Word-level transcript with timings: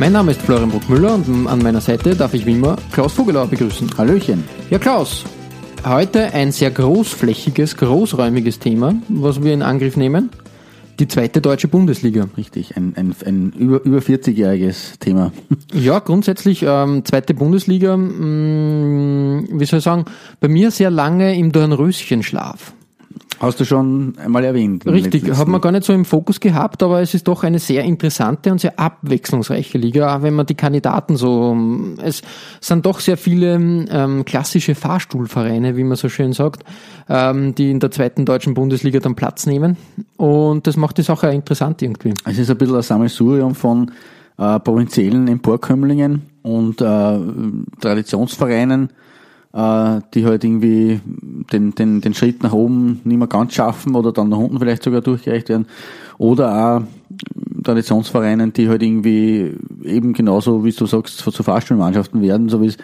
Mein 0.00 0.12
Name 0.12 0.30
ist 0.30 0.42
Florian 0.42 0.70
Bruckmüller 0.70 1.16
und 1.16 1.48
an 1.48 1.58
meiner 1.58 1.80
Seite 1.80 2.14
darf 2.14 2.32
ich 2.32 2.46
wie 2.46 2.52
immer 2.52 2.76
Klaus 2.92 3.14
Vogelauer 3.14 3.48
begrüßen. 3.48 3.98
Hallöchen. 3.98 4.44
Ja, 4.70 4.78
Klaus, 4.78 5.24
heute 5.84 6.32
ein 6.34 6.52
sehr 6.52 6.70
großflächiges, 6.70 7.76
großräumiges 7.76 8.60
Thema, 8.60 8.94
was 9.08 9.42
wir 9.42 9.52
in 9.52 9.60
Angriff 9.60 9.96
nehmen. 9.96 10.30
Die 11.00 11.08
zweite 11.08 11.40
deutsche 11.40 11.66
Bundesliga. 11.66 12.28
Richtig, 12.36 12.76
ein, 12.76 12.92
ein, 12.94 13.12
ein 13.26 13.52
über, 13.58 13.82
über 13.84 13.98
40-jähriges 13.98 15.00
Thema. 15.00 15.32
Ja, 15.74 15.98
grundsätzlich 15.98 16.64
ähm, 16.66 17.04
zweite 17.04 17.34
Bundesliga, 17.34 17.96
mh, 17.96 19.48
wie 19.50 19.64
soll 19.64 19.80
ich 19.80 19.84
sagen, 19.84 20.04
bei 20.40 20.48
mir 20.48 20.70
sehr 20.70 20.90
lange 20.90 21.36
im 21.36 21.52
Dornröschenschlaf. 21.52 22.72
Hast 23.40 23.60
du 23.60 23.64
schon 23.64 24.14
einmal 24.18 24.44
erwähnt. 24.44 24.84
Richtig, 24.86 25.30
hat 25.36 25.46
man 25.46 25.60
gar 25.60 25.70
nicht 25.70 25.84
so 25.84 25.92
im 25.92 26.04
Fokus 26.04 26.40
gehabt, 26.40 26.82
aber 26.82 27.00
es 27.00 27.14
ist 27.14 27.28
doch 27.28 27.44
eine 27.44 27.58
sehr 27.60 27.84
interessante 27.84 28.50
und 28.50 28.60
sehr 28.60 28.78
abwechslungsreiche 28.78 29.78
Liga, 29.78 30.16
auch 30.16 30.22
wenn 30.22 30.34
man 30.34 30.46
die 30.46 30.54
Kandidaten 30.54 31.16
so, 31.16 31.56
es 32.02 32.22
sind 32.60 32.84
doch 32.84 32.98
sehr 33.00 33.16
viele 33.16 33.54
ähm, 33.54 34.24
klassische 34.24 34.74
Fahrstuhlvereine, 34.74 35.76
wie 35.76 35.84
man 35.84 35.96
so 35.96 36.08
schön 36.08 36.32
sagt, 36.32 36.64
ähm, 37.08 37.54
die 37.54 37.70
in 37.70 37.78
der 37.78 37.92
zweiten 37.92 38.24
deutschen 38.24 38.54
Bundesliga 38.54 38.98
dann 38.98 39.14
Platz 39.14 39.46
nehmen 39.46 39.76
und 40.16 40.66
das 40.66 40.76
macht 40.76 40.98
die 40.98 41.02
Sache 41.02 41.28
auch 41.28 41.32
interessant 41.32 41.80
irgendwie. 41.80 42.14
Es 42.24 42.38
ist 42.38 42.50
ein 42.50 42.58
bisschen 42.58 42.76
ein 42.76 42.82
Sammelsurium 42.82 43.54
von 43.54 43.92
äh, 44.38 44.58
provinziellen 44.60 45.28
Emporkömmlingen 45.28 46.22
und 46.42 46.80
äh, 46.80 47.18
Traditionsvereinen, 47.80 48.90
äh, 49.52 50.00
die 50.14 50.24
halt 50.26 50.44
irgendwie 50.44 51.00
den, 51.52 51.74
den, 51.74 52.00
den 52.00 52.14
Schritt 52.14 52.42
nach 52.42 52.52
oben 52.52 53.00
nicht 53.04 53.18
mehr 53.18 53.28
ganz 53.28 53.54
schaffen 53.54 53.94
oder 53.94 54.12
dann 54.12 54.28
nach 54.28 54.38
unten 54.38 54.58
vielleicht 54.58 54.82
sogar 54.82 55.00
durchgereicht 55.00 55.48
werden. 55.48 55.66
Oder 56.18 56.78
auch 56.78 56.82
Traditionsvereinen, 57.62 58.52
die 58.52 58.68
halt 58.68 58.82
irgendwie 58.82 59.52
eben 59.84 60.12
genauso, 60.12 60.64
wie 60.64 60.72
du 60.72 60.86
sagst, 60.86 61.18
zu 61.18 61.42
Fahrstuhlmannschaften 61.42 62.20
werden, 62.22 62.48
so 62.48 62.60
wie 62.60 62.66
es 62.66 62.78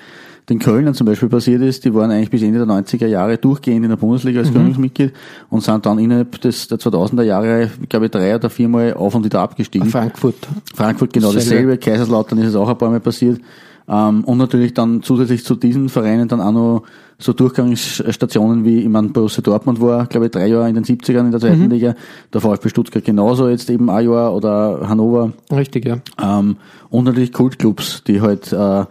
den 0.48 0.58
Kölnern 0.58 0.92
zum 0.92 1.06
Beispiel 1.06 1.28
passiert 1.28 1.62
ist, 1.62 1.84
die 1.84 1.94
waren 1.94 2.10
eigentlich 2.10 2.30
bis 2.30 2.42
Ende 2.42 2.58
der 2.58 2.68
90er 2.68 3.06
Jahre 3.06 3.38
durchgehend 3.38 3.84
in 3.84 3.90
der 3.90 3.96
Bundesliga 3.96 4.40
als 4.40 4.52
Gründungsmitglied 4.52 5.12
und 5.48 5.62
sind 5.62 5.86
dann 5.86 5.98
innerhalb 5.98 6.38
des, 6.40 6.68
der 6.68 6.78
2000er 6.78 7.22
Jahre, 7.22 7.70
glaube 7.88 8.06
ich, 8.06 8.12
drei 8.12 8.34
oder 8.34 8.50
viermal 8.50 8.92
auf 8.92 9.14
und 9.14 9.24
wieder 9.24 9.40
abgestiegen. 9.40 9.88
Frankfurt. 9.88 10.46
Frankfurt 10.74 11.14
genau 11.14 11.30
Selbe. 11.30 11.40
dasselbe, 11.40 11.78
Kaiserslautern 11.78 12.38
ist 12.40 12.48
es 12.48 12.56
auch 12.56 12.68
ein 12.68 12.76
paar 12.76 12.90
Mal 12.90 13.00
passiert. 13.00 13.40
Ähm, 13.88 14.24
und 14.24 14.38
natürlich 14.38 14.74
dann 14.74 15.02
zusätzlich 15.02 15.44
zu 15.44 15.56
diesen 15.56 15.88
Vereinen 15.88 16.28
dann 16.28 16.40
auch 16.40 16.52
noch 16.52 16.84
so 17.18 17.32
Durchgangsstationen 17.32 18.64
wie, 18.64 18.80
ich 18.80 18.88
meine, 18.88 19.08
Borussia 19.08 19.42
Dortmund 19.42 19.80
war, 19.80 20.06
glaube 20.06 20.26
ich, 20.26 20.32
drei 20.32 20.48
Jahre 20.48 20.68
in 20.68 20.74
den 20.74 20.84
70ern 20.84 21.26
in 21.26 21.30
der 21.30 21.40
zweiten 21.40 21.70
Liga, 21.70 21.94
der 22.32 22.40
VfB 22.40 22.68
Stuttgart 22.68 23.04
genauso 23.04 23.48
jetzt 23.48 23.70
eben 23.70 23.88
ein 23.90 24.08
Jahr 24.08 24.34
oder 24.34 24.88
Hannover. 24.88 25.32
Richtig, 25.52 25.84
ja. 25.84 25.98
Ähm, 26.20 26.56
und 26.90 27.04
natürlich 27.04 27.32
Kultclubs, 27.32 28.02
die 28.04 28.20
halt 28.20 28.52
äh, 28.52 28.84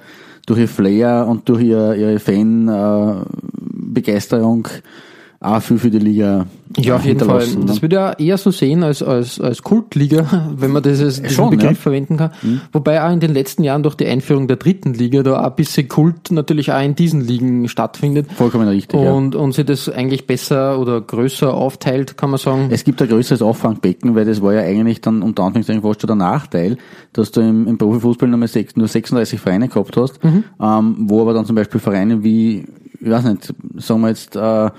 durch 0.45 0.59
ihr 0.59 0.67
Flair 0.67 1.25
und 1.27 1.47
durch 1.49 1.63
ihr, 1.63 1.95
ihre 1.95 2.19
Fan-Begeisterung 2.19 4.67
äh, 4.67 4.81
auch 5.43 5.61
viel 5.61 5.77
für 5.77 5.89
die 5.89 5.99
Liga 5.99 6.45
Ja, 6.77 6.93
äh, 6.93 6.95
auf 6.95 7.05
jeden 7.05 7.19
Fall. 7.19 7.41
hinterlassen, 7.41 7.59
ne? 7.59 7.65
Das 7.65 7.81
würde 7.81 7.95
ja 7.95 8.13
eher 8.13 8.37
so 8.37 8.51
sehen 8.51 8.83
als, 8.83 9.03
als, 9.03 9.39
als 9.39 9.61
Kultliga, 9.61 10.49
wenn 10.57 10.71
man 10.71 10.81
dieses, 10.81 11.21
diesen 11.21 11.29
schon, 11.29 11.49
Begriff 11.49 11.63
ja. 11.65 11.71
Mhm. 11.71 11.75
verwenden 11.75 12.17
kann. 12.17 12.31
Wobei 12.71 13.03
auch 13.03 13.11
in 13.11 13.19
den 13.19 13.33
letzten 13.33 13.63
Jahren 13.63 13.83
durch 13.83 13.95
die 13.95 14.07
Einführung 14.07 14.47
der 14.47 14.57
dritten 14.57 14.93
Liga 14.93 15.23
da 15.23 15.41
ein 15.41 15.55
bisschen 15.55 15.87
Kult 15.87 16.31
natürlich 16.31 16.71
auch 16.71 16.81
in 16.81 16.95
diesen 16.95 17.21
Ligen 17.21 17.67
stattfindet. 17.67 18.31
Vollkommen 18.31 18.67
richtig, 18.67 18.99
ja. 18.99 19.11
Und, 19.11 19.35
und 19.35 19.51
sich 19.53 19.65
das 19.65 19.89
eigentlich 19.89 20.25
besser 20.27 20.79
oder 20.79 21.01
größer 21.01 21.53
aufteilt, 21.53 22.17
kann 22.17 22.29
man 22.29 22.39
sagen. 22.39 22.69
Es 22.71 22.83
gibt 22.83 23.01
ein 23.01 23.09
größeres 23.09 23.41
Auffangbecken, 23.41 24.15
weil 24.15 24.25
das 24.25 24.41
war 24.41 24.53
ja 24.53 24.61
eigentlich 24.61 25.01
dann 25.01 25.21
unter 25.21 25.43
Anführungszeichen 25.43 25.81
fast 25.81 26.01
schon 26.01 26.07
der 26.07 26.15
Nachteil, 26.15 26.77
dass 27.11 27.31
du 27.31 27.41
im, 27.41 27.67
im 27.67 27.77
Profifußball 27.77 28.29
nur, 28.29 28.39
nur 28.39 28.87
36 28.87 29.39
Vereine 29.39 29.67
gehabt 29.67 29.97
hast, 29.97 30.19
ähm, 30.23 30.95
wo 30.99 31.21
aber 31.21 31.33
dann 31.33 31.45
zum 31.45 31.55
Beispiel 31.55 31.79
Vereine 31.79 32.23
wie, 32.23 32.65
ich 32.99 33.09
weiß 33.09 33.25
nicht, 33.25 33.53
sagen 33.77 34.01
wir 34.01 34.09
jetzt, 34.09 34.35
äh, 34.35 34.69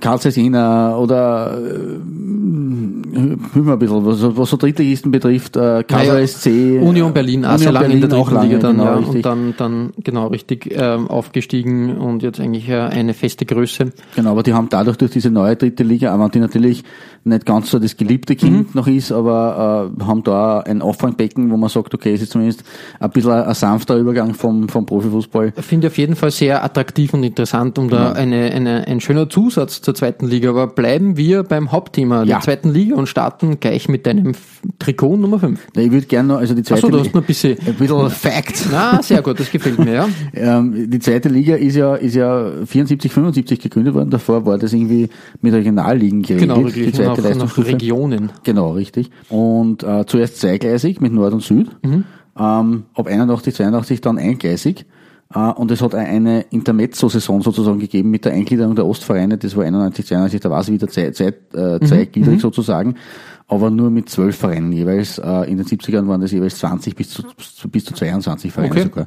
Karl 0.00 0.20
Zeiss 0.20 0.36
Jena 0.36 0.96
oder 0.96 1.58
äh, 1.58 1.98
hüben 2.00 3.66
wir 3.66 3.72
ein 3.72 3.78
bisschen, 3.78 4.04
was, 4.06 4.36
was 4.36 4.50
so 4.50 4.56
Drittligisten 4.56 5.10
betrifft, 5.10 5.56
äh, 5.56 5.82
Karl 5.82 6.06
Naja, 6.06 6.26
SC, 6.26 6.46
Union 6.80 7.12
Berlin, 7.12 7.44
auch 7.44 7.58
sehr 7.58 7.72
lange 7.72 7.92
in 7.94 8.00
der 8.00 8.08
dritten 8.08 8.40
Liga 8.40 8.58
dann, 8.58 8.76
genau, 8.76 8.84
ja, 8.84 8.94
richtig. 8.96 9.16
und 9.16 9.26
dann, 9.26 9.54
dann 9.56 9.90
genau 10.02 10.28
richtig 10.28 10.68
ähm, 10.70 11.08
aufgestiegen 11.08 11.96
und 11.98 12.22
jetzt 12.22 12.40
eigentlich 12.40 12.68
äh, 12.68 12.78
eine 12.78 13.14
feste 13.14 13.46
Größe. 13.46 13.92
Genau, 14.14 14.30
aber 14.30 14.42
die 14.42 14.52
haben 14.54 14.68
dadurch 14.68 14.96
durch 14.96 15.10
diese 15.10 15.30
neue 15.30 15.56
dritte 15.56 15.82
Liga, 15.82 16.14
auch 16.14 16.20
wenn 16.20 16.30
die 16.30 16.38
natürlich 16.40 16.84
nicht 17.24 17.44
ganz 17.44 17.70
so 17.70 17.78
das 17.80 17.96
geliebte 17.96 18.36
Kind 18.36 18.46
Mhm. 18.46 18.66
noch 18.74 18.86
ist, 18.86 19.10
aber 19.10 19.90
äh, 19.98 20.04
haben 20.04 20.22
da 20.22 20.60
ein 20.60 20.80
Auffangbecken, 20.82 21.50
wo 21.50 21.56
man 21.56 21.68
sagt, 21.68 21.92
okay, 21.94 22.14
es 22.14 22.22
ist 22.22 22.30
zumindest 22.32 22.62
ein 23.00 23.10
bisschen 23.10 23.32
ein, 23.32 23.42
ein 23.44 23.54
sanfter 23.54 23.96
Übergang 23.96 24.34
vom, 24.34 24.68
vom 24.68 24.86
Profifußball. 24.86 25.52
Finde 25.56 25.88
ich 25.88 25.92
auf 25.92 25.98
jeden 25.98 26.14
Fall 26.14 26.30
sehr 26.30 26.62
attraktiv 26.62 27.12
und 27.14 27.24
interessant 27.24 27.78
und 27.78 27.90
da 27.92 28.12
eine, 28.12 28.52
eine, 28.52 28.86
ein 28.86 29.00
schöner 29.16 29.28
Zusatz 29.30 29.80
zur 29.80 29.94
zweiten 29.94 30.26
Liga. 30.26 30.50
Aber 30.50 30.66
bleiben 30.66 31.16
wir 31.16 31.42
beim 31.42 31.72
Hauptthema 31.72 32.20
Ja. 32.20 32.36
der 32.36 32.40
zweiten 32.40 32.68
Liga 32.70 32.96
und 32.96 33.06
starten 33.08 33.58
gleich 33.60 33.88
mit 33.88 34.06
deinem 34.06 34.32
Trikot 34.78 35.16
Nummer 35.16 35.38
5. 35.38 35.58
Ich 35.76 35.90
würde 35.90 36.06
gerne 36.06 36.28
noch, 36.28 36.38
also 36.38 36.54
die 36.54 36.62
zweite 36.62 36.84
Achso, 36.86 36.90
du 36.90 37.00
hast 37.00 37.14
noch 37.14 37.22
ein 37.22 37.26
bisschen. 37.26 37.56
ein 37.66 37.74
bisschen 37.74 38.10
Fact. 38.10 38.66
Na, 38.70 39.02
sehr 39.02 39.22
gut, 39.22 39.40
das 39.40 39.50
gefällt 39.50 39.78
mir, 39.78 39.92
ja. 39.94 40.08
Ähm, 40.34 40.90
die 40.90 40.98
zweite 40.98 41.28
Liga 41.28 41.54
ist 41.56 41.76
ja, 41.76 41.94
ist 41.94 42.14
ja 42.14 42.50
74, 42.66 43.10
75 43.10 43.58
gegründet 43.60 43.94
worden. 43.94 44.10
Davor 44.10 44.44
war 44.44 44.58
das 44.58 44.72
irgendwie 44.72 45.08
mit 45.40 45.54
Regionalligen 45.54 46.22
geregelt. 46.22 46.40
Genau, 46.48 46.58
die 46.58 46.74
wirklich. 46.76 46.94
zweite 46.94 47.22
Nach, 47.22 47.56
nach. 47.56 47.58
Regionen. 47.58 48.30
Genau, 48.44 48.72
richtig. 48.72 49.10
Und 49.30 49.82
äh, 49.82 50.04
zuerst 50.06 50.38
zweigleisig 50.40 51.00
mit 51.00 51.12
Nord 51.12 51.32
und 51.32 51.42
Süd, 51.42 51.70
Mhm. 51.82 52.04
ähm, 52.38 52.84
ab 52.94 53.06
81, 53.06 53.54
82 53.54 54.00
dann 54.02 54.18
eingleisig. 54.18 54.84
Äh, 55.34 55.38
und 55.38 55.70
es 55.70 55.82
hat 55.82 55.94
eine 55.94 56.42
Intermezzo-Saison 56.50 57.42
sozusagen 57.42 57.78
gegeben 57.78 58.10
mit 58.10 58.24
der 58.24 58.32
Eingliederung 58.32 58.76
der 58.76 58.86
Ostvereine. 58.86 59.38
Das 59.38 59.56
war 59.56 59.64
91, 59.64 60.06
92, 60.06 60.40
da 60.40 60.50
war 60.50 60.60
es 60.60 60.70
wieder 60.70 60.88
zwei, 60.88 61.10
zwei, 61.10 61.34
äh, 61.54 61.78
Mhm. 61.80 61.86
zweigliedrig 61.86 62.40
sozusagen. 62.40 62.94
Aber 63.48 63.70
nur 63.70 63.90
mit 63.90 64.08
zwölf 64.08 64.36
Vereinen 64.36 64.72
jeweils. 64.72 65.18
Äh, 65.18 65.42
in 65.48 65.56
den 65.56 65.64
70ern 65.66 66.08
waren 66.08 66.20
das 66.20 66.32
jeweils 66.32 66.58
20 66.58 66.96
bis 66.96 67.10
zu, 67.10 67.22
bis 67.70 67.84
zu 67.84 67.94
22 67.94 68.52
Vereine 68.52 68.72
Okay. 68.72 68.82
sogar. 68.82 69.06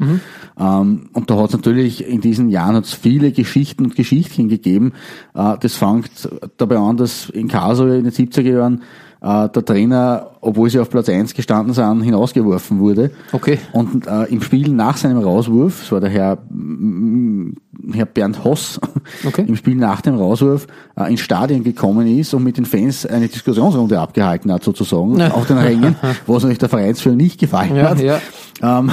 Ähm, 0.57 1.09
und 1.11 1.29
da 1.29 1.35
hat 1.37 1.49
es 1.49 1.55
natürlich 1.55 2.07
in 2.07 2.21
diesen 2.21 2.47
Jahren 2.49 2.75
hat's 2.75 2.93
viele 2.93 3.33
Geschichten 3.33 3.83
und 3.83 3.95
Geschichtchen 3.97 4.47
gegeben. 4.47 4.93
Äh, 5.35 5.57
das 5.59 5.75
fängt 5.75 6.29
dabei 6.55 6.77
an, 6.77 6.95
dass 6.95 7.29
in 7.29 7.49
Karlsruhe 7.49 7.97
in 7.97 8.05
den 8.05 8.13
70er 8.13 8.49
Jahren 8.53 8.83
äh, 9.21 9.49
der 9.49 9.65
Trainer, 9.65 10.31
obwohl 10.41 10.69
sie 10.69 10.79
auf 10.79 10.89
Platz 10.89 11.09
1 11.09 11.33
gestanden 11.33 11.73
sind, 11.73 12.01
hinausgeworfen 12.01 12.79
wurde. 12.79 13.11
Okay. 13.31 13.57
Und 13.73 14.07
äh, 14.07 14.25
im 14.25 14.41
Spiel 14.41 14.69
nach 14.69 14.97
seinem 14.97 15.17
Rauswurf, 15.19 15.79
das 15.81 15.91
war 15.91 15.99
der 15.99 16.09
Herr, 16.09 16.37
mm, 16.49 17.53
Herr 17.93 18.05
Bernd 18.05 18.43
Hoss, 18.43 18.79
Okay. 19.27 19.45
im 19.47 19.55
Spiel 19.55 19.75
nach 19.75 20.01
dem 20.01 20.15
Rauswurf 20.15 20.67
äh, 20.97 21.09
ins 21.11 21.21
Stadion 21.21 21.63
gekommen 21.63 22.07
ist 22.07 22.33
und 22.33 22.43
mit 22.43 22.57
den 22.57 22.65
Fans 22.65 23.05
eine 23.05 23.27
Diskussionsrunde 23.27 23.99
abgehalten 23.99 24.51
hat, 24.51 24.63
sozusagen, 24.63 25.21
auf 25.21 25.47
den 25.47 25.57
Rängen, 25.57 25.95
was 26.27 26.43
natürlich 26.43 26.59
der 26.59 26.69
Vereinsführer 26.69 27.15
nicht 27.15 27.39
gefallen 27.39 27.75
Ja, 27.75 27.89
hat. 27.89 27.99
ja. 28.01 28.19
Ähm, 28.61 28.91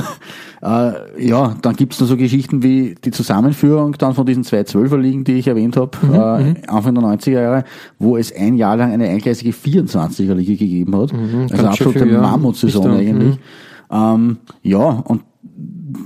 äh, 0.62 1.26
ja, 1.28 1.54
dann 1.60 1.76
gibt's 1.76 2.00
noch 2.00 2.06
so 2.06 2.16
Geschichten 2.16 2.62
wie 2.62 2.94
die 3.04 3.10
Zusammenführung 3.10 3.92
dann 3.98 4.14
von 4.14 4.24
diesen 4.24 4.42
zwei 4.42 4.62
Zwölferligen, 4.64 5.22
die 5.24 5.34
ich 5.34 5.48
erwähnt 5.48 5.76
habe, 5.76 5.90
Mhm, 6.02 6.14
äh, 6.14 6.66
Anfang 6.68 6.94
der 6.94 7.04
90er 7.04 7.30
Jahre, 7.42 7.64
wo 7.98 8.16
es 8.16 8.34
ein 8.34 8.54
Jahr 8.56 8.76
lang 8.76 8.92
eine 8.92 9.08
eingleisige 9.08 9.50
24er 9.52 10.34
Liga 10.34 10.52
gegeben 10.54 10.94
hat. 10.96 11.12
also 11.12 11.35
Mhm, 11.42 11.48
schön 11.48 11.66
absolute 11.66 11.98
viel, 12.00 12.12
ja. 12.12 12.20
Mammutsaison 12.20 12.84
da, 12.84 12.96
eigentlich. 12.96 13.38
Ähm, 13.90 14.38
ja, 14.62 14.78
und 14.78 15.22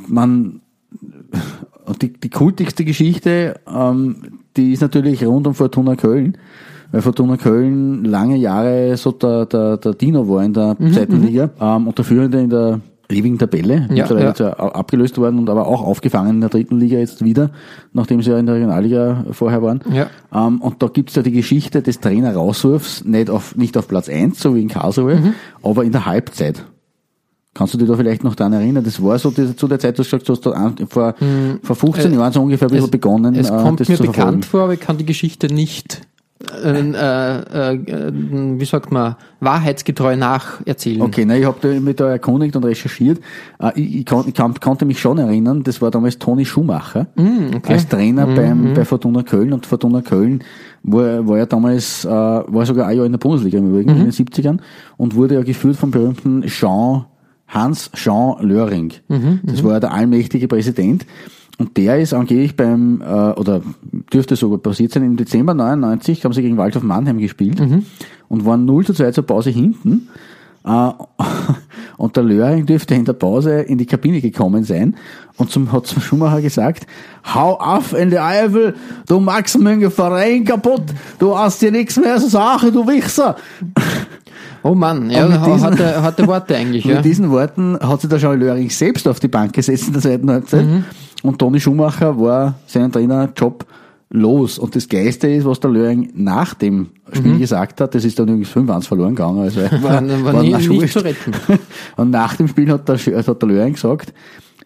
man 0.06 0.60
die, 2.00 2.12
die 2.12 2.30
kultigste 2.30 2.84
Geschichte, 2.84 3.60
ähm, 3.66 4.40
die 4.56 4.72
ist 4.72 4.80
natürlich 4.80 5.24
rund 5.24 5.46
um 5.46 5.54
Fortuna 5.54 5.96
Köln. 5.96 6.36
weil 6.92 7.02
Fortuna 7.02 7.36
Köln 7.36 8.04
lange 8.04 8.36
Jahre 8.36 8.96
so 8.96 9.12
der, 9.12 9.46
der, 9.46 9.76
der 9.76 9.94
Dino 9.94 10.28
war 10.28 10.44
in 10.44 10.52
der 10.52 10.76
zweiten 10.92 11.22
Liga 11.22 11.50
ähm, 11.60 11.86
und 11.86 11.96
der 11.96 12.04
Führende 12.04 12.40
in 12.40 12.50
der 12.50 12.80
ewigen 13.10 13.38
Tabelle. 13.38 13.88
Ja, 13.92 14.06
ja. 14.06 14.32
ja 14.38 14.52
abgelöst 14.54 15.18
worden 15.18 15.38
und 15.38 15.48
aber 15.50 15.66
auch 15.66 15.82
aufgefangen 15.82 16.36
in 16.36 16.40
der 16.40 16.50
dritten 16.50 16.78
Liga 16.78 16.98
jetzt 16.98 17.24
wieder, 17.24 17.50
nachdem 17.92 18.22
sie 18.22 18.30
ja 18.30 18.38
in 18.38 18.46
der 18.46 18.54
Regionalliga 18.56 19.24
vorher 19.32 19.62
waren. 19.62 19.80
Ja. 19.92 20.08
Ähm, 20.34 20.60
und 20.60 20.82
da 20.82 20.88
gibt's 20.88 21.14
ja 21.16 21.22
die 21.22 21.32
Geschichte 21.32 21.82
des 21.82 22.00
Trainer-Rauswurfs, 22.00 23.04
nicht 23.04 23.30
auf, 23.30 23.56
nicht 23.56 23.76
auf 23.76 23.88
Platz 23.88 24.08
eins 24.08 24.40
so 24.40 24.54
wie 24.54 24.62
in 24.62 24.68
Karlsruhe, 24.68 25.16
Mhm. 25.16 25.34
aber 25.62 25.84
in 25.84 25.92
der 25.92 26.06
Halbzeit. 26.06 26.64
Kannst 27.52 27.74
du 27.74 27.78
dich 27.78 27.88
da 27.88 27.96
vielleicht 27.96 28.22
noch 28.22 28.36
daran 28.36 28.52
erinnern? 28.52 28.84
Das 28.84 29.02
war 29.02 29.18
so 29.18 29.30
die, 29.32 29.56
zu 29.56 29.66
der 29.66 29.80
Zeit, 29.80 29.98
du 29.98 30.02
hast 30.04 30.10
gesagt, 30.10 30.28
du 30.28 30.32
hast 30.34 30.46
da 30.46 30.72
vor, 30.88 31.14
vor 31.62 31.76
15 31.76 32.12
Jahren 32.14 32.32
so 32.32 32.40
ungefähr 32.42 32.68
ein 32.68 32.72
bisschen 32.74 32.90
begonnen, 32.90 33.34
Hm. 33.34 33.40
Äh, 33.40 33.40
Es 33.40 33.50
äh, 33.50 33.56
kommt 33.56 33.80
das 33.80 33.88
mir 33.88 33.96
verfolgen. 33.96 34.16
bekannt 34.20 34.44
vor, 34.44 34.60
aber 34.62 34.74
ich 34.74 34.80
kann 34.80 34.98
die 34.98 35.04
Geschichte 35.04 35.52
nicht, 35.52 36.02
äh, 36.40 36.80
äh, 36.80 37.74
äh, 37.74 38.12
wie 38.14 38.64
sagt 38.64 38.90
man, 38.90 39.16
wahrheitsgetreu 39.40 40.16
nacherzählen. 40.16 41.02
Okay, 41.02 41.24
na, 41.26 41.36
ich 41.36 41.44
habe 41.44 41.80
mich 41.80 41.96
da 41.96 42.08
erkundigt 42.08 42.56
und 42.56 42.64
recherchiert. 42.64 43.20
Äh, 43.58 43.72
ich, 43.78 43.96
ich, 43.98 44.06
kon, 44.06 44.24
ich 44.26 44.60
konnte 44.60 44.86
mich 44.86 45.00
schon 45.00 45.18
erinnern, 45.18 45.62
das 45.62 45.82
war 45.82 45.90
damals 45.90 46.18
Toni 46.18 46.46
Schumacher 46.46 47.08
Mm, 47.14 47.56
okay. 47.56 47.74
als 47.74 47.88
Trainer 47.88 48.26
beim, 48.26 48.72
bei 48.74 48.84
Fortuna 48.86 49.22
Köln 49.22 49.52
und 49.52 49.66
Fortuna 49.66 50.00
Köln 50.00 50.42
war, 50.82 51.28
war 51.28 51.38
ja 51.38 51.46
damals, 51.46 52.06
äh, 52.06 52.08
war 52.08 52.64
sogar 52.64 52.86
ein 52.86 52.96
Jahr 52.96 53.06
in 53.06 53.12
der 53.12 53.18
Bundesliga 53.18 53.58
im 53.58 53.68
Übrigen, 53.68 53.90
in 53.90 54.04
den 54.04 54.10
70ern 54.12 54.60
und 54.96 55.14
wurde 55.14 55.34
ja 55.34 55.42
geführt 55.42 55.76
vom 55.76 55.90
berühmten 55.90 56.42
Jean, 56.46 57.04
Hans 57.48 57.90
Jean 57.94 58.36
Löring. 58.40 58.92
das 59.42 59.62
war 59.62 59.72
ja 59.72 59.80
der 59.80 59.92
allmächtige 59.92 60.48
Präsident. 60.48 61.04
Und 61.60 61.76
der 61.76 62.00
ist 62.00 62.14
angeblich 62.14 62.56
beim, 62.56 63.02
äh, 63.02 63.04
oder 63.38 63.60
dürfte 64.12 64.34
sogar 64.34 64.58
passiert 64.58 64.92
sein, 64.92 65.02
im 65.04 65.16
Dezember 65.18 65.52
99 65.52 66.24
haben 66.24 66.32
sie 66.32 66.40
gegen 66.40 66.56
Waldhof 66.56 66.82
Mannheim 66.82 67.18
gespielt 67.18 67.60
und 68.28 68.46
waren 68.46 68.64
0 68.64 68.86
zu 68.86 68.94
2 68.94 69.10
zur 69.12 69.26
Pause 69.26 69.50
hinten. 69.50 70.08
Äh, 70.64 70.70
und 71.98 72.16
der 72.16 72.22
Löring 72.22 72.64
dürfte 72.64 72.94
in 72.94 73.04
der 73.04 73.12
Pause 73.12 73.60
in 73.60 73.76
die 73.76 73.84
Kabine 73.84 74.22
gekommen 74.22 74.64
sein 74.64 74.96
und 75.36 75.50
zum, 75.50 75.70
hat 75.70 75.86
zum 75.86 76.00
Schumacher 76.00 76.40
gesagt, 76.40 76.86
hau 77.34 77.54
auf 77.60 77.92
in 77.92 78.08
die 78.08 78.18
Eifel, 78.18 78.74
du 79.06 79.20
machst 79.20 79.58
meinen 79.58 79.90
Verein 79.90 80.46
kaputt, 80.46 80.84
du 81.18 81.36
hast 81.36 81.60
dir 81.60 81.70
nichts 81.72 81.98
mehr 81.98 82.16
zu 82.16 82.30
sagen, 82.30 82.72
du 82.72 82.86
Wichser. 82.88 83.36
Oh 84.62 84.74
Mann, 84.74 85.08
ja, 85.08 85.24
Und 85.24 85.32
mit 85.32 85.46
diesen- 85.46 85.62
hatte, 85.62 86.02
hatte 86.02 86.26
Worte 86.26 86.54
eigentlich, 86.54 86.84
ja. 86.86 86.96
Mit 86.96 87.06
diesen 87.06 87.30
Worten 87.30 87.78
hat 87.80 88.02
sich 88.02 88.10
der 88.10 88.18
Jean 88.18 88.38
Löring 88.38 88.68
selbst 88.68 89.08
auf 89.08 89.18
die 89.18 89.28
Bank 89.28 89.54
gesetzt 89.54 89.86
in 89.86 89.94
der 89.94 90.02
zweiten 90.02 90.30
Halbzeit 90.30 90.66
Mhm. 90.66 90.84
Und 91.22 91.38
Toni 91.38 91.60
Schumacher 91.60 92.18
war 92.18 92.54
seinen 92.66 92.90
Trainerjob 92.92 93.64
los. 94.10 94.58
Und 94.58 94.74
das 94.74 94.88
Geiste 94.88 95.28
ist, 95.28 95.44
was 95.44 95.60
der 95.60 95.70
Löring 95.70 96.10
nach 96.14 96.54
dem 96.54 96.88
Spiel 97.12 97.38
gesagt 97.38 97.80
hat, 97.80 97.94
das 97.94 98.04
ist 98.04 98.18
dann 98.18 98.28
übrigens 98.28 98.50
5-1 98.50 98.86
verloren 98.88 99.14
gegangen. 99.14 99.40
Also 99.40 99.60
Mhm. 99.60 99.82
War- 99.82 99.92
war 100.24 100.34
war 100.34 100.42
nie- 100.42 100.52
nicht 100.78 100.92
zu 100.92 101.00
retten. 101.04 101.32
Und 101.96 102.10
nach 102.10 102.34
dem 102.36 102.48
Spiel 102.48 102.70
hat 102.70 102.88
der, 102.88 102.96
hat 102.98 103.42
der 103.42 103.48
Löring 103.48 103.74
gesagt, 103.74 104.12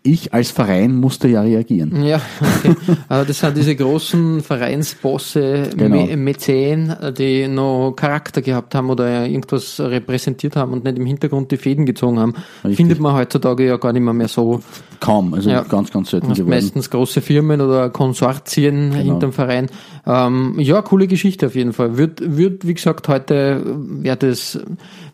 ich 0.06 0.34
als 0.34 0.50
Verein 0.50 0.96
musste 0.96 1.28
ja 1.28 1.40
reagieren. 1.40 2.04
Ja, 2.04 2.20
okay. 2.40 2.76
Aber 3.08 3.24
das 3.24 3.38
sind 3.38 3.56
diese 3.56 3.74
großen 3.74 4.42
Vereinsbosse, 4.42 5.70
Genau. 5.74 6.04
Mäzen, 6.16 6.94
die 7.16 7.48
noch 7.48 7.92
Charakter 7.96 8.42
gehabt 8.42 8.74
haben 8.74 8.90
oder 8.90 9.26
irgendwas 9.26 9.80
repräsentiert 9.80 10.56
haben 10.56 10.72
und 10.74 10.84
nicht 10.84 10.98
im 10.98 11.06
Hintergrund 11.06 11.50
die 11.52 11.56
Fäden 11.56 11.86
gezogen 11.86 12.18
haben. 12.18 12.34
Richtig. 12.64 12.76
Findet 12.76 13.00
man 13.00 13.14
heutzutage 13.14 13.66
ja 13.66 13.78
gar 13.78 13.94
nicht 13.94 14.02
mehr, 14.02 14.12
mehr 14.12 14.28
so. 14.28 14.60
Kaum, 15.00 15.32
also 15.32 15.48
Ja. 15.48 15.62
ganz, 15.62 15.90
ganz 15.90 16.10
selten 16.10 16.28
geworden. 16.34 16.50
meistens 16.50 16.90
große 16.90 17.22
Firmen 17.22 17.62
oder 17.62 17.88
Konsortien 17.90 18.90
Genau. 18.90 19.04
hinterm 19.04 19.32
Verein. 19.32 19.68
Ähm, 20.06 20.56
ja, 20.58 20.82
coole 20.82 21.06
Geschichte 21.06 21.46
auf 21.46 21.54
jeden 21.54 21.72
Fall. 21.72 21.96
Wird, 21.96 22.20
wird 22.36 22.66
wie 22.66 22.74
gesagt, 22.74 23.08
heute 23.08 23.62
wäre 23.64 24.16
das, 24.18 24.58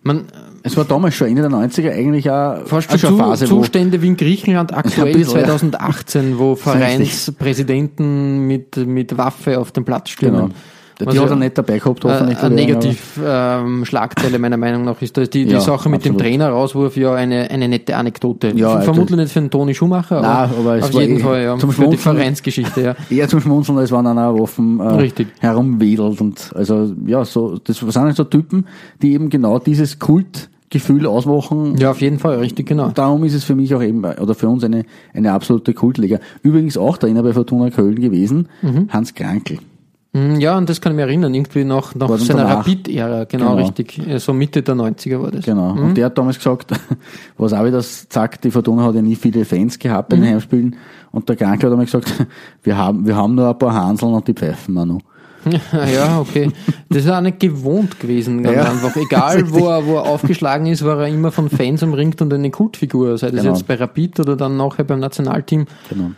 man, 0.03 0.25
Es 0.62 0.77
war 0.77 0.85
damals 0.85 1.15
schon 1.15 1.29
Ende 1.29 1.43
der 1.43 1.51
90er 1.51 1.91
eigentlich 1.91 2.31
auch, 2.31 2.67
fast 2.67 2.99
schon 2.99 3.15
eine 3.15 3.19
Phase, 3.19 3.51
wo 3.51 3.61
Zustände 3.61 4.03
wie 4.03 4.09
in 4.09 4.17
Griechenland 4.17 4.75
aktuell 4.75 5.12
bisschen, 5.12 5.41
ja. 5.41 5.47
2018, 5.47 6.39
wo 6.39 6.55
Vereinspräsidenten 6.55 8.47
mit, 8.47 8.77
mit 8.77 9.17
Waffe 9.17 9.59
auf 9.59 9.73
den 9.73 9.85
Platz 9.85 10.17
genau. 10.17 10.51
Stürmen. 11.05 11.12
Die 11.12 11.19
Was 11.19 11.25
hat 11.25 11.31
er 11.31 11.37
nicht 11.37 11.58
dabei 11.58 11.79
gehabt, 11.79 12.05
Äh, 12.05 12.08
hoffentlich. 12.08 12.38
eine 12.38 12.55
der 12.56 12.64
aber- 12.64 12.85
Negativ-Schlagzeile 13.35 14.38
meiner 14.38 14.56
Meinung 14.56 14.85
nach 14.85 15.00
ist 15.02 15.17
die, 15.17 15.29
die 15.29 15.43
Ja, 15.52 15.61
Sache 15.61 15.88
mit 15.88 16.00
absolut. 16.00 16.20
dem 16.20 16.25
Trainerauswurf 16.25 16.97
ja 16.97 17.14
eine, 17.14 17.50
eine 17.50 17.69
nette 17.69 17.97
Anekdote. 17.97 18.52
Ja, 18.55 18.75
also- 18.75 18.93
Vermutlich 18.93 19.19
nicht 19.19 19.32
für 19.32 19.41
den 19.41 19.50
Toni 19.50 19.75
Schumacher, 19.75 20.20
Nein, 20.20 20.50
aber 20.58 20.76
es 20.76 20.85
auf 20.85 20.94
war 20.94 21.00
jeden 21.02 21.17
eh 21.19 21.20
Fall 21.20 21.43
ja, 21.43 21.58
zum 21.58 21.70
für 21.73 21.88
die. 21.88 21.97
Vereinsgeschichte. 21.97 22.81
Ja. 22.82 22.97
eher 23.11 23.29
zum 23.29 23.41
Schmunzeln, 23.41 23.79
als 23.79 23.93
wenn 23.93 24.06
einer 24.06 24.35
offen 24.35 24.81
äh, 24.81 24.85
Richtig. 24.85 25.29
herumwedelt 25.41 26.20
und 26.20 26.50
also 26.55 26.93
ja, 27.06 27.25
so 27.25 27.58
das 27.62 27.79
sind 27.79 27.94
halt 27.97 28.17
so 28.17 28.25
Typen, 28.25 28.67
die 29.02 29.12
eben 29.12 29.29
genau 29.31 29.58
dieses 29.58 29.99
Kultgefühl 29.99 31.06
ausmachen. 31.06 31.76
ja, 31.79 31.91
auf 31.91 32.00
jeden 32.00 32.19
Fall, 32.19 32.38
richtig, 32.38 32.67
genau. 32.67 32.88
Darum 32.91 33.25
ist 33.25 33.35
es 33.35 33.44
für 33.44 33.55
mich 33.55 33.75
auch 33.75 33.82
eben 33.82 34.05
oder 34.05 34.35
für 34.35 34.49
uns 34.49 34.64
eine 34.64 34.85
eine 35.14 35.32
absolute 35.32 35.75
Kultliga. 35.75 36.19
Übrigens 36.43 36.76
auch 36.76 36.97
Trainer 36.99 37.23
bei 37.23 37.32
Fortuna 37.32 37.70
Köln 37.70 37.97
gewesen, 38.00 38.49
Mhm. 38.62 38.88
Hans 38.91 39.14
Krankel. 39.14 39.58
Mm, 40.12 40.41
Ja, 40.41 40.59
und 40.59 40.69
das 40.69 40.81
kann 40.81 40.93
ich 40.93 40.97
mich 40.97 41.05
erinnern, 41.07 41.33
irgendwie 41.35 41.65
nach, 41.65 41.95
nach 41.95 42.19
seiner. 42.19 42.45
Rapid-Ära, 42.49 43.25
genau, 43.25 43.51
Genau. 43.51 43.55
richtig. 43.57 43.99
Äh, 44.09 44.19
So 44.19 44.33
Mitte 44.33 44.62
der 44.62 44.75
90er 44.75 45.21
war 45.23 45.31
das. 45.31 45.45
Genau. 45.45 45.75
Mhm. 45.75 45.85
Und 45.85 45.97
der 45.97 46.07
hat 46.07 46.19
damals 46.19 46.37
gesagt, 46.39 46.73
was 47.39 47.53
auch 47.53 47.65
wieder 47.65 47.81
sagt, 47.83 48.43
die 48.45 48.51
Fortuna 48.51 48.85
hat 48.85 48.95
ja 48.97 49.03
nie 49.03 49.15
viele 49.17 49.45
Fans 49.45 49.79
gehabt 49.79 50.09
bei 50.09 50.17
Mhm. 50.17 50.23
den 50.23 50.31
Heimspielen. 50.35 50.77
Und 51.12 51.29
der 51.29 51.37
Krankel 51.37 51.67
hat 51.69 51.73
einmal 51.73 51.87
gesagt, 51.87 52.12
wir 52.65 52.77
haben, 52.77 53.07
wir 53.07 53.15
haben 53.17 53.35
nur 53.37 53.49
ein 53.49 53.59
paar 53.59 53.73
Hanseln 53.75 54.12
und 54.15 54.27
die 54.27 54.35
pfeifen 54.35 54.75
wir 54.75 54.85
noch. 54.87 55.01
Ja, 55.73 56.21
okay. 56.21 56.51
Das 56.91 57.05
ist 57.05 57.11
auch 57.11 57.21
nicht 57.23 57.41
gewohnt 57.41 57.99
gewesen, 57.99 58.43
ganz 58.43 58.57
Ja. 58.57 58.65
einfach. 58.71 58.95
Egal, 58.97 59.51
wo 59.51 59.69
er, 59.69 59.87
wo 59.87 59.95
er 59.95 60.03
aufgeschlagen 60.03 60.67
ist, 60.67 60.85
war 60.85 61.01
er 61.01 61.09
immer 61.09 61.33
von 61.33 61.49
Fans 61.49 61.83
umringt 61.83 62.21
und 62.21 62.35
eine 62.35 62.51
Kultfigur. 62.51 63.17
Sei 63.17 63.31
das 63.31 63.41
Genau. 63.41 63.55
jetzt 63.55 63.67
bei 63.67 63.77
Rapid 63.77 64.21
oder 64.21 64.37
dann 64.37 64.59
nachher 64.59 64.85
beim 64.85 65.01
Nationalteam. 65.01 65.65
Genau. 65.89 66.11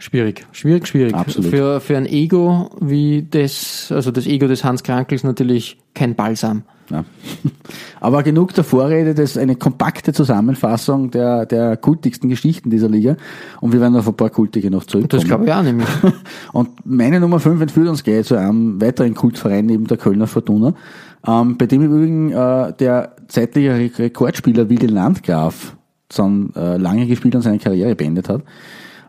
Schwierig, 0.00 0.46
schwierig, 0.52 0.86
schwierig. 0.86 1.14
Absolut. 1.14 1.50
Für, 1.50 1.80
für 1.80 1.96
ein 1.96 2.06
Ego 2.06 2.70
wie 2.80 3.26
das, 3.28 3.90
also 3.90 4.12
das 4.12 4.26
Ego 4.26 4.46
des 4.46 4.62
Hans 4.62 4.84
Krankels 4.84 5.24
natürlich 5.24 5.76
kein 5.92 6.14
Balsam. 6.14 6.62
Ja. 6.88 7.04
Aber 8.00 8.22
genug 8.22 8.54
der 8.54 8.62
Vorrede, 8.62 9.14
das 9.14 9.30
ist 9.30 9.38
eine 9.38 9.56
kompakte 9.56 10.12
Zusammenfassung 10.12 11.10
der, 11.10 11.46
der 11.46 11.76
kultigsten 11.76 12.28
Geschichten 12.28 12.70
dieser 12.70 12.88
Liga. 12.88 13.16
Und 13.60 13.72
wir 13.72 13.80
werden 13.80 13.96
auf 13.96 14.06
ein 14.06 14.14
paar 14.14 14.30
kultige 14.30 14.70
noch 14.70 14.84
zurückkommen. 14.84 15.20
Das 15.20 15.24
glaube 15.28 15.46
ich 15.46 15.52
auch 15.52 15.62
nämlich. 15.62 15.88
Und 16.52 16.70
meine 16.86 17.18
Nummer 17.18 17.40
5 17.40 17.60
entführt 17.60 17.88
uns 17.88 18.04
gleich 18.04 18.26
zu 18.26 18.36
einem 18.36 18.80
weiteren 18.80 19.14
Kultverein 19.14 19.66
neben 19.66 19.88
der 19.88 19.96
Kölner 19.96 20.28
Fortuna, 20.28 20.74
ähm, 21.26 21.58
bei 21.58 21.66
dem 21.66 21.82
im 21.82 21.92
Übrigen 21.92 22.30
äh, 22.30 22.72
der 22.72 23.16
zeitliche 23.26 23.74
Re- 23.74 23.98
Rekordspieler 23.98 24.68
Wilde 24.70 24.86
Landgraf 24.86 25.76
dann 26.14 26.52
äh, 26.54 26.76
lange 26.76 27.06
gespielt 27.06 27.34
und 27.34 27.42
seine 27.42 27.58
Karriere 27.58 27.96
beendet 27.96 28.28
hat. 28.28 28.42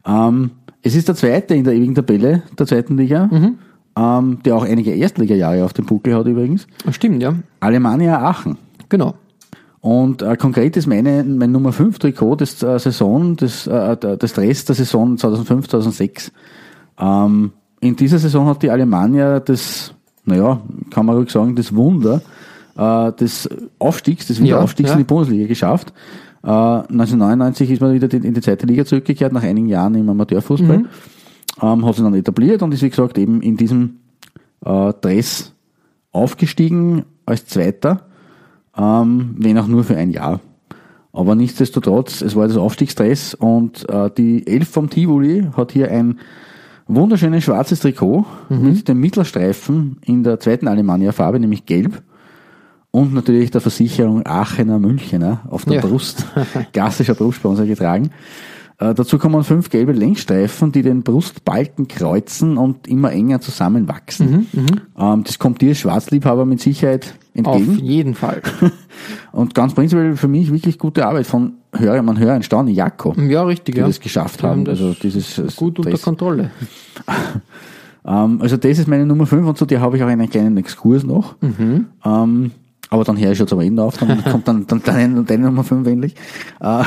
Ähm, 0.05 0.51
es 0.81 0.95
ist 0.95 1.07
der 1.07 1.15
zweite 1.15 1.55
in 1.55 1.63
der 1.63 1.74
ewigen 1.74 1.95
Tabelle 1.95 2.43
der 2.57 2.65
zweiten 2.67 2.98
Liga, 2.98 3.29
ähm, 3.98 4.39
der 4.45 4.55
auch 4.55 4.63
einige 4.63 4.91
Erstligajahre 4.93 5.63
auf 5.65 5.74
dem 5.74 5.86
Buckel 5.86 6.15
hat 6.15 6.25
übrigens. 6.27 6.67
Stimmt, 6.91 7.21
ja. 7.21 7.33
Alemannia 7.59 8.19
Aachen. 8.21 8.57
Genau. 8.88 9.15
Und 9.81 10.21
äh, 10.21 10.36
konkret 10.36 10.75
ist 10.77 10.88
meine, 10.88 11.24
mein 11.24 11.51
Nummer 11.53 11.71
5 11.71 12.00
Trikot 12.00 12.36
des 12.38 12.62
äh, 12.63 12.77
Saison, 12.79 13.36
des, 13.38 13.65
äh, 13.67 13.95
der- 13.98 14.17
des 14.17 14.33
Dress 14.33 14.65
der 14.65 14.75
Saison 14.75 15.17
2005, 15.17 15.67
2006. 15.69 16.31
Ähm, 17.00 17.51
in 17.79 17.95
dieser 17.95 18.19
Saison 18.19 18.45
hat 18.48 18.62
die 18.62 18.69
Alemannia 18.71 19.39
das, 19.39 19.93
naja, 20.25 20.59
kann 20.91 21.05
man 21.05 21.15
ruhig 21.15 21.29
sagen, 21.29 21.55
das 21.55 21.74
Wunder 21.74 22.21
äh, 22.77 23.12
des 23.13 23.48
Aufstiegs, 23.79 24.27
des 24.27 24.41
Wiederaufstiegs 24.41 24.89
Ja, 24.89 24.93
in 24.95 25.00
ja. 25.00 25.03
die 25.05 25.07
Bundesliga 25.07 25.48
geschafft. 25.48 25.93
Äh, 26.43 26.48
1999 26.48 27.72
ist 27.72 27.81
man 27.81 27.93
wieder 27.93 28.12
in 28.13 28.34
die 28.34 28.41
zweite 28.41 28.65
Liga 28.65 28.86
zurückgekehrt, 28.86 29.34
nach 29.34 29.43
einigen 29.43 29.67
Jahren 29.67 29.96
im 29.96 30.10
Amateurfußball. 30.10 30.86
Ähm, 31.62 31.86
hat 31.86 31.96
sich 31.96 32.03
dann 32.03 32.13
etabliert 32.13 32.62
und 32.62 32.74
ist, 32.74 32.81
wie 32.81 32.89
gesagt, 32.89 33.17
eben 33.17 33.41
in 33.41 33.58
diesem 33.58 34.00
äh, 34.65 34.93
Dress 35.01 35.53
aufgestiegen 36.12 37.05
als 37.25 37.46
Zweiter 37.46 38.10
ähm, 38.79 39.36
wenn 39.38 39.58
auch 39.58 39.67
nur 39.67 39.84
für 39.84 39.98
ein 39.98 40.12
Jahr. 40.12 40.39
Aber 41.12 41.36
nichtsdestotrotz, 41.36 42.22
es 42.22 42.36
war 42.36 42.48
das 42.48 42.58
Aufstiegsstress 42.58 43.34
und 43.34 43.88
äh, 43.89 44.10
die 44.15 44.48
Elf 44.48 44.69
vom 44.69 44.89
Tivoli 44.89 45.48
hat 45.55 45.72
hier 45.72 45.91
ein 45.91 46.19
wunderschönes 46.88 47.43
schwarzes 47.43 47.81
Trikot 47.81 48.25
mit 48.50 48.88
dem 48.88 49.00
Mittelstreifen 49.00 49.98
in 50.05 50.24
der 50.24 50.39
zweiten 50.39 50.67
Alemannia-Farbe, 50.67 51.39
nämlich 51.39 51.65
gelb. 51.65 52.01
Und 52.91 53.13
natürlich 53.13 53.51
der 53.51 53.62
Versicherung 53.62 54.25
Aachener 54.25 54.79
Münchener 54.79 55.41
auf 55.50 55.65
der 55.65 55.75
Ja. 55.75 55.81
Brust, 55.81 56.25
klassischer 56.74 57.13
Brustsponsor 57.13 57.65
getragen. 57.65 58.10
Äh, 58.79 58.93
dazu 58.96 59.19
kommen 59.19 59.43
fünf 59.43 59.69
gelbe 59.69 59.91
Längsstreifen, 59.91 60.72
die 60.72 60.81
den 60.81 61.03
Brustbalken 61.03 61.88
kreuzen 61.88 62.58
und 62.58 62.88
immer 62.88 63.12
enger 63.12 63.41
zusammenwachsen. 63.41 64.48
ähm, 64.98 65.24
das 65.24 65.38
kommt 65.38 65.62
dir 65.62 65.75
Schwarzliebhaber 65.75 66.46
mit 66.46 66.62
Sicherheit 66.62 67.13
Auf 67.43 67.58
entgegen. 67.58 67.86
jeden 67.86 68.15
Fall. 68.15 68.41
Und 69.34 69.53
ganz 69.53 69.74
prinzipiell 69.75 70.15
für 70.15 70.27
mich 70.27 70.51
wirklich 70.51 70.79
gute 70.79 71.05
Arbeit 71.05 71.27
von 71.27 71.53
Hörer, 71.75 72.01
man 72.01 72.17
hört 72.17 72.31
ein 72.31 72.43
Staunen, 72.43 72.74
Jakob, 72.74 73.17
Ja, 73.19 73.43
richtig, 73.43 73.75
die 73.75 73.81
ja. 73.81 73.88
das 73.88 74.00
geschafft 74.00 74.41
Die 74.41 74.46
haben. 74.48 74.65
das 74.65 74.79
Also 74.81 74.96
dieses 75.00 75.55
gut 75.55 75.77
unter 75.77 75.91
Dress. 75.91 76.01
Kontrolle. 76.01 76.50
Ähm, 78.05 78.41
also 78.41 78.55
das 78.55 78.79
ist 78.79 78.88
meine 78.88 79.05
Nummer 79.05 79.25
5 79.25 79.46
und 79.46 79.58
zu 79.58 79.65
der 79.65 79.81
habe 79.81 79.98
ich 79.98 80.03
auch 80.03 80.08
einen 80.08 80.29
kleinen 80.29 80.55
Exkurs 80.58 81.03
noch. 81.03 81.36
Ähm, 82.05 82.51
aber 82.89 83.03
dann 83.03 83.19
höre 83.19 83.31
ich 83.31 83.38
schon 83.38 83.48
zum 83.48 83.60
Ende 83.60 83.84
auf, 83.84 83.98
dann 83.98 84.24
kommt 84.24 84.48
dann, 84.48 84.65
dann 84.67 84.81
deine, 84.84 85.24
deine 85.24 85.46
Nummer 85.46 85.63
5 85.63 85.88
endlich. 85.88 86.15
Äh, 86.60 86.84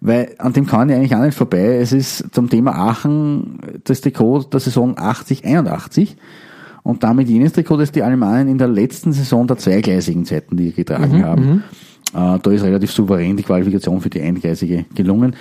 weil 0.00 0.34
an 0.38 0.52
dem 0.52 0.66
kann 0.66 0.90
ich 0.90 0.96
eigentlich 0.96 1.16
auch 1.16 1.22
nicht 1.22 1.36
vorbei. 1.36 1.78
Es 1.78 1.92
ist 1.92 2.34
zum 2.34 2.50
Thema 2.50 2.72
Aachen 2.72 3.58
das 3.84 4.00
Trikot 4.02 4.44
der 4.52 4.60
Saison 4.60 4.96
80-81 4.96 6.16
und 6.82 7.02
damit 7.02 7.28
jenes 7.28 7.54
Trikot, 7.54 7.78
das 7.78 7.90
die 7.90 8.02
Alemannen 8.02 8.48
in 8.48 8.58
der 8.58 8.68
letzten 8.68 9.12
Saison 9.12 9.46
der 9.46 9.56
zweigleisigen 9.56 10.26
Zeiten, 10.26 10.56
die 10.56 10.72
getragen 10.72 11.24
haben. 11.24 11.64
Äh, 12.14 12.38
da 12.38 12.50
ist 12.50 12.62
relativ 12.62 12.92
souverän 12.92 13.36
die 13.36 13.42
Qualifikation 13.42 14.00
für 14.00 14.10
die 14.10 14.20
eingleisige 14.20 14.84
gelungen. 14.94 15.34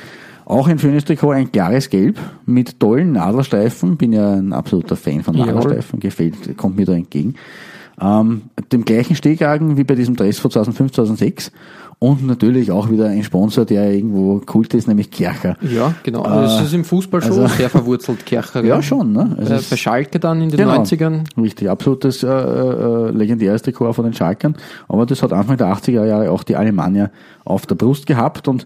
Auch 0.45 0.67
ein 0.67 0.79
schönes 0.79 1.05
Trikot, 1.05 1.31
ein 1.31 1.51
klares 1.51 1.89
Gelb 1.89 2.17
mit 2.45 2.79
tollen 2.79 3.13
Nadelstreifen. 3.13 3.97
Bin 3.97 4.13
ja 4.13 4.33
ein 4.33 4.53
absoluter 4.53 4.95
Fan 4.95 5.23
von. 5.23 5.35
Nadelstreifen, 5.35 5.99
gefällt, 5.99 6.57
kommt 6.57 6.77
mir 6.77 6.85
da 6.85 6.93
entgegen. 6.93 7.35
Ähm, 8.01 8.43
dem 8.71 8.85
gleichen 8.85 9.15
Stehkragen 9.15 9.77
wie 9.77 9.83
bei 9.83 9.95
diesem 9.95 10.15
Dress 10.15 10.39
von 10.39 10.49
2005, 10.51 10.91
2006. 10.93 11.51
Und 11.99 12.25
natürlich 12.27 12.69
auch 12.71 12.89
wieder 12.89 13.07
ein 13.07 13.23
Sponsor, 13.23 13.63
der 13.65 13.93
irgendwo 13.93 14.39
Kult 14.39 14.73
ist, 14.73 14.87
nämlich 14.89 15.09
Kercher. 15.09 15.55
Ja, 15.61 15.93
genau. 16.03 16.23
Also 16.23 16.57
das 16.57 16.65
ist 16.67 16.73
im 16.73 16.83
Fußball 16.83 17.21
schon 17.21 17.31
also- 17.39 17.47
sehr 17.55 17.69
verwurzelt, 17.69 18.25
Kercher. 18.25 18.61
Ja, 18.65 18.81
schon. 18.81 19.13
Ne? 19.13 19.35
Also 19.37 19.53
Äh, 19.53 19.57
es- 19.57 19.69
bei 19.69 19.77
Schalke 19.77 20.19
dann 20.19 20.41
in 20.41 20.49
den 20.49 20.57
Genau. 20.57 20.73
90ern. 20.81 21.23
Richtig, 21.39 21.69
absolutes 21.69 22.23
äh, 22.23 22.27
äh, 22.27 23.11
legendäres 23.11 23.61
Trikot 23.61 23.93
von 23.93 24.03
den 24.03 24.13
Schalkern. 24.13 24.55
Aber 24.89 25.05
das 25.05 25.23
hat 25.23 25.31
Anfang 25.31 25.55
der 25.57 25.67
80er 25.67 26.03
Jahre 26.05 26.29
auch 26.31 26.43
die 26.43 26.55
Alemannia 26.57 27.09
auf 27.45 27.65
der 27.67 27.75
Brust 27.75 28.05
gehabt 28.05 28.47
und 28.49 28.65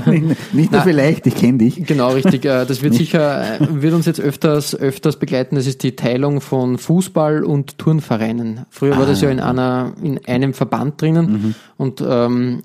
nicht 0.52 0.70
nur 0.72 0.80
vielleicht, 0.82 1.26
ich 1.26 1.34
kenne 1.34 1.58
dich. 1.58 1.84
Genau, 1.86 2.10
richtig. 2.12 2.44
Äh, 2.44 2.64
Das 2.66 2.82
wird 2.82 2.94
sicher, 2.94 3.60
äh, 3.60 3.82
wird 3.82 3.94
uns 3.94 4.06
jetzt 4.06 4.20
öfters, 4.20 4.74
öfters 4.74 5.18
begleiten. 5.18 5.56
Das 5.56 5.66
ist 5.66 5.82
die 5.82 5.96
Teilung 5.96 6.40
von 6.40 6.78
Fußball- 6.78 7.42
und 7.42 7.78
Turnvereinen. 7.78 8.60
Früher 8.70 8.96
war 8.96 9.06
das 9.06 9.20
ja 9.22 9.30
in 9.30 9.40
einer, 9.40 9.92
in 10.02 10.24
einem 10.26 10.54
Verband 10.54 11.00
drinnen 11.02 11.54
und 11.76 12.02
ähm, 12.06 12.62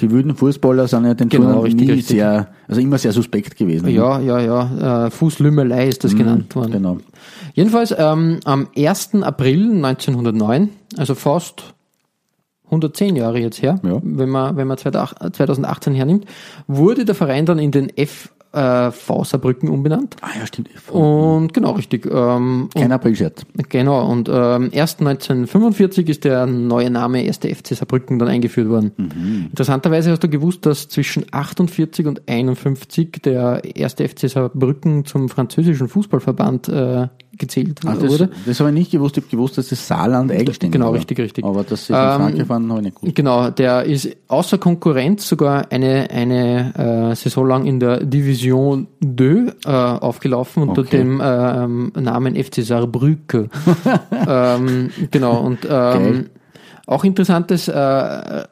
Die 0.00 0.10
wilden 0.10 0.34
Fußballer 0.34 0.88
sind 0.88 1.04
ja 1.04 1.12
den 1.14 1.28
Genau, 1.28 1.44
Turnern 1.44 1.62
richtig, 1.64 1.86
nie 1.86 1.92
richtig. 1.92 2.16
sehr, 2.16 2.48
also 2.66 2.80
immer 2.80 2.96
sehr 2.98 3.12
suspekt 3.12 3.56
gewesen. 3.56 3.88
ja, 3.88 4.18
ja, 4.20 4.40
ja, 4.40 5.06
äh, 5.06 5.10
Fußlümmelei 5.10 5.88
ist 5.88 6.04
das 6.04 6.14
genannt 6.16 6.54
worden. 6.56 6.72
Genau. 6.72 6.98
Jedenfalls 7.54 7.94
ähm, 7.98 8.40
am 8.44 8.68
1. 8.76 9.14
April 9.22 9.72
1909, 9.84 10.70
also 10.96 11.14
fast 11.14 11.74
110 12.66 13.16
Jahre 13.16 13.38
jetzt 13.40 13.62
her, 13.62 13.78
Ja. 13.82 14.00
wenn 14.02 14.28
man, 14.28 14.56
wenn 14.56 14.66
man 14.66 14.76
2018 14.78 15.94
hernimmt, 15.94 16.26
wurde 16.66 17.04
der 17.04 17.14
Verein 17.14 17.46
dann 17.46 17.58
in 17.58 17.70
den 17.70 17.90
FV 17.96 19.24
Saarbrücken 19.24 19.68
umbenannt. 19.68 20.16
Ah 20.22 20.28
ja, 20.40 20.46
stimmt. 20.46 20.70
Und 20.90 21.52
genau, 21.52 21.72
richtig. 21.72 22.06
Ähm, 22.10 22.70
Kein 22.74 22.90
Aprilscherz. 22.90 23.44
Genau, 23.68 24.10
und 24.10 24.30
ähm, 24.32 24.70
erst 24.72 25.00
1945 25.00 26.08
ist 26.08 26.24
der 26.24 26.46
neue 26.46 26.90
Name 26.90 27.18
1. 27.18 27.38
FC 27.38 27.74
Saarbrücken 27.76 28.18
dann 28.18 28.28
eingeführt 28.28 28.68
worden. 28.70 28.92
Interessanterweise 29.50 30.10
hast 30.10 30.22
du 30.24 30.28
gewusst, 30.28 30.64
dass 30.64 30.88
zwischen 30.88 31.26
48 31.30 32.06
und 32.06 32.22
51 32.28 33.20
der 33.24 33.60
1. 33.76 33.94
FC 33.94 34.30
Saarbrücken 34.30 35.04
zum 35.04 35.28
französischen 35.28 35.88
Fußballverband 35.88 36.68
äh, 36.68 37.08
gezählt 37.38 37.80
Ah, 37.84 37.94
das, 37.94 38.10
wurde. 38.10 38.30
das 38.46 38.58
habe 38.60 38.70
ich 38.70 38.74
nicht 38.74 38.90
gewusst. 38.90 39.16
Ich 39.16 39.24
habe 39.24 39.30
gewusst, 39.30 39.58
dass 39.58 39.68
das 39.68 39.86
Saarland 39.86 40.30
eigenständig 40.32 40.72
Genau, 40.72 40.86
war. 40.86 40.94
richtig, 40.94 41.18
richtig. 41.18 41.44
Aber 41.44 41.64
dass 41.64 41.86
sie 41.86 41.92
in 41.92 41.98
Ähm, 41.98 42.10
Frankreich 42.12 42.48
waren, 42.48 42.68
habe 42.70 42.80
ich 42.80 42.84
nicht 42.86 42.96
gewusst. 43.00 43.14
Genau, 43.16 43.50
der 43.50 43.84
ist 43.84 44.08
außer 44.28 44.58
Konkurrenz 44.58 45.28
sogar 45.28 45.70
eine, 45.70 46.08
eine 46.10 47.10
äh, 47.12 47.14
Saison 47.14 47.46
lang 47.46 47.66
in 47.66 47.80
der 47.80 48.04
Division 48.04 48.86
2 49.02 49.52
äh, 49.64 49.70
aufgelaufen 49.70 50.62
unter 50.64 50.82
Okay. 50.82 50.98
dem 50.98 51.20
ähm, 51.24 51.92
Namen 51.94 52.36
FC 52.36 52.62
Saarbrücke. 52.62 53.48
ähm, 54.26 54.90
genau, 55.10 55.40
und 55.40 55.62
Geil. 55.62 56.06
ähm, 56.06 56.26
auch 56.86 57.04
interessantes 57.04 57.68
äh, 57.68 57.72
äh, 57.74 58.44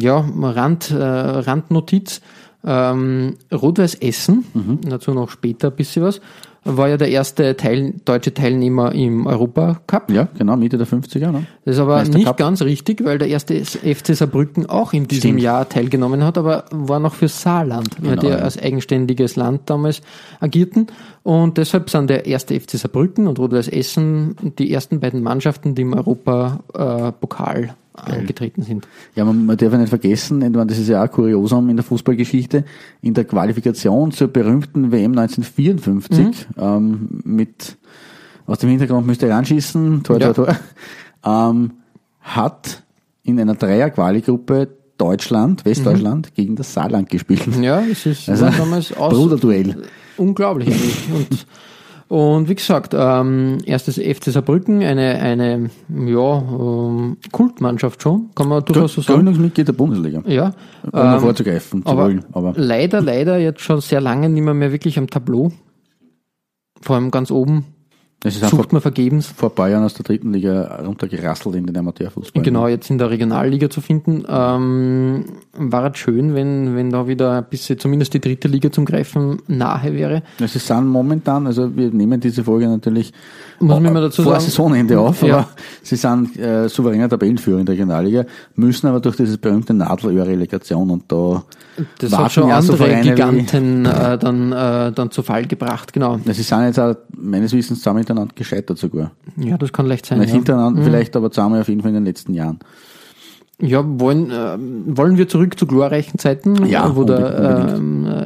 ja, 0.00 0.24
Rand, 0.40 0.90
äh, 0.90 0.94
Randnotiz. 0.96 2.20
Ähm, 2.62 3.36
Rot-Weiß 3.50 3.94
Essen, 3.94 4.44
Mhm. 4.52 4.80
dazu 4.82 5.12
noch 5.14 5.30
später 5.30 5.68
ein 5.68 5.76
bisschen 5.76 6.02
was, 6.04 6.20
war 6.64 6.88
ja 6.88 6.96
der 6.96 7.08
erste 7.08 7.56
Teil, 7.56 7.94
deutsche 8.04 8.34
Teilnehmer 8.34 8.92
im 8.92 9.26
Europacup. 9.26 10.10
Ja, 10.10 10.28
genau, 10.36 10.56
Mitte 10.56 10.76
der 10.76 10.86
50er. 10.86 11.30
Ne? 11.32 11.46
Das 11.64 11.76
ist 11.76 11.80
aber 11.80 12.04
nicht 12.04 12.36
ganz 12.36 12.62
richtig, 12.62 13.04
weil 13.04 13.18
der 13.18 13.28
erste 13.28 13.64
FC 13.64 14.14
Saarbrücken 14.14 14.66
auch 14.66 14.92
in 14.92 15.08
diesem 15.08 15.30
Stimmt. 15.30 15.40
Jahr 15.40 15.68
teilgenommen 15.68 16.22
hat, 16.24 16.36
aber 16.36 16.64
war 16.70 17.00
noch 17.00 17.14
für 17.14 17.28
Saarland, 17.28 17.96
weil 18.00 18.10
Genau, 18.16 18.22
die 18.22 18.28
ja. 18.28 18.36
als 18.36 18.60
eigenständiges 18.60 19.36
Land 19.36 19.62
damals 19.70 20.02
agierten. 20.40 20.88
Und 21.22 21.56
deshalb 21.56 21.88
sind 21.88 22.10
der 22.10 22.26
erste 22.26 22.58
FC 22.58 22.72
Saarbrücken 22.72 23.26
und 23.26 23.38
Rot-Weiß 23.38 23.68
Essen 23.68 24.36
die 24.58 24.72
ersten 24.72 25.00
beiden 25.00 25.22
Mannschaften, 25.22 25.74
die 25.74 25.82
im 25.82 25.94
Europapokal 25.94 27.74
angetreten 28.06 28.62
sind. 28.62 28.86
Ja, 29.14 29.24
man, 29.24 29.46
man 29.46 29.56
darf 29.56 29.72
ja 29.72 29.78
nicht 29.78 29.88
vergessen, 29.88 30.38
meine, 30.38 30.66
das 30.66 30.78
ist 30.78 30.88
ja 30.88 31.04
auch 31.04 31.10
kuriosum 31.10 31.68
in 31.68 31.76
der 31.76 31.84
Fußballgeschichte, 31.84 32.64
in 33.02 33.14
der 33.14 33.24
Qualifikation 33.24 34.10
zur 34.12 34.28
berühmten 34.28 34.90
WM 34.92 35.12
1954 35.18 36.46
Mhm. 36.56 36.62
ähm, 36.62 37.08
mit, 37.24 37.76
aus 38.46 38.58
dem 38.58 38.70
Hintergrund 38.70 39.06
müsst 39.06 39.22
ihr 39.22 39.30
ranschießen, 39.30 40.02
Tor, 40.02 40.20
Ja. 40.20 40.32
Tor, 40.32 40.46
Tor, 41.22 41.50
ähm, 41.50 41.72
hat 42.20 42.82
in 43.22 43.38
einer 43.40 43.54
Dreier-Quali-Gruppe 43.54 44.68
Deutschland, 44.98 45.64
Westdeutschland 45.64 46.34
gegen 46.34 46.56
das 46.56 46.74
Saarland 46.74 47.08
gespielt. 47.08 47.42
Ja, 47.62 47.80
es 47.80 48.04
ist 48.04 48.28
Also, 48.28 48.46
damals 48.50 48.92
aus, 48.96 49.12
Bruderduell. 49.14 49.76
unglaublich 50.18 50.68
eigentlich. 50.68 51.08
Und, 51.10 51.46
und 52.10 52.48
wie 52.48 52.56
gesagt, 52.56 52.92
ähm, 52.92 53.58
erstes 53.64 53.94
FC 53.96 54.32
Saarbrücken, 54.32 54.82
eine, 54.82 55.20
eine 55.20 55.70
ja, 55.88 56.38
ähm, 56.38 57.18
Kultmannschaft 57.30 58.02
schon, 58.02 58.30
kann 58.34 58.48
man 58.48 58.64
durchaus 58.64 58.94
so 58.94 59.00
sagen. 59.00 59.18
Gründungsmitglied 59.18 59.68
der 59.68 59.74
Bundesliga. 59.74 60.20
Ja, 60.26 60.52
Um 60.82 60.90
mal 60.90 61.14
ähm, 61.14 61.20
vorzugreifen, 61.20 61.84
zu 61.84 61.88
aber, 61.88 62.06
wollen. 62.06 62.24
Aber 62.32 62.52
leider, 62.56 63.00
leider 63.00 63.38
jetzt 63.38 63.60
schon 63.60 63.80
sehr 63.80 64.00
lange 64.00 64.28
nicht 64.28 64.42
mehr, 64.42 64.54
mehr 64.54 64.72
wirklich 64.72 64.98
am 64.98 65.08
Tableau. 65.08 65.52
Vor 66.80 66.96
allem 66.96 67.12
ganz 67.12 67.30
oben 67.30 67.66
es 68.22 68.36
ist 68.36 68.50
sucht 68.50 68.72
man 68.72 68.82
vergebens. 68.82 69.26
vor 69.28 69.48
ein 69.48 69.54
paar 69.54 69.68
Jahren 69.70 69.84
aus 69.84 69.94
der 69.94 70.04
dritten 70.04 70.32
Liga 70.32 70.80
runtergerasselt 70.84 71.54
in 71.54 71.66
den 71.66 71.76
Amateurfußball. 71.76 72.42
Genau, 72.42 72.68
jetzt 72.68 72.90
in 72.90 72.98
der 72.98 73.08
Regionalliga 73.10 73.70
zu 73.70 73.80
finden. 73.80 74.24
Ähm, 74.28 75.24
war 75.56 75.90
es 75.90 75.98
schön, 75.98 76.34
wenn, 76.34 76.76
wenn 76.76 76.90
da 76.90 77.06
wieder 77.08 77.32
ein 77.38 77.44
bisschen 77.48 77.78
zumindest 77.78 78.12
die 78.14 78.20
dritte 78.20 78.46
Liga 78.48 78.70
zum 78.70 78.84
Greifen 78.84 79.40
nahe 79.48 79.94
wäre. 79.94 80.22
Es 80.38 80.52
sind 80.52 80.86
momentan, 80.86 81.46
also 81.46 81.74
wir 81.74 81.90
nehmen 81.90 82.20
diese 82.20 82.44
Folge 82.44 82.68
natürlich 82.68 83.12
Muss 83.58 83.74
man 83.80 83.86
immer 83.86 84.00
dazu 84.02 84.22
vor 84.22 84.32
sagen. 84.32 84.44
Saisonende 84.44 85.00
auf, 85.00 85.22
Ja. 85.22 85.38
aber 85.38 85.48
sie 85.82 85.96
sind 85.96 86.38
äh, 86.38 86.68
souveräner 86.68 87.08
Tabellenführer 87.08 87.60
in 87.60 87.66
der 87.66 87.72
Regionalliga, 87.74 88.24
müssen 88.54 88.86
aber 88.86 89.00
durch 89.00 89.16
dieses 89.16 89.38
berühmte 89.38 89.72
Nadelöhr-Relegation 89.74 90.90
und 90.90 91.04
da 91.08 91.42
Das 91.98 92.10
warten 92.12 92.24
hat 92.24 92.32
schon 92.32 92.48
ja 92.48 92.60
so 92.62 92.72
andere 92.74 92.96
wie- 92.98 93.08
Giganten 93.08 93.86
äh, 93.86 94.18
dann, 94.18 94.52
äh, 94.52 94.92
dann 94.92 95.10
zu 95.10 95.22
Fall 95.22 95.46
gebracht, 95.46 95.92
genau. 95.92 96.18
Sie 96.24 96.32
sind 96.42 96.62
jetzt 96.64 96.78
auch 96.78 96.94
meines 97.16 97.52
Wissens 97.52 97.78
zusammen 97.78 98.00
mit 98.00 98.09
hintereinander 98.10 98.34
gescheitert 98.34 98.78
sogar. 98.78 99.12
Ja, 99.36 99.56
das 99.56 99.72
kann 99.72 99.86
leicht 99.86 100.06
sein. 100.06 100.20
Ja. 100.20 100.26
hintereinander, 100.26 100.82
vielleicht 100.82 101.16
aber 101.16 101.30
zweimal 101.30 101.60
auf 101.60 101.68
jeden 101.68 101.80
Fall 101.80 101.90
in 101.90 101.96
den 101.96 102.04
letzten 102.04 102.34
Jahren. 102.34 102.58
Ja, 103.62 103.84
wollen, 103.86 104.30
äh, 104.30 104.56
wollen 104.96 105.18
wir 105.18 105.28
zurück 105.28 105.58
zu 105.58 105.66
glorreichen 105.66 106.18
Zeiten, 106.18 106.64
Ja, 106.66 106.88
äh, 106.88 106.96
wo 106.96 107.04
der 107.04 107.78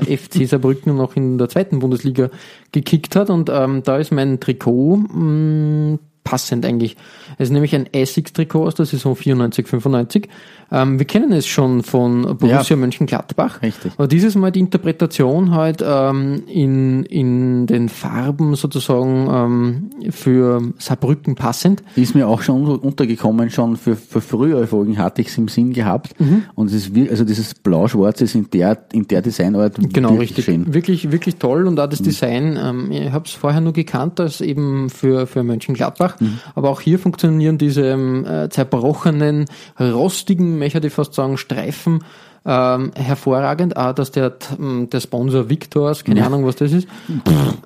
äh, 0.07 0.17
FC 0.17 0.47
Saarbrücken 0.47 0.97
noch 0.97 1.17
in 1.17 1.39
der 1.39 1.49
zweiten 1.49 1.81
Bundesliga 1.81 2.31
gekickt 2.71 3.17
hat 3.17 3.31
und 3.31 3.51
ähm, 3.53 3.83
da 3.83 3.97
ist 3.99 4.13
mein 4.13 4.39
Trikot 4.39 4.97
mh, 4.97 5.99
passend 6.25 6.65
eigentlich. 6.65 6.97
Es 7.39 7.49
ist 7.49 7.53
nämlich 7.53 7.75
ein 7.75 7.87
Essex-Trikot 7.93 8.65
aus 8.67 8.75
der 8.75 8.87
Saison 8.87 9.15
94-95. 9.15 10.29
Ähm, 10.73 10.99
wir 10.99 11.07
kennen 11.07 11.33
es 11.33 11.47
schon 11.47 11.83
von 11.83 12.23
Borussia 12.39 12.63
Ja. 12.71 12.77
Mönchengladbach. 12.77 13.61
Richtig. 13.63 13.93
Aber 13.97 14.09
dieses 14.09 14.35
Mal 14.35 14.51
die 14.51 14.61
Interpretation 14.61 15.51
halt 15.55 15.85
ähm, 15.87 16.43
in, 16.49 17.05
in 17.05 17.67
den 17.67 17.89
Farben 17.89 18.55
sozusagen 18.55 19.29
ähm, 19.31 20.11
für 20.13 20.63
Saarbrücken 20.79 21.35
passend. 21.35 21.83
Ist 21.97 22.15
mir 22.15 22.27
auch 22.27 22.41
schon 22.43 22.63
unter- 22.67 22.85
untergekommen, 22.85 23.51
schon 23.51 23.77
für, 23.77 23.95
für 23.95 24.21
frühere 24.23 24.67
Folgen 24.67 24.97
hatte 24.99 25.21
ich 25.21 25.29
es 25.29 25.39
im 25.39 25.49
Sinn 25.49 25.73
gehabt. 25.75 26.19
Mhm. 26.19 26.45
Und 26.55 26.73
es 26.73 26.89
ist, 26.89 27.11
also 27.11 27.25
dieses 27.25 27.55
Blau-Schwarz 27.55 28.23
ist 28.23 28.35
in 28.35 28.49
der, 28.51 28.79
in 28.93 29.07
der 29.07 29.21
Designart 29.23 29.77
Genau, 29.93 30.11
wirklich 30.13 30.31
richtig. 30.31 30.45
schön. 30.47 30.61
Mhm. 30.63 30.75
Wirklich, 30.75 31.13
wirklich 31.13 31.37
toll 31.37 31.67
und 31.67 31.79
auch 31.79 31.89
das 31.89 32.01
Design. 32.01 32.59
Ähm, 32.61 32.91
ich 32.91 33.13
habe 33.13 33.27
es 33.27 33.33
vorher 33.33 33.61
nur 33.61 33.75
gekannt 33.75 34.19
als 34.21 34.41
eben 34.41 34.89
für, 34.89 35.27
für 35.27 35.43
Mönchengladbach. 35.43 36.14
Mhm. 36.21 36.39
Aber 36.55 36.71
auch 36.71 36.81
hier 36.81 36.99
funktionieren 36.99 37.59
diese 37.59 37.83
ähm, 37.87 38.25
äh, 38.25 38.49
zerbrochenen, 38.49 39.47
rostigen, 39.81 40.59
möchte 40.59 40.87
ich 40.87 40.93
fast 40.93 41.15
sagen, 41.15 41.37
Streifen 41.37 42.05
ähm, 42.47 42.91
hervorragend. 42.95 43.77
Auch, 43.79 43.95
dass 43.95 44.11
der, 44.11 44.35
ähm, 44.59 44.91
der 44.91 45.01
Sponsor 45.01 45.49
Victors, 45.49 46.05
keine 46.05 46.21
Ja. 46.21 46.27
Ahnung, 46.27 46.45
was 46.45 46.57
das 46.57 46.73
ist. 46.73 46.87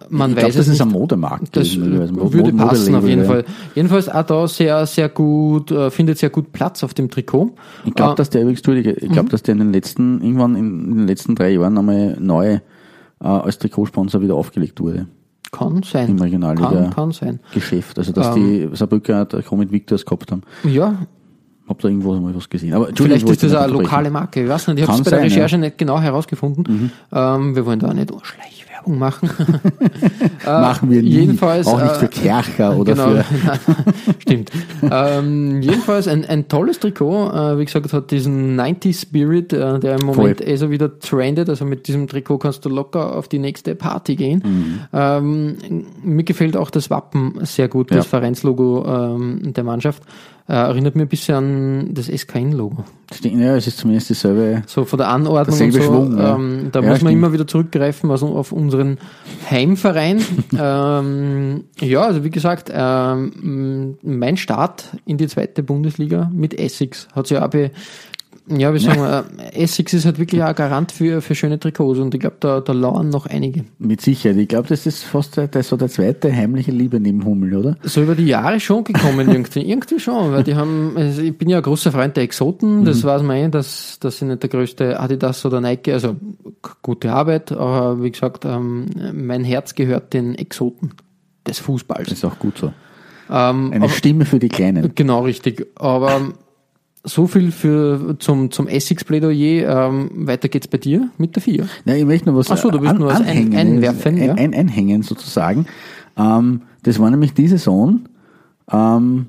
Man 0.09 0.31
ich 0.31 0.37
weiß 0.37 0.41
glaube, 0.45 0.49
es 0.51 0.57
das 0.57 0.67
ist 0.67 0.73
nicht. 0.75 0.83
ein 0.83 0.89
Modemarkt. 0.89 1.57
Das 1.57 1.67
also 1.69 1.81
würde 2.33 2.53
Mo- 2.53 2.67
passen 2.67 2.95
auf 2.95 3.05
jeden 3.07 3.23
Modelabel, 3.23 3.45
Fall. 3.45 3.55
Jedenfalls 3.75 4.09
auch 4.09 4.23
da 4.25 4.47
sehr, 4.47 4.87
sehr 4.87 5.09
gut, 5.09 5.73
äh, 5.73 5.91
findet 5.91 6.19
sehr 6.19 6.31
gut 6.31 6.53
Platz 6.53 6.85
auf 6.85 6.95
dem 6.95 7.11
Trikot. 7.11 7.57
Ich 7.87 7.95
glaube, 7.95 8.13
Äh, 8.13 8.17
dass 8.17 8.31
der 8.31 8.43
übrigens, 8.43 8.61
ich 8.69 9.09
Mhm. 9.09 9.13
glaube, 9.13 9.31
dass 9.31 9.43
der 9.43 9.55
in 9.55 9.59
den 9.59 9.73
letzten, 9.73 10.23
irgendwann 10.23 10.55
in, 10.55 10.85
in 10.93 10.97
den 10.99 11.07
letzten 11.09 11.35
drei 11.35 11.51
Jahren 11.51 11.77
einmal 11.77 12.17
neu 12.21 12.55
äh, 12.55 12.61
als 13.27 13.59
Trikotsponsor 13.59 14.21
wieder 14.23 14.37
aufgelegt 14.37 14.81
wurde. 14.81 15.07
Kann 15.51 15.83
sein. 15.83 16.09
Im 16.11 16.19
Regionalliga. 16.21 16.69
Kann, 16.71 16.91
kann 16.91 17.13
sein. 17.13 17.41
Geschäft. 17.55 17.99
Also, 17.99 18.13
dass 18.13 18.37
Ähm. 18.37 18.71
die 18.71 18.77
Saarbrücker 18.77 19.29
Trikot 19.29 19.57
mit 19.57 19.73
Victors 19.73 20.05
gehabt 20.05 20.31
haben. 20.33 20.43
Ja, 20.65 20.95
Hab 21.69 21.81
da 21.81 21.89
irgendwo 21.89 22.15
mal 22.15 22.35
was 22.35 22.49
gesehen. 22.49 22.73
Aber 22.73 22.89
Vielleicht 22.95 23.29
ist 23.29 23.43
das 23.43 23.55
eine 23.55 23.71
lokale 23.73 24.11
Marke. 24.11 24.43
Ich 24.43 24.49
weiß 24.49 24.69
nicht, 24.69 24.79
ich 24.81 24.89
habe 24.89 24.99
es 24.99 25.05
bei 25.05 25.11
der 25.11 25.19
Mhm. 25.21 25.25
Recherche 25.27 25.59
nicht 25.59 25.77
genau 25.77 26.01
herausgefunden. 26.01 26.91
Ähm, 27.13 27.55
wir 27.55 27.67
wollen 27.67 27.79
da 27.79 27.93
nicht 27.93 28.11
Schleichwerbung 28.89 28.99
machen. 28.99 29.31
Machen 30.45 30.91
wir 30.91 31.03
nie. 31.03 31.09
jedenfalls, 31.11 31.67
Auch 31.67 31.81
nicht 31.81 31.93
äh, 31.93 31.99
für 31.99 32.09
Kercher 32.09 32.77
oder 32.77 32.95
genau, 32.95 33.23
für. 33.23 33.25
stimmt. 34.21 34.51
ähm, 34.91 35.61
jedenfalls 35.63 36.09
ein, 36.09 36.25
ein 36.25 36.49
tolles 36.49 36.81
Trikot. 36.81 37.31
Äh, 37.31 37.59
wie 37.59 37.65
gesagt, 37.65 37.93
hat 37.93 38.11
diesen 38.11 38.57
90 38.57 38.99
Spirit, 38.99 39.53
äh, 39.53 39.79
der 39.79 39.99
im 39.99 40.07
Moment 40.07 40.39
Voll. 40.39 40.49
eh 40.49 40.57
so 40.57 40.71
wieder 40.71 40.99
trendet. 40.99 41.49
Also 41.49 41.65
mit 41.65 41.87
diesem 41.89 42.07
Trikot 42.09 42.39
kannst 42.39 42.65
du 42.65 42.69
locker 42.69 43.17
auf 43.17 43.29
die 43.29 43.39
nächste 43.39 43.75
Party 43.75 44.17
gehen. 44.17 44.43
Mhm. 44.45 44.81
Ähm, 44.93 45.57
mir 46.03 46.25
gefällt 46.25 46.57
auch 46.57 46.71
das 46.71 46.91
Wappen 46.91 47.35
sehr 47.43 47.69
gut, 47.69 47.91
das 47.91 47.97
Ja. 47.99 48.03
Vereinslogo 48.05 48.85
ähm, 48.87 49.53
der 49.53 49.65
Mannschaft. 49.65 50.03
Äh, 50.49 50.55
erinnert 50.55 50.97
mir 50.97 51.03
ein 51.03 51.09
bisschen 51.09 51.35
an 51.35 51.95
das 51.95 52.07
SKN-Logo. 52.07 52.85
Ja, 53.23 53.57
es 53.57 53.67
ist 53.67 53.77
zumindest 53.79 54.09
dieselbe. 54.09 54.63
So 54.67 54.87
von 54.87 54.97
der 54.99 55.09
Anordnung 55.09 55.61
und 55.61 55.73
so. 55.73 55.83
Schwung, 55.83 56.19
ähm, 56.19 56.69
da 56.73 56.81
Ja, 56.81 56.89
muss 56.89 56.89
man 56.89 56.97
stimmt. 56.97 57.13
immer 57.13 57.33
wieder 57.35 57.47
zurückgreifen 57.47 58.11
also 58.11 58.29
auf 58.29 58.53
unseren 58.53 58.97
Heimverein. 59.51 60.23
ähm, 60.59 61.65
ja, 61.81 62.01
also 62.01 62.25
wie 62.25 62.31
gesagt, 62.31 62.71
ähm, 62.75 63.99
mein 64.03 64.39
Start 64.39 64.85
in 65.05 65.19
die 65.19 65.27
zweite 65.29 65.63
Bundesliga 65.63 66.31
mit 66.33 66.59
Essex 66.59 67.09
hat 67.15 67.27
sich 67.27 67.37
auch 67.39 67.49
be 67.49 67.71
ja, 68.51 68.73
wie 68.73 68.79
sagen 68.79 69.01
wir, 69.01 69.25
äh, 69.39 69.63
Essex 69.63 69.93
ist 69.95 70.05
halt 70.05 70.19
wirklich 70.19 70.43
ein 70.43 70.55
Garant 70.55 70.93
für, 70.93 71.21
für 71.21 71.35
schöne 71.35 71.59
Trikots 71.59 71.99
und 71.99 72.15
ich 72.15 72.21
glaube, 72.21 72.37
da, 72.41 72.61
da 72.61 72.73
lauern 72.73 73.09
noch 73.09 73.27
einige. 73.27 73.65
Mit 73.79 74.01
Sicherheit. 74.01 74.39
Ich 74.39 74.49
glaube, 74.49 74.69
das 74.69 74.87
ist 74.87 75.05
fast 75.05 75.37
der, 75.37 75.49
der, 75.49 75.63
so 75.63 75.77
der 75.77 75.89
zweite 75.89 76.35
heimliche 76.35 76.71
Liebe 76.71 77.01
neben 77.01 77.25
Hummel, 77.25 77.55
oder? 77.57 77.77
So 77.83 78.03
über 78.03 78.15
die 78.15 78.27
Jahre 78.27 78.61
schon 78.61 78.85
gekommen, 78.85 79.29
irgendwie, 79.33 79.69
irgendwie 79.69 80.01
schon, 80.01 80.33
weil 80.33 80.45
die 80.45 80.55
haben, 80.55 80.93
also 80.97 81.23
ich 81.23 81.37
bin 81.37 81.49
ja 81.49 81.59
ein 81.59 81.63
großer 81.63 81.93
Freund 81.93 82.17
der 82.17 82.25
Exoten, 82.25 82.85
das 82.85 83.05
weiß 83.05 83.23
man 83.23 83.37
eh, 83.37 83.49
dass, 83.49 83.99
dass 84.01 84.19
sie 84.19 84.25
nicht 84.25 84.43
der 84.43 84.51
größte 84.51 84.99
Adidas 84.99 85.45
oder 85.45 85.61
Nike, 85.61 85.93
also 85.93 86.17
gute 86.83 87.13
Arbeit, 87.13 87.53
aber 87.53 88.03
wie 88.03 88.11
gesagt, 88.11 88.45
ähm, 88.45 88.87
mein 89.13 89.45
Herz 89.45 89.75
gehört 89.75 90.15
den 90.15 90.35
Exoten 90.35 90.93
des 91.47 91.59
Fußballs. 91.59 92.09
Das 92.09 92.19
ist 92.19 92.25
auch 92.25 92.39
gut 92.39 92.59
so. 92.59 92.73
Ähm, 93.31 93.73
Eine 93.73 93.85
aber, 93.85 93.89
Stimme 93.91 94.25
für 94.25 94.39
die 94.39 94.49
Kleinen. 94.49 94.95
genau 94.95 95.23
richtig, 95.25 95.67
aber 95.77 96.33
so 97.09 97.27
viel 97.27 97.51
für, 97.53 98.17
zum, 98.19 98.51
zum 98.51 98.69
Essex-Plädoyer, 98.69 99.89
ähm, 99.89 100.11
weiter 100.27 100.49
geht's 100.49 100.69
bei 100.69 100.79
dir 100.79 101.11
mit 101.19 101.35
der 101.37 101.43
4. 101.43 101.67
Ja, 101.85 101.95
ich 101.95 102.05
möchte 102.05 102.29
noch 102.31 102.37
was 102.37 102.51
Ach 102.51 102.57
so, 102.57 102.71
du 102.71 102.81
willst 102.81 102.95
an, 102.95 102.99
nur 103.01 103.09
was 103.09 103.21
ein- 103.21 103.27
anhängen, 103.27 103.57
einwerfen, 103.57 104.17
ein, 104.17 104.23
ja? 104.25 104.35
ein, 104.35 104.55
einhängen 104.55 105.03
sozusagen. 105.03 105.67
Ähm, 106.17 106.63
das 106.83 106.99
war 106.99 107.11
nämlich 107.11 107.35
die 107.35 107.49
Saison, 107.49 108.01
ähm, 108.71 109.27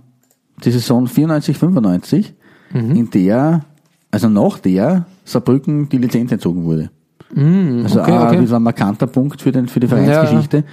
die 0.63 0.71
Saison 0.71 1.07
94, 1.07 1.57
95, 1.57 2.33
Mhm. 2.73 2.91
in 2.95 3.09
der, 3.09 3.65
also 4.11 4.29
nach 4.29 4.59
der 4.59 5.05
Saarbrücken 5.25 5.89
die 5.89 5.97
Lizenz 5.97 6.31
entzogen 6.31 6.65
wurde. 6.65 6.91
also 7.35 7.41
Mhm, 7.41 7.85
okay, 7.85 8.11
auch 8.11 8.27
okay. 8.31 8.37
ein 8.55 8.63
markanter 8.63 9.07
Punkt 9.07 9.41
für, 9.41 9.51
den, 9.51 9.67
für 9.67 9.79
die 9.79 9.87
Vereinsgeschichte, 9.87 10.57
äh, 10.57 10.63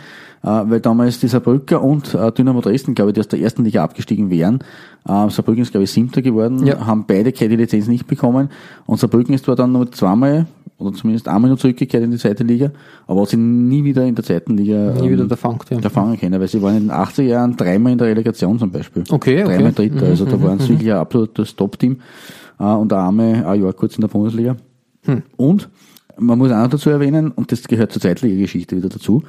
weil 0.51 0.81
damals 0.81 1.19
die 1.21 1.29
Saarbrücker 1.29 1.83
und 1.83 2.15
äh, 2.15 2.31
Dynamo 2.33 2.61
Dresden, 2.61 2.95
glaube 2.95 3.11
ich, 3.11 3.15
die 3.15 3.21
aus 3.21 3.29
der 3.29 3.41
ersten 3.41 3.65
Liga 3.65 3.83
abgestiegen 3.83 4.31
wären. 4.31 4.61
Äh, 5.07 5.29
Saarbrücken 5.31 5.63
ist, 5.63 5.71
glaube 5.73 5.85
ich, 5.85 5.91
Siebter 5.91 6.23
geworden, 6.23 6.65
Ja. 6.67 6.87
haben 6.87 7.05
beide 7.07 7.33
keine 7.33 7.57
Lizenz 7.57 7.89
nicht 7.89 8.07
bekommen 8.07 8.49
und 8.87 8.99
Saarbrücken 9.01 9.35
ist 9.35 9.45
zwar 9.45 9.57
dann 9.57 9.73
nur 9.73 9.91
zweimal 9.93 10.47
oder 10.79 10.93
zumindest 10.93 11.27
einmal 11.27 11.49
nur 11.49 11.57
zurückgekehrt 11.59 12.05
in 12.05 12.11
die 12.11 12.19
zweite 12.19 12.45
Liga, 12.45 12.71
aber 13.07 13.23
hat 13.23 13.31
sie 13.31 13.39
nie 13.39 13.83
wieder 13.83 14.05
in 14.05 14.15
der 14.15 14.25
zweiten 14.25 14.57
Liga 14.59 14.93
Nie 14.93 15.07
ähm, 15.07 15.11
wieder 15.13 15.25
der 15.27 15.37
Funk, 15.39 15.65
ja. 15.71 15.79
erfahren 15.81 16.19
können, 16.21 16.39
weil 16.39 16.49
sie 16.49 16.61
waren 16.61 16.77
in 16.77 16.83
den 16.89 16.91
80er 16.93 17.23
Jahren 17.23 17.57
dreimal 17.57 17.93
in 17.93 17.99
der 17.99 18.09
Relegation 18.09 18.59
zum 18.59 18.71
Beispiel. 18.71 19.03
Okay, 19.11 19.43
okay. 19.43 19.55
Dreimal 19.57 19.73
Dritter, 19.73 19.95
Mhm, 20.05 20.11
also 20.11 20.25
da 20.27 20.43
waren 20.43 20.59
sie 20.59 20.69
wirklich 20.71 20.93
ein 20.93 20.99
absolutes 20.99 21.57
Top-Team 21.57 21.97
äh, 22.61 22.65
und 22.65 22.93
der 22.93 22.99
Arme 22.99 23.47
ein 23.49 23.63
Jahr 23.63 23.73
kurz 23.73 23.95
in 23.97 24.03
der 24.03 24.09
Bundesliga. 24.09 24.55
Hm. 25.07 25.23
Und 25.37 25.69
man 26.19 26.39
muss 26.39 26.51
auch 26.51 26.63
noch 26.63 26.71
dazu 26.71 26.91
erwähnen, 26.91 27.31
und 27.31 27.53
das 27.53 27.63
gehört 27.65 27.93
zur 27.93 28.03
Zweitliga-Geschichte 28.03 28.77
wieder 28.77 28.89
dazu, 28.89 29.23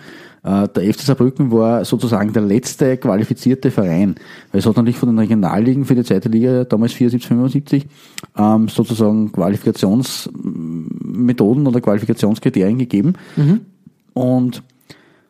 äh, 0.43 0.67
der 0.67 0.93
FC 0.93 1.01
Saarbrücken 1.01 1.51
war 1.51 1.85
sozusagen 1.85 2.33
der 2.33 2.41
letzte 2.43 2.97
qualifizierte 2.97 3.69
Verein, 3.71 4.15
weil 4.51 4.59
es 4.59 4.65
hat 4.65 4.77
natürlich 4.77 4.97
von 4.97 5.09
den 5.09 5.19
Regionalligen 5.19 5.85
für 5.85 5.95
die 5.95 6.03
zweite 6.03 6.29
Liga 6.29 6.63
damals 6.63 6.93
74, 6.93 7.27
75 7.27 7.85
ähm, 8.37 8.69
sozusagen 8.69 9.31
Qualifikationsmethoden 9.31 11.67
oder 11.67 11.81
Qualifikationskriterien 11.81 12.77
gegeben. 12.77 13.13
Und 14.13 14.63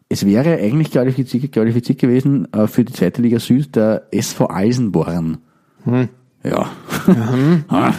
es 0.09 0.25
wäre 0.25 0.57
eigentlich 0.57 0.91
qualifiziert, 0.91 1.51
qualifiziert 1.51 1.99
gewesen 1.99 2.51
äh, 2.53 2.67
für 2.67 2.85
die 2.85 2.93
zweite 2.93 3.21
Liga 3.21 3.39
Süd 3.39 3.75
der 3.75 4.07
SV 4.11 4.49
Eisenborn. 4.49 5.39
Ja. 6.43 7.93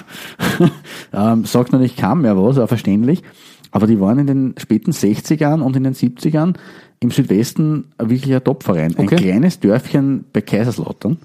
ähm, 1.12 1.44
sagt 1.44 1.72
natürlich 1.72 1.96
kaum 1.96 2.22
mehr 2.22 2.36
was, 2.36 2.58
auch 2.58 2.68
verständlich. 2.68 3.22
Aber 3.70 3.86
die 3.86 4.00
waren 4.00 4.18
in 4.18 4.26
den 4.26 4.54
späten 4.56 4.92
60ern 4.92 5.60
und 5.60 5.76
in 5.76 5.84
den 5.84 5.94
70ern 5.94 6.54
im 7.00 7.10
Südwesten 7.10 7.84
ein 7.98 8.10
wirklicher 8.10 8.42
Topverein. 8.42 8.92
Okay. 8.96 9.02
Ein 9.02 9.20
kleines 9.22 9.60
Dörfchen 9.60 10.24
bei 10.32 10.40
Kaiserslautern. 10.40 11.18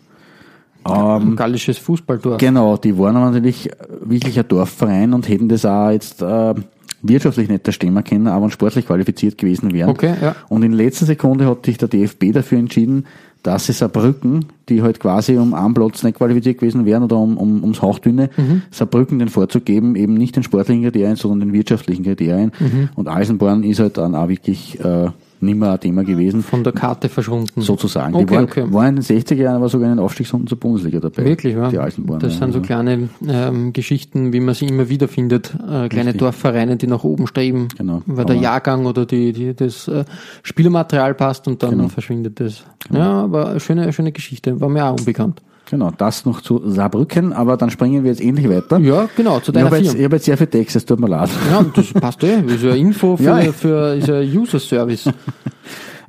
Ein 0.83 1.35
gallisches 1.35 1.77
Fußballdorf. 1.77 2.39
Genau, 2.39 2.75
die 2.77 2.97
waren 2.97 3.15
aber 3.15 3.31
natürlich 3.31 3.69
wirklich 4.01 4.37
ein 4.37 4.47
Dorfverein 4.47 5.13
und 5.13 5.29
hätten 5.29 5.47
das 5.47 5.65
auch 5.65 5.91
jetzt 5.91 6.21
äh, 6.21 6.53
wirtschaftlich 7.01 7.47
nicht 7.47 7.65
der 7.65 7.71
Stemmer 7.71 8.03
können, 8.03 8.27
aber 8.27 8.49
sportlich 8.51 8.85
qualifiziert 8.85 9.37
gewesen 9.37 9.73
wären. 9.73 9.89
Okay, 9.89 10.13
ja. 10.21 10.35
Und 10.49 10.63
in 10.63 10.73
letzter 10.73 11.05
Sekunde 11.05 11.45
hat 11.47 11.65
sich 11.65 11.77
der 11.77 11.87
DFB 11.87 12.33
dafür 12.33 12.57
entschieden, 12.57 13.05
dass 13.43 13.69
es 13.69 13.79
Saarbrücken, 13.79 14.45
die 14.69 14.81
halt 14.81 14.99
quasi 14.99 15.37
um 15.37 15.53
einen 15.53 15.73
Platz 15.73 16.03
nicht 16.03 16.17
qualifiziert 16.17 16.57
gewesen 16.59 16.85
wären 16.85 17.03
oder 17.03 17.17
um, 17.17 17.37
um, 17.37 17.61
ums 17.63 17.81
Hauchdünne, 17.81 18.29
Mhm. 18.37 18.61
Saarbrücken 18.71 19.19
den 19.19 19.29
Vorzug 19.29 19.65
geben, 19.65 19.95
eben 19.95 20.13
nicht 20.13 20.35
den 20.35 20.43
sportlichen 20.43 20.83
Kriterien, 20.83 21.15
sondern 21.15 21.39
den 21.49 21.53
wirtschaftlichen 21.53 22.03
Kriterien. 22.03 22.51
Mhm. 22.59 22.89
Und 22.95 23.07
Eisenborn 23.07 23.63
ist 23.63 23.79
halt 23.79 23.97
dann 23.97 24.15
auch 24.15 24.27
wirklich 24.29 24.79
äh, 24.79 25.09
nicht 25.41 25.57
mehr 25.59 25.73
ein 25.73 25.79
Thema 25.81 26.05
gewesen, 26.05 26.41
Von 26.41 26.63
der 26.63 26.71
Karte 26.71 27.09
verschwunden. 27.09 27.59
sozusagen. 27.59 28.15
Okay, 28.15 28.25
die 28.25 28.33
waren, 28.33 28.43
okay. 28.45 28.63
waren 28.69 28.95
in 28.95 28.95
den 28.95 29.03
60er 29.03 29.35
Jahren 29.35 29.57
aber 29.57 29.67
sogar 29.67 29.89
in 29.91 29.97
den 29.97 30.03
Aufstiegsrunden 30.05 30.47
zur 30.47 30.57
Bundesliga 30.57 31.01
dabei. 31.01 31.25
Wirklich, 31.25 31.53
ja. 31.53 31.69
Die 31.69 31.79
Eisenborn. 31.79 32.19
Das 32.19 32.33
ja. 32.35 32.39
sind 32.39 32.53
so 32.53 32.61
kleine 32.61 33.09
ähm, 33.27 33.73
Geschichten, 33.73 34.31
wie 34.31 34.39
man 34.39 34.55
sie 34.55 34.67
immer 34.67 34.87
wieder 34.87 35.09
findet. 35.09 35.53
Äh, 35.55 35.89
kleine 35.89 36.05
Richtig. 36.11 36.19
Dorfvereine, 36.19 36.77
die 36.77 36.87
nach 36.87 37.03
oben 37.03 37.27
streben, 37.27 37.67
Genau. 37.77 38.01
weil 38.05 38.23
der 38.23 38.37
Jahrgang 38.37 38.85
oder 38.85 39.05
die, 39.05 39.33
die, 39.33 39.53
das 39.53 39.89
äh, 39.89 40.05
Spielermaterial 40.43 41.13
passt 41.13 41.47
und 41.47 41.61
dann 41.61 41.71
Genau. 41.71 41.87
verschwindet 41.89 42.39
das. 42.39 42.63
Ja, 42.93 43.23
aber 43.23 43.49
eine 43.49 43.59
schöne, 43.59 43.91
schöne 43.91 44.11
Geschichte. 44.13 44.52
War 44.59 44.69
mir 44.69 44.85
auch 44.85 44.97
unbekannt. 44.99 45.41
Genau, 45.69 45.91
das 45.97 46.25
noch 46.25 46.41
zu 46.41 46.61
Saarbrücken, 46.69 47.33
aber 47.33 47.57
dann 47.57 47.69
springen 47.69 48.03
wir 48.03 48.11
jetzt 48.11 48.21
endlich 48.21 48.47
weiter. 48.49 48.77
Ja, 48.79 49.07
genau, 49.15 49.39
zu 49.39 49.51
ich 49.51 49.55
deiner 49.55 49.67
habe 49.67 49.77
jetzt, 49.77 49.95
ich 49.95 50.03
hab 50.03 50.11
jetzt 50.11 50.25
sehr 50.25 50.37
viel 50.37 50.47
Text, 50.47 50.75
es 50.75 50.85
tut 50.85 50.99
mir 50.99 51.07
leid. 51.07 51.29
Ja, 51.49 51.63
das 51.73 51.93
passt 51.93 52.23
eh. 52.23 52.41
Ist 52.41 52.63
ja 52.63 52.73
Info 52.75 53.15
für, 53.17 53.23
Ja. 53.23 53.51
für 53.53 53.95
ist 53.95 54.07
ja 54.07 54.19
User 54.19 54.59
Service. 54.59 55.09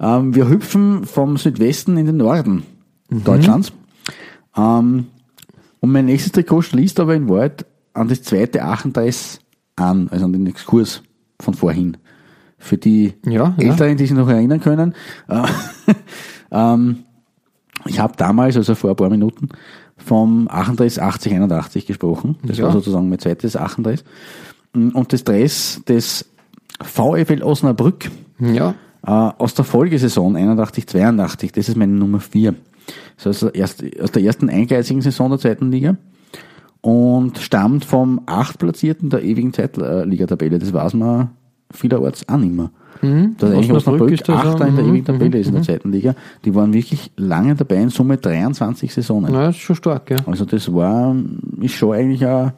Ähm, 0.00 0.34
wir 0.34 0.48
hüpfen 0.48 1.04
vom 1.04 1.36
Südwesten 1.36 1.96
in 1.96 2.06
den 2.06 2.16
Norden 2.16 2.64
Deutschlands. 3.10 3.72
Ähm, 4.56 5.06
und 5.78 5.92
mein 5.92 6.06
nächstes 6.06 6.32
Trikot 6.32 6.62
schließt 6.62 6.98
aber 6.98 7.14
in 7.14 7.28
Wahrheit 7.28 7.64
an 7.92 8.08
das 8.08 8.22
zweite 8.22 8.64
Achendress 8.64 9.38
an, 9.76 10.08
also 10.10 10.24
an 10.24 10.32
den 10.32 10.46
Exkurs 10.48 11.02
von 11.40 11.54
vorhin. 11.54 11.96
Für 12.58 12.76
die 12.76 13.14
Ja, 13.24 13.54
ja. 13.56 13.70
Älteren, 13.70 13.96
die 13.96 14.06
sich 14.06 14.16
noch 14.16 14.28
erinnern 14.28 14.60
können. 14.60 14.94
Äh, 15.28 15.42
ähm, 16.50 17.04
ich 17.86 17.98
habe 18.00 18.14
damals, 18.16 18.56
also 18.56 18.74
vor 18.74 18.90
ein 18.90 18.96
paar 18.96 19.10
Minuten, 19.10 19.48
vom 19.96 20.48
Achendress 20.48 20.98
8081 20.98 21.86
gesprochen. 21.86 22.36
Das 22.44 22.58
Ja. 22.58 22.64
war 22.64 22.72
sozusagen 22.72 23.08
mein 23.08 23.18
zweites 23.18 23.56
Achendress. 23.56 24.04
Und 24.74 25.12
das 25.12 25.22
Dress 25.24 25.82
des 25.86 26.28
VfL 26.82 27.42
Osnabrück 27.42 28.10
Ja, 28.40 28.74
äh, 29.06 29.10
aus 29.10 29.54
der 29.54 29.64
Folgesaison 29.64 30.34
81, 30.36 30.86
82, 30.88 31.52
das 31.52 31.68
ist 31.68 31.76
meine 31.76 31.92
Nummer 31.92 32.18
4. 32.20 32.54
Das 33.16 33.26
ist 33.26 33.26
also 33.44 33.48
erst, 33.50 33.84
aus 34.02 34.10
der 34.10 34.22
ersten 34.24 34.48
eingleisigen 34.48 35.00
Saison 35.00 35.30
der 35.30 35.38
zweiten 35.38 35.70
Liga 35.70 35.96
und 36.80 37.38
stammt 37.38 37.84
vom 37.84 38.20
achtplatzierten 38.26 39.08
der 39.10 39.22
ewigen 39.22 39.52
Zweitligatabelle. 39.52 40.58
Das 40.58 40.72
weiß 40.72 40.94
man 40.94 41.30
vielerorts 41.74 42.28
auch 42.28 42.38
nicht 42.38 42.54
mehr. 42.54 42.70
Mhm. 43.02 43.36
Eigentlich 43.40 43.72
Osnabrück 43.72 44.12
Achter 44.28 44.66
in 44.66 44.76
der 44.76 44.84
mhm, 44.84 44.90
ewigen 44.90 45.04
Tabelle 45.04 45.30
mhm, 45.30 45.40
ist 45.40 45.48
in 45.48 45.54
der 45.54 45.62
zweiten 45.62 45.92
Liga. 45.92 46.14
Die 46.44 46.54
waren 46.54 46.72
wirklich 46.72 47.10
lange 47.16 47.54
dabei, 47.54 47.76
in 47.76 47.90
Summe 47.90 48.16
23 48.16 48.92
Saisonen. 48.92 49.32
na, 49.32 49.48
ist 49.48 49.58
schon 49.58 49.76
stark, 49.76 50.10
ja. 50.10 50.16
Also 50.26 50.44
das 50.44 50.72
war, 50.72 51.14
ist 51.60 51.74
schon 51.74 51.92
eigentlich 51.94 52.24
ein 52.26 52.52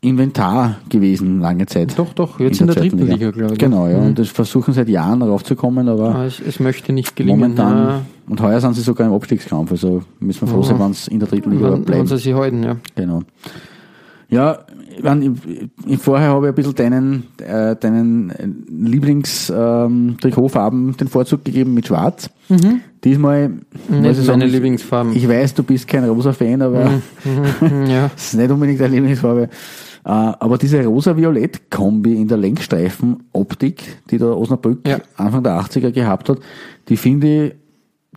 Inventar 0.00 0.76
gewesen, 0.88 1.40
lange 1.40 1.66
Zeit. 1.66 1.98
Doch, 1.98 2.12
doch, 2.12 2.40
jetzt 2.40 2.60
in 2.60 2.66
der 2.66 2.76
zweiten 2.76 2.96
dritten 2.96 3.12
Liga, 3.12 3.30
glaube 3.30 3.54
ich. 3.54 3.58
Genau, 3.58 3.86
ja. 3.88 3.98
Mhm. 3.98 4.06
Und 4.06 4.18
das 4.18 4.28
versuchen 4.28 4.74
seit 4.74 4.88
Jahren 4.88 5.22
raufzukommen, 5.22 5.88
aber 5.88 6.10
Aber 6.10 6.24
es, 6.24 6.40
es 6.40 6.60
möchte 6.60 6.92
nicht 6.92 7.16
gelingen. 7.16 7.38
momentan, 7.38 7.76
ja. 7.76 8.02
und 8.28 8.40
heuer 8.40 8.60
sind 8.60 8.74
sie 8.74 8.82
sogar 8.82 9.06
im 9.06 9.12
Abstiegskampf, 9.12 9.70
also 9.70 10.02
müssen 10.18 10.42
wir 10.42 10.48
froh 10.48 10.62
sein, 10.62 10.78
wenn 10.78 10.92
sie 10.92 11.10
in 11.10 11.20
der 11.20 11.28
dritten 11.28 11.52
Liga 11.52 11.72
Wenn, 11.72 11.88
wenn 11.88 12.06
sie 12.06 12.18
sich 12.18 12.34
halten, 12.34 12.62
ja. 12.62 12.76
Genau. 12.94 13.22
Ja, 14.28 14.58
ich, 14.96 15.02
mein, 15.02 15.22
ich, 15.22 15.32
ich, 15.86 15.98
vorher 15.98 16.28
habe 16.30 16.46
ich 16.46 16.52
ein 16.52 16.54
bisschen 16.54 16.74
deinen, 16.74 17.24
äh, 17.46 17.76
deinen 17.76 18.32
Lieblings-Trikotfarben 19.56 20.96
den 20.96 21.08
Vorzug 21.08 21.44
gegeben 21.44 21.74
mit 21.74 21.86
Schwarz. 21.86 22.30
Diesmal, 23.04 23.48
muss 23.48 23.60
Nicht 24.00 24.10
ich 24.18 24.24
sagen, 24.24 24.38
meine 24.38 24.46
ich- 24.46 24.52
Lieblingsfarben. 24.54 25.14
Ich 25.16 25.28
weiß, 25.28 25.54
du 25.54 25.62
bist 25.62 25.86
kein 25.88 26.04
Rosa-Fan, 26.04 26.62
aber 26.62 26.90
Mhm, 27.60 27.86
ja. 27.86 28.08
das 28.14 28.28
ist 28.32 28.34
nicht 28.34 28.50
unbedingt 28.50 28.80
deine 28.80 28.94
Lieblingsfarbe. 28.94 29.42
Äh, 29.42 29.48
aber 30.08 30.56
diese 30.58 30.84
rosa-violett-Kombi 30.84 32.14
in 32.14 32.28
der 32.28 32.38
Lenkstreifen-Optik, 32.38 33.82
die 34.10 34.18
der 34.18 34.36
Osnabrück 34.36 34.86
Ja. 34.86 34.98
Anfang 35.16 35.42
der 35.42 35.60
80er 35.60 35.90
gehabt 35.90 36.28
hat, 36.28 36.38
die 36.88 36.96
finde 36.96 37.46
ich 37.46 37.54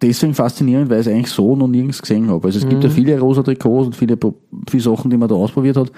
deswegen 0.02 0.34
faszinierend, 0.34 0.90
weil 0.90 1.02
ich 1.02 1.08
es 1.08 1.14
eigentlich 1.14 1.32
so 1.32 1.56
noch 1.56 1.68
nirgends 1.68 2.02
gesehen 2.02 2.30
habe. 2.30 2.46
Also 2.48 2.60
es 2.60 2.68
gibt 2.70 2.84
Mhm. 2.84 2.90
ja 2.90 2.94
viele 2.96 3.20
rosa 3.20 3.42
Trikots 3.44 3.88
und 3.88 3.96
viele, 3.96 4.18
viele 4.70 4.84
Sachen, 4.84 5.10
die 5.12 5.18
man 5.18 5.28
da 5.30 5.36
ausprobiert 5.36 5.78
hat. 5.78 5.92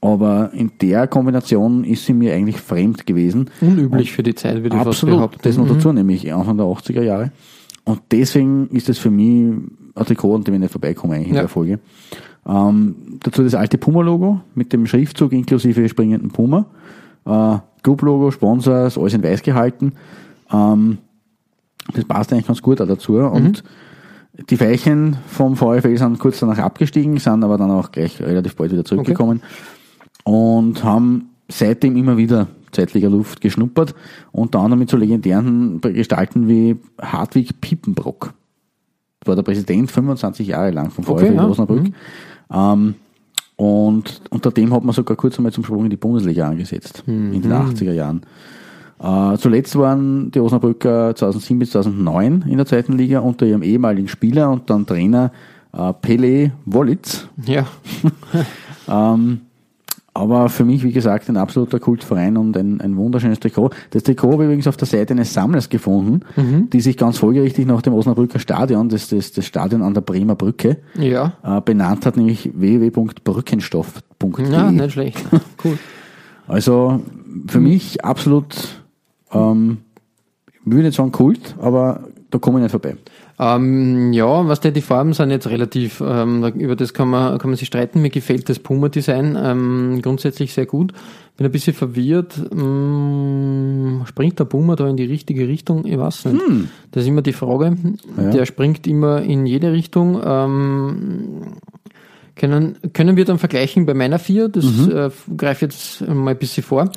Aber 0.00 0.50
in 0.52 0.72
der 0.80 1.06
Kombination 1.06 1.82
ist 1.84 2.04
sie 2.04 2.12
mir 2.12 2.34
eigentlich 2.34 2.60
fremd 2.60 3.06
gewesen. 3.06 3.50
Unüblich 3.60 4.12
für 4.12 4.22
die 4.22 4.34
Zeit, 4.34 4.56
würde 4.62 4.68
ich 4.76 4.82
fast 4.82 4.86
Absolut, 4.88 5.16
behaupten. 5.16 5.38
das 5.42 5.56
noch 5.56 5.64
Mhm. 5.64 5.74
dazu, 5.74 5.92
nämlich 5.92 6.32
Anfang 6.32 6.56
der 6.58 6.66
80er 6.66 7.02
Jahre. 7.02 7.32
Und 7.84 8.00
deswegen 8.10 8.68
ist 8.68 8.88
es 8.88 8.98
für 8.98 9.10
mich 9.10 9.52
ein 9.94 10.04
Trikot, 10.06 10.34
an 10.36 10.44
dem 10.44 10.54
ich 10.54 10.60
nicht 10.60 10.72
vorbeikomme 10.72 11.14
eigentlich 11.14 11.28
in 11.28 11.34
Ja. 11.36 11.40
der 11.42 11.48
Folge. 11.48 11.78
Ähm, 12.46 12.94
dazu 13.22 13.42
das 13.42 13.54
alte 13.54 13.78
Puma-Logo 13.78 14.40
mit 14.54 14.72
dem 14.72 14.86
Schriftzug 14.86 15.32
inklusive 15.32 15.88
springenden 15.88 16.30
Puma. 16.30 16.66
Äh, 17.24 17.58
Club-Logo, 17.82 18.30
Sponsor, 18.30 18.86
ist 18.86 18.98
alles 18.98 19.14
in 19.14 19.22
weiß 19.22 19.42
gehalten. 19.42 19.92
Ähm, 20.52 20.98
das 21.94 22.04
passt 22.04 22.32
eigentlich 22.32 22.46
ganz 22.46 22.62
gut 22.62 22.80
auch 22.80 22.86
dazu. 22.86 23.12
Mhm. 23.12 23.24
Und 23.32 23.64
die 24.50 24.60
Veilchen 24.60 25.16
vom 25.26 25.56
VfL 25.56 25.96
sind 25.96 26.18
kurz 26.18 26.40
danach 26.40 26.58
abgestiegen, 26.58 27.16
sind 27.18 27.42
aber 27.42 27.56
dann 27.56 27.70
auch 27.70 27.90
gleich 27.90 28.20
relativ 28.20 28.54
bald 28.56 28.70
wieder 28.72 28.84
zurückgekommen 28.84 29.40
und 30.26 30.82
haben 30.82 31.30
seitdem 31.48 31.96
immer 31.96 32.16
wieder 32.16 32.48
zeitlicher 32.72 33.08
Luft 33.08 33.40
geschnuppert, 33.40 33.94
unter 34.32 34.58
anderem 34.58 34.80
mit 34.80 34.90
so 34.90 34.96
legendären 34.96 35.80
Gestalten 35.80 36.48
wie 36.48 36.76
Hartwig 37.00 37.60
Piepenbrock. 37.60 38.34
War 39.24 39.36
der 39.36 39.44
Präsident 39.44 39.90
25 39.90 40.48
Jahre 40.48 40.72
lang 40.72 40.90
vom 40.90 41.06
Okay, 41.06 41.26
VfL 41.26 41.34
ja. 41.36 41.46
Osnabrück. 41.46 41.86
Ähm, 42.52 42.94
und 43.54 44.20
unter 44.30 44.50
dem 44.50 44.74
hat 44.74 44.82
man 44.82 44.94
sogar 44.94 45.16
kurz 45.16 45.38
einmal 45.38 45.52
zum 45.52 45.64
Sprung 45.64 45.84
in 45.84 45.90
die 45.90 45.96
Bundesliga 45.96 46.48
angesetzt, 46.48 47.04
in 47.06 47.40
den 47.40 47.52
80er 47.52 47.92
Jahren. 47.92 48.22
Äh, 48.98 49.38
zuletzt 49.38 49.76
waren 49.76 50.32
die 50.32 50.40
Osnabrücker 50.40 51.14
2007 51.14 51.58
bis 51.60 51.70
2009 51.70 52.46
in 52.48 52.56
der 52.56 52.66
zweiten 52.66 52.94
Liga 52.94 53.20
unter 53.20 53.46
ihrem 53.46 53.62
ehemaligen 53.62 54.08
Spieler 54.08 54.50
und 54.50 54.68
dann 54.68 54.86
Trainer 54.86 55.30
äh, 55.72 55.92
Pele 55.92 56.52
Wollitz. 56.64 57.28
Ja, 57.46 57.66
Ähm, 58.88 59.40
aber 60.16 60.48
für 60.48 60.64
mich, 60.64 60.82
wie 60.82 60.92
gesagt, 60.92 61.28
ein 61.28 61.36
absoluter 61.36 61.78
Kultverein 61.78 62.36
und 62.36 62.56
ein, 62.56 62.80
ein 62.80 62.96
wunderschönes 62.96 63.38
Trikot. 63.38 63.70
Das 63.90 64.02
Trikot 64.02 64.32
habe 64.32 64.44
ich 64.44 64.46
übrigens 64.46 64.66
auf 64.66 64.76
der 64.76 64.86
Seite 64.86 65.12
eines 65.12 65.32
Sammlers 65.34 65.68
gefunden, 65.68 66.20
die 66.72 66.80
sich 66.80 66.96
ganz 66.96 67.18
folgerichtig 67.18 67.66
nach 67.66 67.82
dem 67.82 67.92
Osnabrücker 67.92 68.38
Stadion, 68.38 68.88
das, 68.88 69.08
das, 69.08 69.32
das 69.32 69.44
Stadion 69.44 69.82
an 69.82 69.94
der 69.94 70.00
Bremer 70.00 70.34
Brücke, 70.34 70.78
ja. 70.98 71.34
äh, 71.44 71.60
benannt 71.60 72.06
hat, 72.06 72.16
nämlich 72.16 72.50
www.brückenstoff.de. 72.54 74.50
Ja, 74.50 74.70
nicht 74.70 74.92
schlecht. 74.92 75.22
Cool. 75.64 75.78
Also 76.48 77.00
für 77.48 77.60
mich 77.60 78.04
absolut, 78.04 78.84
ähm, 79.32 79.78
ich 80.48 80.70
würde 80.70 80.84
nicht 80.84 80.96
sagen 80.96 81.12
Kult, 81.12 81.56
aber 81.58 82.04
da 82.30 82.38
komme 82.38 82.58
ich 82.58 82.62
nicht 82.62 82.70
vorbei. 82.70 82.96
Ähm, 83.38 84.14
ja, 84.14 84.48
was 84.48 84.60
der, 84.60 84.70
die 84.70 84.80
Farben 84.80 85.12
sind 85.12 85.30
jetzt 85.30 85.48
relativ, 85.48 86.02
ähm, 86.04 86.42
über 86.56 86.74
das 86.74 86.94
kann 86.94 87.08
man, 87.08 87.38
kann 87.38 87.50
man 87.50 87.56
sich 87.56 87.68
streiten. 87.68 88.00
Mir 88.00 88.08
gefällt 88.08 88.48
das 88.48 88.58
Puma-Design 88.58 89.38
ähm, 89.40 90.00
grundsätzlich 90.02 90.54
sehr 90.54 90.64
gut. 90.64 90.92
Bin 91.36 91.44
ein 91.44 91.52
bisschen 91.52 91.74
verwirrt. 91.74 92.34
Ähm, 92.50 94.02
springt 94.06 94.38
der 94.38 94.46
Puma 94.46 94.74
da 94.74 94.88
in 94.88 94.96
die 94.96 95.04
richtige 95.04 95.48
Richtung? 95.48 95.84
Ich 95.84 95.98
weiß 95.98 96.26
nicht. 96.26 96.42
Das 96.92 97.02
ist 97.02 97.08
immer 97.08 97.20
die 97.20 97.34
Frage. 97.34 97.76
Ja. 98.16 98.30
Der 98.30 98.46
springt 98.46 98.86
immer 98.86 99.20
in 99.20 99.44
jede 99.44 99.70
Richtung. 99.70 100.18
Ähm, 100.24 101.42
können, 102.36 102.78
können 102.94 103.16
wir 103.16 103.26
dann 103.26 103.38
vergleichen 103.38 103.84
bei 103.84 103.92
meiner 103.92 104.18
vier? 104.18 104.48
Das 104.48 104.64
äh, 104.88 105.10
greife 105.36 105.66
jetzt 105.66 106.06
mal 106.08 106.30
ein 106.30 106.38
bisschen 106.38 106.62
vor. 106.62 106.90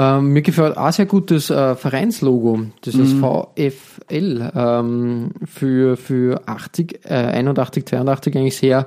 Ähm, 0.00 0.28
mir 0.32 0.42
gefällt 0.42 0.76
auch 0.76 0.92
sehr 0.92 1.06
gut 1.06 1.32
das 1.32 1.50
äh, 1.50 1.74
Vereinslogo, 1.74 2.60
dieses 2.84 3.14
VFL 3.14 4.52
ähm, 4.54 5.30
für, 5.44 5.96
für 5.96 6.42
80, 6.46 7.00
äh, 7.04 7.14
81, 7.14 7.84
82 7.84 8.36
eigentlich 8.36 8.56
sehr 8.56 8.86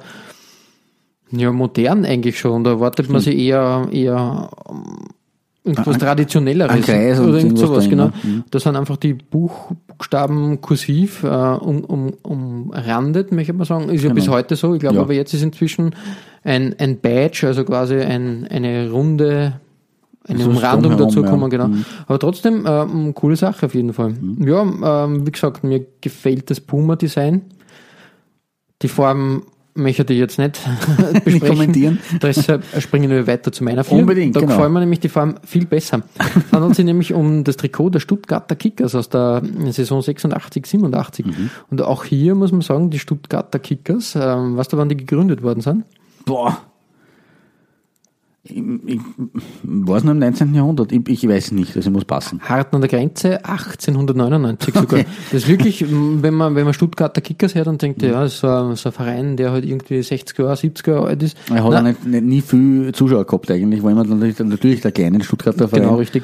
ja, 1.31 1.51
modern 1.51 2.05
eigentlich 2.05 2.39
schon. 2.39 2.63
Da 2.63 2.71
erwartet 2.71 3.09
man 3.09 3.19
sich 3.19 3.37
eher, 3.37 3.87
eher 3.91 4.49
ähm, 4.69 4.83
irgendwas 5.65 5.95
Ein- 5.95 5.99
Traditionelleres 5.99 6.71
ein 6.75 6.81
Kreis 6.81 7.19
oder 7.19 7.37
irgend 7.39 7.59
sowas, 7.59 7.89
genau. 7.89 8.11
Mhm. 8.23 8.45
Das 8.51 8.63
sind 8.63 8.77
einfach 8.77 8.95
die 8.97 9.13
Buchstaben 9.15 10.61
kursiv 10.61 11.23
äh, 11.23 11.27
um, 11.27 11.83
um, 11.83 12.13
umrandet, 12.23 13.33
möchte 13.33 13.51
man 13.53 13.65
sagen. 13.65 13.89
Ist 13.89 14.03
ja 14.05 14.13
bis 14.13 14.25
Genau. 14.25 14.37
heute 14.37 14.55
so. 14.55 14.73
Ich 14.75 14.79
glaube 14.79 14.95
Ja. 14.95 15.01
aber 15.01 15.13
jetzt 15.13 15.33
ist 15.33 15.43
inzwischen 15.43 15.93
ein, 16.45 16.73
ein 16.79 16.99
Badge, 17.01 17.47
also 17.47 17.65
quasi 17.65 17.95
ein, 17.95 18.47
eine 18.49 18.89
runde 18.91 19.59
eine 20.27 20.43
So 20.43 20.49
Umrandung 20.51 20.91
drumherum, 20.91 21.07
dazu 21.09 21.23
ja. 21.23 21.29
kommen, 21.29 21.49
genau. 21.49 21.67
Mhm. 21.67 21.85
Aber 22.07 22.19
trotzdem, 22.19 22.65
ähm, 22.67 23.13
coole 23.15 23.35
Sache 23.35 23.65
auf 23.65 23.73
jeden 23.73 23.93
Fall. 23.93 24.13
Ja, 24.39 24.61
ähm, 25.05 25.25
wie 25.25 25.31
gesagt, 25.31 25.63
mir 25.63 25.85
gefällt 25.99 26.49
das 26.49 26.59
Puma-Design. 26.61 27.41
Die 28.81 28.87
Form 28.87 29.43
möchte 29.73 30.11
ich 30.13 30.19
jetzt 30.19 30.37
nicht 30.37 30.59
besprechen. 31.23 31.47
kommentieren. 31.47 31.99
Deshalb 32.21 32.63
springen 32.79 33.09
wir 33.09 33.25
weiter 33.25 33.51
zu 33.51 33.63
meiner 33.63 33.83
Vier. 33.83 33.99
Unbedingt, 33.99 34.35
Da 34.35 34.41
genau. 34.41 34.53
gefällt 34.53 34.71
mir 34.71 34.79
nämlich 34.81 34.99
die 34.99 35.09
Form 35.09 35.35
viel 35.45 35.65
besser. 35.65 36.01
Es 36.17 36.51
handelt 36.51 36.75
sich 36.75 36.85
nämlich 36.85 37.13
um 37.13 37.43
das 37.43 37.57
Trikot 37.57 37.89
der 37.89 37.99
Stuttgarter 37.99 38.55
Kickers 38.55 38.95
aus 38.95 39.09
der 39.09 39.41
Saison 39.69 40.01
86, 40.01 40.65
87. 40.65 41.25
Mhm. 41.25 41.49
Und 41.69 41.81
auch 41.81 42.03
hier 42.03 42.35
muss 42.35 42.51
man 42.51 42.61
sagen, 42.61 42.89
die 42.89 42.99
Stuttgarter 42.99 43.59
Kickers, 43.59 44.15
ähm, 44.15 44.57
weißt 44.57 44.73
du, 44.73 44.77
wann 44.77 44.89
die 44.89 44.97
gegründet 44.97 45.41
worden 45.41 45.61
sind? 45.61 45.85
Boah. 46.25 46.57
Ich, 48.43 48.57
ich 48.57 48.99
weiß 49.63 50.03
noch 50.03 50.13
im 50.13 50.19
19. 50.19 50.55
Jahrhundert. 50.55 50.91
Ich, 50.91 51.07
ich 51.07 51.27
weiß 51.27 51.51
nicht, 51.51 51.75
also 51.75 51.91
muss 51.91 52.05
passen. 52.05 52.41
Harten 52.41 52.75
an 52.75 52.81
der 52.81 52.89
Grenze 52.89 53.45
1899 53.45 54.73
sogar. 54.73 55.03
Das 55.31 55.43
ist 55.43 55.47
wirklich, 55.47 55.85
wenn 55.87 56.33
man, 56.33 56.55
wenn 56.55 56.65
man 56.65 56.73
Stuttgarter 56.73 57.21
Kickers 57.21 57.53
hört, 57.53 57.67
dann 57.67 57.77
denkt 57.77 58.01
ja, 58.01 58.11
das 58.21 58.33
ist 58.33 58.39
so 58.39 58.47
ein, 58.47 58.75
so 58.75 58.89
ein 58.89 58.93
Verein, 58.93 59.37
der 59.37 59.51
halt 59.51 59.63
irgendwie 59.63 60.01
60 60.01 60.39
Jahre, 60.39 60.55
70 60.55 60.87
Jahre 60.87 61.07
alt 61.07 61.21
ist. 61.21 61.37
Er 61.49 61.63
hat 61.63 61.71
Nein, 61.71 61.73
auch 61.73 61.87
nicht, 61.89 62.05
nicht, 62.07 62.23
nie 62.23 62.41
viel 62.41 62.91
Zuschauer 62.93 63.25
gehabt 63.25 63.51
eigentlich, 63.51 63.83
weil 63.83 63.93
man 63.93 64.09
natürlich, 64.09 64.39
natürlich 64.39 64.81
der 64.81 64.91
kleine 64.91 65.23
Stuttgarter 65.23 65.67
Verein. 65.67 65.83
Genau, 65.83 65.97
richtig. 65.97 66.23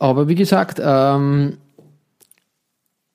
Aber 0.00 0.26
wie 0.26 0.34
gesagt, 0.34 0.80
ähm, 0.84 1.58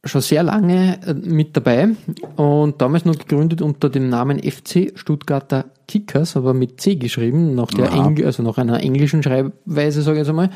schon 0.08 0.22
sehr 0.22 0.44
lange 0.44 1.00
äh, 1.06 1.14
mit 1.14 1.56
dabei 1.56 1.90
und 2.36 2.82
damals 2.82 3.06
noch 3.06 3.18
gegründet 3.18 3.62
unter 3.62 3.90
dem 3.90 4.10
Namen 4.10 4.40
FC 4.40 4.94
Stuttgarter 4.96 5.66
Kickers, 5.88 6.36
aber 6.36 6.54
mit 6.54 6.82
C 6.82 6.96
geschrieben, 6.96 7.56
nach 7.56 7.68
der. 7.68 7.92
Engl 7.92 8.26
also 8.26 8.44
nach 8.44 8.58
einer 8.58 8.82
englischen 8.82 9.24
Schreibweise, 9.24 10.02
sage 10.02 10.18
ich 10.18 10.22
jetzt 10.22 10.30
einmal. 10.30 10.50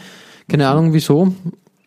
Keine 0.47 0.67
Ahnung 0.67 0.93
wieso. 0.93 1.33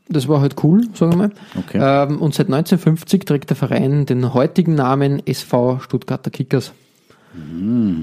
Das 0.09 0.29
war 0.29 0.41
halt 0.41 0.63
cool, 0.63 0.87
sagen 0.95 1.13
wir 1.13 1.17
mal. 1.17 1.31
Okay. 1.59 1.79
Ähm, 1.81 2.21
und 2.21 2.35
seit 2.35 2.47
1950 2.47 3.25
trägt 3.25 3.51
der 3.51 3.57
Verein 3.57 4.07
den 4.07 4.35
heutigen 4.35 4.75
Namen 4.75 5.27
SV 5.27 5.81
Stuttgarter 5.81 6.31
Kickers. 6.31 6.73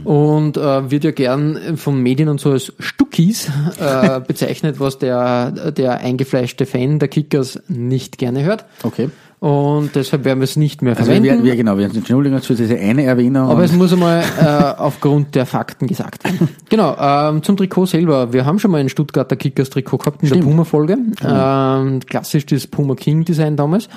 Und 0.04 0.58
äh, 0.58 0.91
wird 0.91 1.06
ja 1.06 1.12
gern 1.12 1.78
von 1.78 2.02
Medien 2.02 2.28
und 2.28 2.41
so 2.41 2.52
als 2.52 2.74
Stuckis 2.80 3.50
äh, 3.80 4.19
bezeichnet, 4.28 4.80
was 4.80 5.00
der, 5.00 5.71
der 5.71 6.00
eingefleischte 6.00 6.65
Fan 6.65 7.00
der 7.00 7.08
Kickers 7.08 7.62
nicht 7.69 8.17
gerne 8.17 8.43
hört. 8.43 8.65
Okay. 8.84 9.10
Und 9.41 9.95
deshalb 9.95 10.23
werden 10.23 10.38
wir 10.38 10.43
es 10.43 10.56
nicht 10.56 10.84
mehr 10.84 10.95
Also 10.95 11.10
wir, 11.10 11.15
verwenden. 11.15 11.43
wir, 11.43 11.56
genau, 11.56 11.75
wir 11.75 11.86
entschuldigen 11.86 12.36
uns 12.36 12.45
für 12.45 12.54
diese 12.54 12.77
eine 12.77 13.06
Erwähnung. 13.06 13.49
Aber 13.49 13.63
es 13.63 13.71
muss 13.73 13.91
einmal 13.91 14.21
äh, 14.39 14.80
aufgrund 14.80 15.34
der 15.34 15.47
Fakten 15.47 15.88
gesagt 15.88 16.23
werden. 16.23 16.47
Genau, 16.69 16.95
ähm, 16.97 17.43
zum 17.43 17.58
Trikot 17.58 17.88
selber. 17.88 18.32
Wir 18.32 18.45
haben 18.45 18.58
schon 18.58 18.71
mal 18.71 18.77
ein 18.77 18.88
Stuttgarter 18.88 19.36
Kickers-Trikot 19.36 19.97
gehabt 19.97 20.23
in 20.23 20.30
der 20.30 20.36
Stimmt. 20.36 20.49
Puma-Folge. 20.49 20.95
Ähm, 21.21 21.99
klassisch 22.08 22.45
das 22.45 22.65
Puma 22.65 22.95
King-Design 22.95 23.58
damals. 23.58 23.89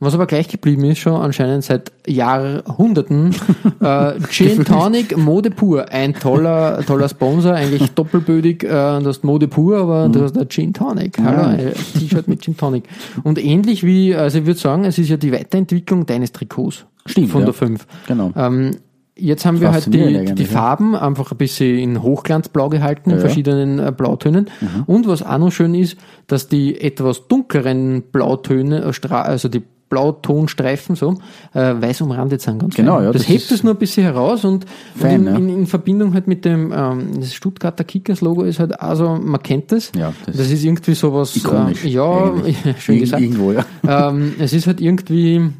Was 0.00 0.14
aber 0.14 0.24
gleich 0.26 0.48
geblieben 0.48 0.84
ist, 0.84 0.98
schon 1.00 1.20
anscheinend 1.20 1.64
seit 1.64 1.92
Jahrhunderten. 2.06 3.34
äh, 3.80 4.12
Gin 4.30 4.64
Tonic 4.64 5.14
Mode 5.18 5.50
pur. 5.50 5.90
Ein 5.90 6.14
toller, 6.14 6.82
toller 6.86 7.10
Sponsor, 7.10 7.52
eigentlich 7.52 7.90
doppelbödig. 7.94 8.64
Äh, 8.64 8.68
du 8.68 9.06
hast 9.06 9.24
Mode 9.24 9.48
pur, 9.48 9.76
aber 9.78 10.08
du 10.08 10.22
hast 10.22 10.38
Gin 10.48 10.72
Tonic. 10.72 11.18
Hallo, 11.22 11.42
ein 11.48 11.72
T-Shirt 11.98 12.28
mit 12.28 12.40
Gin 12.42 12.56
Tonic. 12.56 12.84
Und 13.24 13.44
ähnlich 13.44 13.84
wie, 13.84 14.14
also 14.14 14.38
ich 14.38 14.46
würde 14.46 14.58
sagen, 14.60 14.84
es 14.92 14.98
ist 14.98 15.08
ja 15.08 15.16
die 15.16 15.32
Weiterentwicklung 15.32 16.06
deines 16.06 16.32
Trikots. 16.32 16.84
Stimmt, 17.06 17.30
Von 17.30 17.40
ja. 17.40 17.46
der 17.46 17.54
5. 17.54 17.86
Genau. 18.06 18.32
Ähm, 18.36 18.70
jetzt 19.16 19.44
haben 19.44 19.60
wir 19.60 19.72
halt 19.72 19.92
die, 19.92 20.34
die. 20.34 20.44
Farben 20.44 20.94
einfach 20.94 21.32
ein 21.32 21.36
bisschen 21.38 21.78
in 21.78 22.02
Hochglanzblau 22.02 22.68
gehalten, 22.68 23.10
in 23.10 23.16
Ja, 23.16 23.16
Mhm. 23.16 23.20
ja. 23.22 23.26
verschiedenen 23.28 23.78
äh, 23.78 23.92
Blautönen. 23.96 24.50
Und 24.86 25.06
was 25.08 25.22
auch 25.22 25.38
noch 25.38 25.50
schön 25.50 25.74
ist, 25.74 25.96
dass 26.28 26.48
die 26.48 26.80
etwas 26.80 27.26
dunkleren 27.28 28.02
Blautöne, 28.12 28.82
äh, 28.84 29.12
also 29.14 29.48
die 29.48 29.62
Blautonstreifen 29.92 30.96
so, 30.96 31.18
äh, 31.52 31.74
weiß 31.78 32.00
umrandet 32.00 32.40
sind. 32.40 32.58
Ganz 32.60 32.74
Genau, 32.74 32.94
fein. 32.96 33.04
ja, 33.04 33.12
Das, 33.12 33.22
das 33.22 33.28
hebt 33.28 33.50
es 33.50 33.62
nur 33.62 33.74
ein 33.74 33.78
bisschen 33.78 34.04
heraus 34.04 34.42
und, 34.46 34.64
fein, 34.96 35.28
und 35.28 35.36
in, 35.36 35.48
in, 35.50 35.58
in 35.58 35.66
Verbindung 35.66 36.14
halt 36.14 36.26
mit 36.26 36.46
dem 36.46 36.72
ähm, 36.74 37.22
Stuttgarter 37.22 37.84
Kickers-Logo 37.84 38.42
ist 38.42 38.58
halt 38.58 38.80
also 38.80 39.18
man 39.22 39.42
kennt 39.42 39.70
das. 39.70 39.92
Ja, 39.94 40.14
das 40.24 40.36
das, 40.38 40.50
ist 40.50 40.64
irgendwie 40.64 40.94
sowas, 40.94 41.36
Ikonisch. 41.36 41.84
äh, 41.84 41.88
ja, 41.90 42.32
schön 42.78 43.00
gesagt. 43.00 43.22
Irgendwo, 43.22 43.52
ja. 43.52 43.66
Ähm, 43.86 44.32
es 44.38 44.54
ist 44.54 44.66
halt 44.66 44.80
irgendwie, 44.80 45.50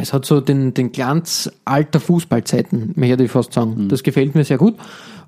es 0.00 0.12
hat 0.14 0.24
so 0.24 0.40
den, 0.40 0.72
den 0.72 0.90
Glanz 0.92 1.50
alter 1.66 2.00
Fußballzeiten, 2.00 2.92
möchte 2.96 3.22
ich 3.24 3.30
fast 3.30 3.52
sagen. 3.52 3.88
Das 3.88 4.02
gefällt 4.02 4.34
mir 4.34 4.44
sehr 4.44 4.58
gut. 4.58 4.76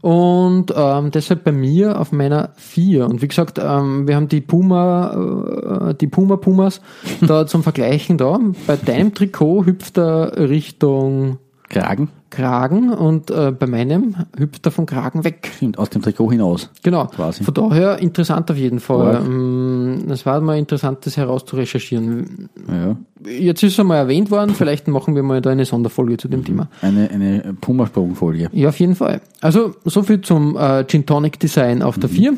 Und 0.02 0.74
ähm, 0.76 1.12
deshalb 1.12 1.44
bei 1.44 1.52
mir 1.52 1.98
auf 2.00 2.10
meiner 2.10 2.50
4. 2.56 3.06
Und 3.06 3.22
wie 3.22 3.28
gesagt, 3.28 3.58
ähm, 3.62 4.08
wir 4.08 4.16
haben 4.16 4.28
die 4.28 4.40
Puma, 4.40 5.90
äh, 5.90 5.94
die 5.94 6.08
Puma 6.08 6.36
Pumas 6.36 6.80
da 7.20 7.46
zum 7.46 7.62
Vergleichen 7.62 8.18
da. 8.18 8.38
Bei 8.66 8.76
deinem 8.76 9.14
Trikot 9.14 9.64
hüpft 9.64 9.98
er 9.98 10.36
Richtung 10.36 11.38
Kragen. 11.68 12.08
Kragen 12.32 12.92
und 12.92 13.30
äh, 13.30 13.52
bei 13.52 13.66
meinem 13.66 14.16
hüpft 14.36 14.66
er 14.66 14.72
vom 14.72 14.86
Kragen 14.86 15.22
weg. 15.22 15.50
Stimmt, 15.54 15.78
aus 15.78 15.90
dem 15.90 16.02
Trikot 16.02 16.32
hinaus. 16.32 16.70
Genau. 16.82 17.06
Quasi. 17.06 17.44
Von 17.44 17.54
daher 17.54 17.98
interessant 17.98 18.50
auf 18.50 18.56
jeden 18.56 18.80
Fall. 18.80 19.22
Ähm, 19.24 20.06
Es 20.08 20.26
war 20.26 20.40
mal 20.40 20.58
interessant, 20.58 21.06
das 21.06 21.16
herauszurecherchieren. 21.16 22.48
Ja. 22.68 22.96
Jetzt 23.30 23.62
ist 23.62 23.74
es 23.74 23.80
einmal 23.80 23.98
erwähnt 23.98 24.30
worden, 24.30 24.54
vielleicht 24.54 24.88
machen 24.88 25.14
wir 25.14 25.22
mal 25.22 25.40
da 25.40 25.50
eine 25.50 25.64
Sonderfolge 25.64 26.16
zu 26.16 26.26
dem 26.26 26.44
Thema. 26.44 26.68
Eine, 26.80 27.10
eine 27.10 27.54
Pumasprungfolge. 27.60 28.48
Ja, 28.52 28.70
auf 28.70 28.80
jeden 28.80 28.96
Fall. 28.96 29.20
Also, 29.40 29.74
so 29.84 30.02
viel 30.02 30.22
zum 30.22 30.56
äh, 30.56 30.84
Gin 30.86 31.06
Tonic 31.06 31.38
Design 31.38 31.82
auf 31.82 31.98
der 31.98 32.08
4. 32.08 32.34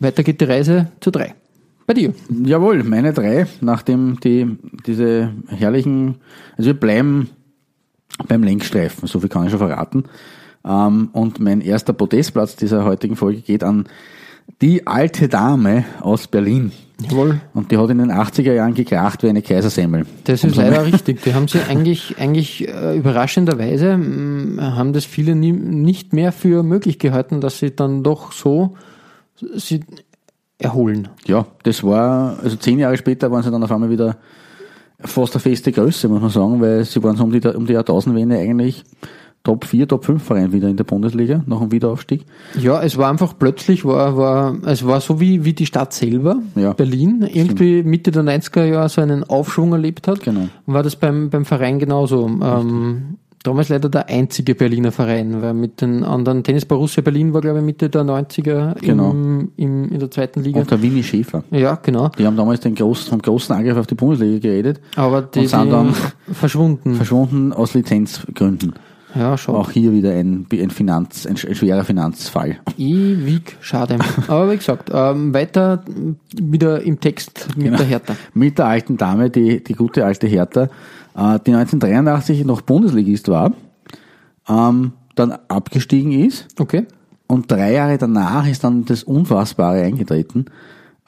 Weiter 0.00 0.22
geht 0.22 0.40
die 0.40 0.44
Reise 0.46 0.88
zur 1.00 1.12
3. 1.12 1.34
Bei 1.86 1.92
dir. 1.92 2.14
Jawohl, 2.44 2.82
meine 2.82 3.12
drei, 3.12 3.46
nachdem 3.60 4.18
die, 4.20 4.56
diese 4.86 5.30
herrlichen, 5.48 6.16
also 6.56 6.68
wir 6.68 6.80
bleiben 6.80 7.28
beim 8.28 8.42
Längsstreifen, 8.42 9.08
so 9.08 9.20
viel 9.20 9.28
kann 9.28 9.44
ich 9.44 9.50
schon 9.50 9.58
verraten. 9.58 10.04
Ähm, 10.64 11.10
und 11.12 11.40
mein 11.40 11.60
erster 11.60 11.92
Podestplatz 11.92 12.56
dieser 12.56 12.84
heutigen 12.84 13.16
Folge 13.16 13.40
geht 13.40 13.64
an 13.64 13.86
die 14.60 14.86
alte 14.86 15.28
Dame 15.28 15.84
aus 16.00 16.26
Berlin. 16.26 16.72
Jawohl. 17.00 17.40
Und 17.54 17.70
die 17.70 17.76
hat 17.76 17.90
in 17.90 17.98
den 17.98 18.12
80er 18.12 18.52
Jahren 18.52 18.74
gekracht 18.74 19.22
wie 19.22 19.28
eine 19.28 19.42
Kaisersemmel. 19.42 20.06
Das 20.24 20.44
ist 20.44 20.54
leider 20.54 20.86
richtig. 20.86 21.22
Die 21.22 21.34
haben 21.34 21.48
sie 21.48 21.58
eigentlich, 21.68 22.18
eigentlich 22.18 22.68
äh, 22.68 22.96
überraschenderweise, 22.96 23.96
mh, 23.96 24.76
haben 24.76 24.92
das 24.92 25.04
viele 25.04 25.34
nie, 25.34 25.52
nicht 25.52 26.12
mehr 26.12 26.30
für 26.30 26.62
möglich 26.62 26.98
gehalten, 26.98 27.40
dass 27.40 27.58
sie 27.58 27.74
dann 27.74 28.04
doch 28.04 28.32
so 28.32 28.76
sie 29.56 29.80
erholen. 30.58 31.08
Ja, 31.26 31.46
das 31.64 31.82
war, 31.82 32.38
also 32.42 32.56
zehn 32.56 32.78
Jahre 32.78 32.96
später 32.96 33.30
waren 33.30 33.42
sie 33.42 33.50
dann 33.50 33.62
auf 33.62 33.72
einmal 33.72 33.90
wieder 33.90 34.16
fast 35.04 35.34
eine 35.34 35.40
feste 35.40 35.72
Größe, 35.72 36.08
muss 36.08 36.20
man 36.20 36.30
sagen, 36.30 36.60
weil 36.60 36.84
sie 36.84 37.02
waren 37.02 37.16
so 37.16 37.24
um 37.24 37.32
die, 37.32 37.46
um 37.48 37.66
die 37.66 37.72
Jahrtausendwende 37.74 38.38
eigentlich 38.38 38.84
Top 39.44 39.66
4, 39.66 39.86
Top 39.86 40.06
5 40.06 40.22
Verein 40.22 40.52
wieder 40.52 40.68
in 40.68 40.76
der 40.78 40.84
Bundesliga, 40.84 41.44
nach 41.46 41.60
dem 41.60 41.70
Wiederaufstieg. 41.70 42.24
Ja, 42.58 42.82
es 42.82 42.96
war 42.96 43.10
einfach 43.10 43.34
plötzlich, 43.38 43.84
war, 43.84 44.16
war, 44.16 44.56
es 44.64 44.86
war 44.86 45.02
so 45.02 45.20
wie, 45.20 45.44
wie 45.44 45.52
die 45.52 45.66
Stadt 45.66 45.92
selber, 45.92 46.38
Ja, 46.54 46.72
Berlin, 46.72 47.28
irgendwie 47.30 47.82
Mitte 47.82 48.10
der 48.10 48.22
90er 48.22 48.64
Jahre 48.64 48.88
so 48.88 49.02
einen 49.02 49.22
Aufschwung 49.22 49.72
erlebt 49.72 50.08
hat. 50.08 50.22
Genau. 50.22 50.48
War 50.64 50.82
das 50.82 50.96
beim, 50.96 51.28
beim 51.28 51.44
Verein 51.44 51.78
genauso. 51.78 52.26
Ähm, 52.26 53.18
damals 53.44 53.68
leider 53.68 53.88
der 53.88 54.08
einzige 54.08 54.56
Berliner 54.56 54.90
Verein, 54.90 55.40
weil 55.40 55.54
mit 55.54 55.80
den 55.80 56.02
anderen, 56.02 56.42
Tennis 56.42 56.64
Borussia 56.64 57.02
Berlin 57.02 57.32
war, 57.32 57.40
glaube 57.40 57.60
ich, 57.60 57.64
Mitte 57.64 57.88
der 57.88 58.02
90er 58.02 58.74
Genau. 58.80 59.12
im, 59.12 59.52
im, 59.56 59.92
in 59.92 59.98
der 60.00 60.10
zweiten 60.10 60.42
Liga. 60.42 60.58
Und 60.60 60.70
der 60.70 60.82
Winnie 60.82 61.02
Schäfer. 61.04 61.44
Ja, 61.52 61.76
genau. 61.80 62.08
Die 62.18 62.26
haben 62.26 62.36
damals 62.36 62.60
den 62.60 62.74
großen, 62.74 63.10
vom 63.10 63.22
großen 63.22 63.54
Angriff 63.54 63.76
auf 63.76 63.86
die 63.86 63.94
Bundesliga 63.94 64.40
geredet. 64.40 64.80
Aber 64.96 65.22
die, 65.22 65.40
Und 65.40 65.48
sind 65.48 65.70
dann 65.70 65.94
verschwunden. 66.32 66.94
Verschwunden 66.96 67.52
aus 67.52 67.74
Lizenzgründen. 67.74 68.72
ja, 69.14 69.38
schon. 69.38 69.54
Auch 69.54 69.70
hier 69.70 69.92
wieder 69.92 70.10
ein, 70.12 70.46
ein 70.52 70.70
Finanz, 70.70 71.26
ein, 71.26 71.36
sch- 71.36 71.48
ein 71.48 71.54
schwerer 71.54 71.84
Finanzfall. 71.84 72.56
Ewig 72.78 73.56
schade. 73.60 73.98
Aber 74.28 74.50
wie 74.50 74.56
gesagt, 74.56 74.90
ähm, 74.92 75.32
weiter 75.32 75.84
wieder 76.36 76.82
im 76.82 76.98
Text 76.98 77.48
mit 77.56 77.66
Genau. 77.66 77.76
der 77.76 77.86
Hertha. 77.86 78.16
Mit 78.34 78.58
der 78.58 78.66
alten 78.66 78.96
Dame, 78.96 79.30
die, 79.30 79.62
die 79.62 79.74
gute 79.74 80.04
alte 80.04 80.26
Hertha, 80.26 80.68
die 81.16 81.52
1983 81.54 82.44
noch 82.44 82.60
Bundesligist 82.62 83.28
war, 83.28 83.52
ähm, 84.48 84.92
dann 85.14 85.32
abgestiegen 85.48 86.12
ist 86.12 86.48
Okay. 86.58 86.86
und 87.28 87.50
drei 87.50 87.72
Jahre 87.72 87.98
danach 87.98 88.48
ist 88.48 88.64
dann 88.64 88.84
das 88.84 89.04
Unfassbare 89.04 89.82
eingetreten. 89.82 90.46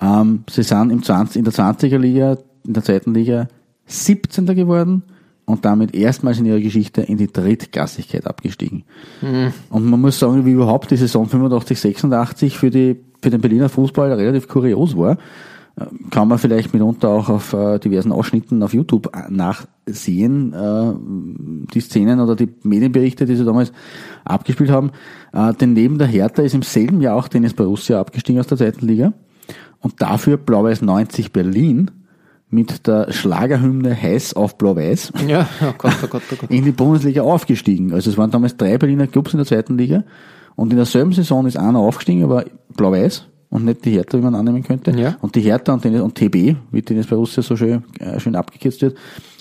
Ähm, 0.00 0.44
sie 0.48 0.62
sind 0.62 0.90
im 0.90 1.02
20, 1.02 1.36
in 1.38 1.44
der 1.44 1.52
20er 1.52 1.98
Liga, 1.98 2.38
in 2.64 2.72
der 2.74 2.84
zweiten 2.84 3.14
Liga 3.14 3.48
17. 3.86 4.46
geworden 4.54 5.02
und 5.44 5.64
damit 5.64 5.94
erstmals 5.94 6.38
in 6.38 6.46
ihrer 6.46 6.60
Geschichte 6.60 7.02
in 7.02 7.18
die 7.18 7.32
Drittklassigkeit 7.32 8.26
abgestiegen. 8.26 8.84
Und 9.70 9.86
man 9.86 10.00
muss 10.00 10.18
sagen, 10.18 10.44
wie 10.44 10.52
überhaupt 10.52 10.90
die 10.90 10.96
Saison 10.96 11.28
85, 11.28 11.80
86 11.80 12.58
für, 12.58 12.70
die, 12.70 12.96
für 13.22 13.30
den 13.30 13.40
Berliner 13.40 13.68
Fußball 13.68 14.12
relativ 14.12 14.48
kurios 14.48 14.96
war. 14.96 15.18
Äh, 15.76 15.86
Kann 16.10 16.28
man 16.28 16.38
vielleicht 16.38 16.72
mitunter 16.74 17.08
auch 17.08 17.28
auf 17.28 17.52
äh, 17.52 17.78
diversen 17.78 18.12
Ausschnitten 18.12 18.62
auf 18.62 18.74
YouTube 18.74 19.10
äh, 19.16 19.30
nachsehen, 19.86 20.52
äh, 20.52 21.72
die 21.72 21.80
Szenen 21.80 22.20
oder 22.20 22.36
die 22.36 22.48
Medienberichte, 22.62 23.26
die 23.26 23.36
sie 23.36 23.44
damals 23.44 23.72
abgespielt 24.24 24.70
haben. 24.70 24.90
Äh, 25.32 25.54
denn 25.54 25.72
neben 25.72 25.98
der 25.98 26.06
Hertha 26.06 26.42
ist 26.42 26.54
im 26.54 26.62
selben 26.62 27.00
Jahr 27.00 27.16
auch 27.16 27.28
Tennis 27.28 27.54
Borussia 27.54 28.00
abgestiegen 28.00 28.40
aus 28.40 28.46
der 28.46 28.58
zweiten 28.58 28.86
Liga. 28.86 29.12
Und 29.80 30.02
dafür 30.02 30.36
Blau-Weiß 30.36 30.82
90 30.82 31.32
Berlin 31.32 31.90
mit 32.48 32.86
der 32.86 33.12
Schlagerhymne 33.12 34.00
Heiß 34.00 34.34
auf 34.34 34.56
Blau-Weiß 34.58 35.12
Ja, 35.28 35.48
oh 35.62 35.74
Gott, 35.78 35.96
oh 36.02 36.06
Gott, 36.08 36.22
oh 36.32 36.36
Gott. 36.40 36.50
in 36.50 36.64
die 36.64 36.72
Bundesliga 36.72 37.22
aufgestiegen. 37.22 37.92
Also 37.92 38.10
es 38.10 38.18
waren 38.18 38.30
damals 38.30 38.56
drei 38.56 38.78
Berliner 38.78 39.06
Clubs 39.06 39.32
in 39.32 39.38
der 39.38 39.46
zweiten 39.46 39.76
Liga 39.78 40.04
und 40.54 40.70
in 40.70 40.76
derselben 40.76 41.12
Saison 41.12 41.46
ist 41.46 41.56
einer 41.56 41.78
aufgestiegen, 41.78 42.24
aber 42.24 42.44
blau-weiß 42.76 43.26
und 43.50 43.64
nicht 43.64 43.84
die 43.84 43.92
Hertha, 43.92 44.18
wie 44.18 44.22
man 44.22 44.34
annehmen 44.34 44.62
könnte. 44.62 44.90
Ja. 44.92 45.16
Und 45.20 45.34
die 45.34 45.40
Hertha 45.40 45.72
und, 45.72 45.82
Tennis, 45.82 46.00
und 46.00 46.14
TB, 46.14 46.56
wie 46.70 46.82
Tennis 46.82 47.06
Borussia 47.06 47.42
so 47.42 47.56
schön, 47.56 47.84
äh, 48.00 48.18
schön 48.18 48.34
abgekürzt 48.34 48.82
wird, 48.82 48.96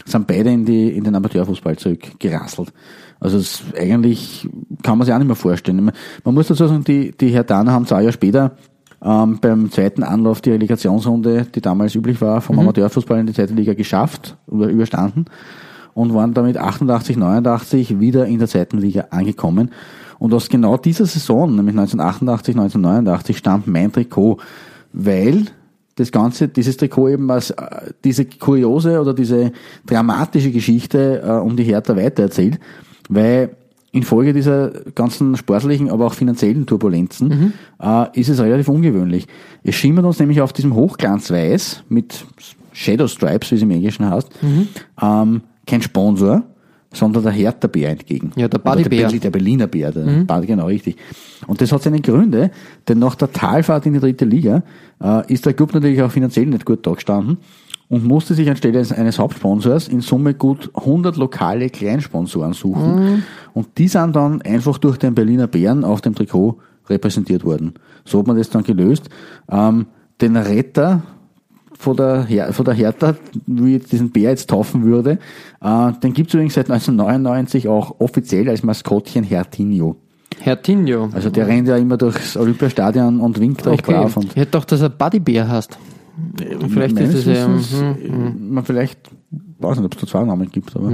sind 0.06 0.28
beide 0.28 0.52
in, 0.52 0.66
die, 0.66 0.90
in 0.90 1.04
den 1.04 1.16
Amateurfußball 1.16 1.76
zurückgerasselt. 1.78 2.72
Also 3.20 3.38
es, 3.38 3.64
eigentlich 3.78 4.48
kann 4.84 4.98
man 4.98 5.06
sich 5.06 5.14
auch 5.14 5.20
nicht 5.20 5.28
mehr 5.28 5.36
vorstellen. 5.36 5.84
Man, 5.84 5.96
man 6.24 6.34
muss 6.34 6.48
dazu 6.48 6.68
sagen, 6.68 6.84
die, 6.84 7.12
die 7.12 7.30
Herthaner 7.30 7.72
haben 7.72 7.88
zwei 7.88 8.02
Jahre 8.02 8.14
später 8.14 8.56
ähm, 9.04 9.40
beim 9.40 9.72
zweiten 9.72 10.04
Anlauf 10.04 10.42
die 10.42 10.52
Relegationsrunde, 10.52 11.48
die 11.54 11.62
damals 11.62 11.96
üblich 11.96 12.20
war, 12.22 12.42
vom 12.42 12.60
Amateurfußball 12.60 13.20
in 13.20 13.28
die 13.28 13.34
zweite 13.34 13.54
Liga 13.54 13.74
geschafft 13.74 14.38
oder 14.48 14.68
überstanden 14.68 15.26
und 15.94 16.14
waren 16.14 16.34
damit 16.34 16.58
88, 16.58 17.18
89 17.18 18.00
wieder 18.00 18.26
in 18.26 18.40
der 18.40 18.48
zweiten 18.48 18.78
Liga 18.78 19.08
angekommen. 19.12 19.72
Und 20.20 20.34
aus 20.34 20.50
genau 20.50 20.78
dieser 20.78 21.06
Saison, 21.06 21.56
nämlich 21.56 21.76
1988, 21.76 22.56
1989, 22.56 23.38
stammt 23.38 23.68
mein 23.68 23.92
Trikot, 23.92 24.38
weil 24.94 25.46
das 25.96 26.12
Ganze, 26.12 26.48
dieses 26.48 26.78
Trikot 26.78 27.10
eben 27.10 27.30
als 27.32 27.52
äh, 27.52 27.92
diese 28.04 28.26
kuriose 28.26 29.00
oder 29.00 29.14
diese 29.14 29.52
dramatische 29.86 30.52
Geschichte 30.52 31.22
äh, 31.26 31.32
um 31.32 31.56
die 31.56 31.64
Hertha 31.64 31.96
weitererzählt, 31.96 32.60
weil 33.10 33.56
infolge 33.92 34.34
dieser 34.34 34.72
ganzen 34.94 35.38
sportlichen, 35.38 35.90
aber 35.90 36.06
auch 36.06 36.14
finanziellen 36.14 36.66
Turbulenzen 36.66 37.54
äh, 37.82 38.20
ist 38.20 38.28
es 38.28 38.42
relativ 38.42 38.68
ungewöhnlich. 38.68 39.26
Es 39.64 39.76
schimmert 39.76 40.06
uns 40.06 40.20
nämlich 40.20 40.42
auf 40.42 40.52
diesem 40.52 40.76
Hochglanzweiß 40.76 41.84
mit 41.88 42.26
Shadow 42.74 43.08
Stripes, 43.08 43.52
wie 43.52 43.56
es 43.56 43.62
im 43.62 43.72
Englischen 43.72 44.10
heißt, 44.10 44.30
ähm, 45.02 45.42
kein 45.66 45.82
Sponsor, 45.82 46.44
sondern 46.96 47.24
der 47.24 47.32
Hertha-Bär 47.32 47.90
entgegen. 47.90 48.32
Ja, 48.36 48.48
der 48.48 48.60
Oder 48.62 48.72
Buddy-Bär. 48.76 49.10
Der, 49.10 49.20
der 49.20 49.30
Berliner 49.30 49.68
Bär, 49.68 49.92
der 49.92 50.24
Bad, 50.24 50.48
genau 50.48 50.68
richtig. 50.68 50.98
Und 51.48 51.62
das 51.62 51.72
hat 51.72 51.84
seine 51.84 52.02
Gründe, 52.02 52.52
denn 52.88 53.00
nach 53.00 53.16
der 53.16 53.32
Talfahrt 53.32 53.86
in 53.86 53.94
die 53.94 54.00
dritte 54.00 54.26
Liga 54.26 54.64
äh, 55.04 55.32
ist 55.32 55.46
der 55.46 55.54
Club 55.54 55.74
natürlich 55.74 56.02
auch 56.02 56.12
finanziell 56.12 56.46
nicht 56.48 56.66
gut 56.66 56.86
dagestanden 56.86 57.38
und 57.88 58.04
musste 58.06 58.34
sich 58.34 58.50
anstelle 58.50 58.80
eines- 58.80 59.20
Hauptsponsors 59.20 59.88
in 59.88 60.02
Summe 60.02 60.34
gut 60.34 60.72
100 60.74 61.18
lokale 61.18 61.70
Kleinsponsoren 61.70 62.54
suchen. 62.54 63.24
Und 63.54 63.68
die 63.78 63.88
sind 63.88 64.16
dann 64.16 64.42
einfach 64.42 64.78
durch 64.80 64.98
den 64.98 65.14
Berliner 65.14 65.48
Bären 65.48 65.84
auf 65.84 66.02
dem 66.02 66.16
Trikot 66.16 66.58
repräsentiert 66.90 67.44
worden. 67.44 67.74
So 68.04 68.20
hat 68.20 68.28
man 68.28 68.38
das 68.38 68.50
dann 68.50 68.64
gelöst. 68.64 69.10
Ähm, 69.50 69.88
den 70.22 70.38
Retter 70.38 71.04
von 71.78 71.98
der, 71.98 72.24
Her 72.24 72.54
von 72.54 72.66
der 72.66 72.74
Hertha, 72.74 73.16
wie 73.46 73.78
ich 73.78 73.86
diesen 73.86 74.12
Bär 74.12 74.32
jetzt 74.32 74.50
taufen 74.50 74.84
würde, 74.84 75.20
äh, 75.62 75.92
den 76.04 76.14
gibt 76.14 76.30
es 76.30 76.34
übrigens 76.34 76.54
seit 76.54 76.70
1999 76.70 77.68
auch 77.68 78.00
offiziell 78.00 78.50
als 78.50 78.64
Maskottchen 78.64 79.24
Hertinho. 79.24 79.98
Herr 80.40 80.62
Tinio. 80.62 81.10
Also 81.14 81.30
der 81.30 81.48
rennt 81.48 81.68
ja 81.68 81.78
immer 81.78 81.98
durchs 81.98 82.36
Olympiastadion 82.36 83.20
und 83.20 83.40
winkt 83.40 83.66
euch 83.68 83.80
okay. 83.80 83.94
brav. 83.94 84.18
Und 84.18 84.26
Ich 84.26 84.36
hätte 84.36 84.52
doch, 84.52 84.66
dass 84.66 84.82
er 84.82 84.90
Buddybär 84.90 85.48
hast. 85.48 85.78
Vielleicht 86.70 86.96
meines 86.96 87.14
ist 87.14 87.28
es 87.28 87.38
ja. 87.38 87.48
Mhm. 87.48 87.98
äh, 88.00 88.54
man 88.54 88.64
vielleicht, 88.64 89.00
weiß 89.60 89.78
nicht, 89.78 89.86
ob 89.86 89.96
es 89.96 90.02
da 90.02 90.08
zwei 90.08 90.24
Namen 90.24 90.50
gibt, 90.50 90.76
aber 90.76 90.92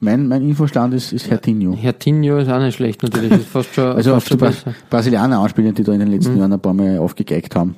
mein, 0.00 0.28
mein 0.28 0.42
Infostand 0.42 0.94
ist, 0.94 1.12
ist 1.12 1.30
Hertinho. 1.30 1.74
Herr 1.74 1.98
Tinio 1.98 2.38
ist 2.38 2.48
auch 2.48 2.58
nicht 2.58 2.76
schlecht, 2.76 3.02
natürlich. 3.02 3.32
Ist 3.32 3.46
fast 3.48 3.74
schon, 3.74 3.84
Also 3.84 4.14
auf 4.14 4.16
fast 4.16 4.26
die 4.26 4.30
schon 4.30 4.38
Bra 4.38 4.48
besser. 4.48 4.74
Brasilianer 4.88 5.40
anspielen, 5.40 5.74
die 5.74 5.82
da 5.82 5.92
in 5.92 6.00
den 6.00 6.08
letzten 6.08 6.38
Jahren 6.38 6.52
ein 6.52 6.60
paar 6.60 6.74
Mal 6.74 6.98
aufgegeigt 6.98 7.54
haben. 7.54 7.76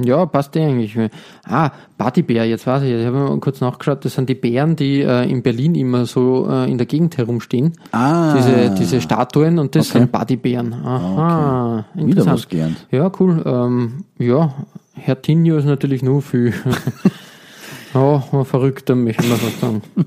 Ja, 0.00 0.26
passt 0.26 0.54
eh 0.56 0.64
eigentlich. 0.64 0.96
Ah, 1.44 1.70
Buddybär, 1.96 2.44
jetzt 2.46 2.66
weiß 2.66 2.82
ich, 2.84 2.90
ich 2.92 3.04
habe 3.04 3.16
mal 3.18 3.38
kurz 3.40 3.60
nachgeschaut, 3.60 4.04
das 4.04 4.14
sind 4.14 4.28
die 4.28 4.34
Bären, 4.36 4.76
die 4.76 5.00
äh, 5.02 5.28
in 5.28 5.42
Berlin 5.42 5.74
immer 5.74 6.06
so 6.06 6.48
äh, 6.48 6.70
in 6.70 6.78
der 6.78 6.86
Gegend 6.86 7.18
herumstehen. 7.18 7.72
Ah. 7.92 8.34
Diese, 8.36 8.74
diese 8.78 9.00
Statuen 9.00 9.58
und 9.58 9.74
das 9.74 9.90
Okay. 9.90 9.98
sind 9.98 10.12
Buddybären. 10.12 10.72
Aha, 10.72 11.84
Wieder 11.94 12.04
interessant. 12.06 12.32
was 12.34 12.48
gelernt. 12.48 12.86
Ja, 12.90 13.10
cool. 13.18 13.42
Ähm, 13.44 14.04
ja, 14.18 14.54
Herr 14.94 15.20
Tinio 15.20 15.56
ist 15.58 15.64
natürlich 15.64 16.02
nur 16.02 16.22
viel. 16.22 16.52
ja, 17.94 18.22
ein 18.32 18.44
verrückter, 18.44 18.94
möchte 18.94 19.26
man 19.26 19.38
fast 19.38 19.60
sagen. 19.60 19.82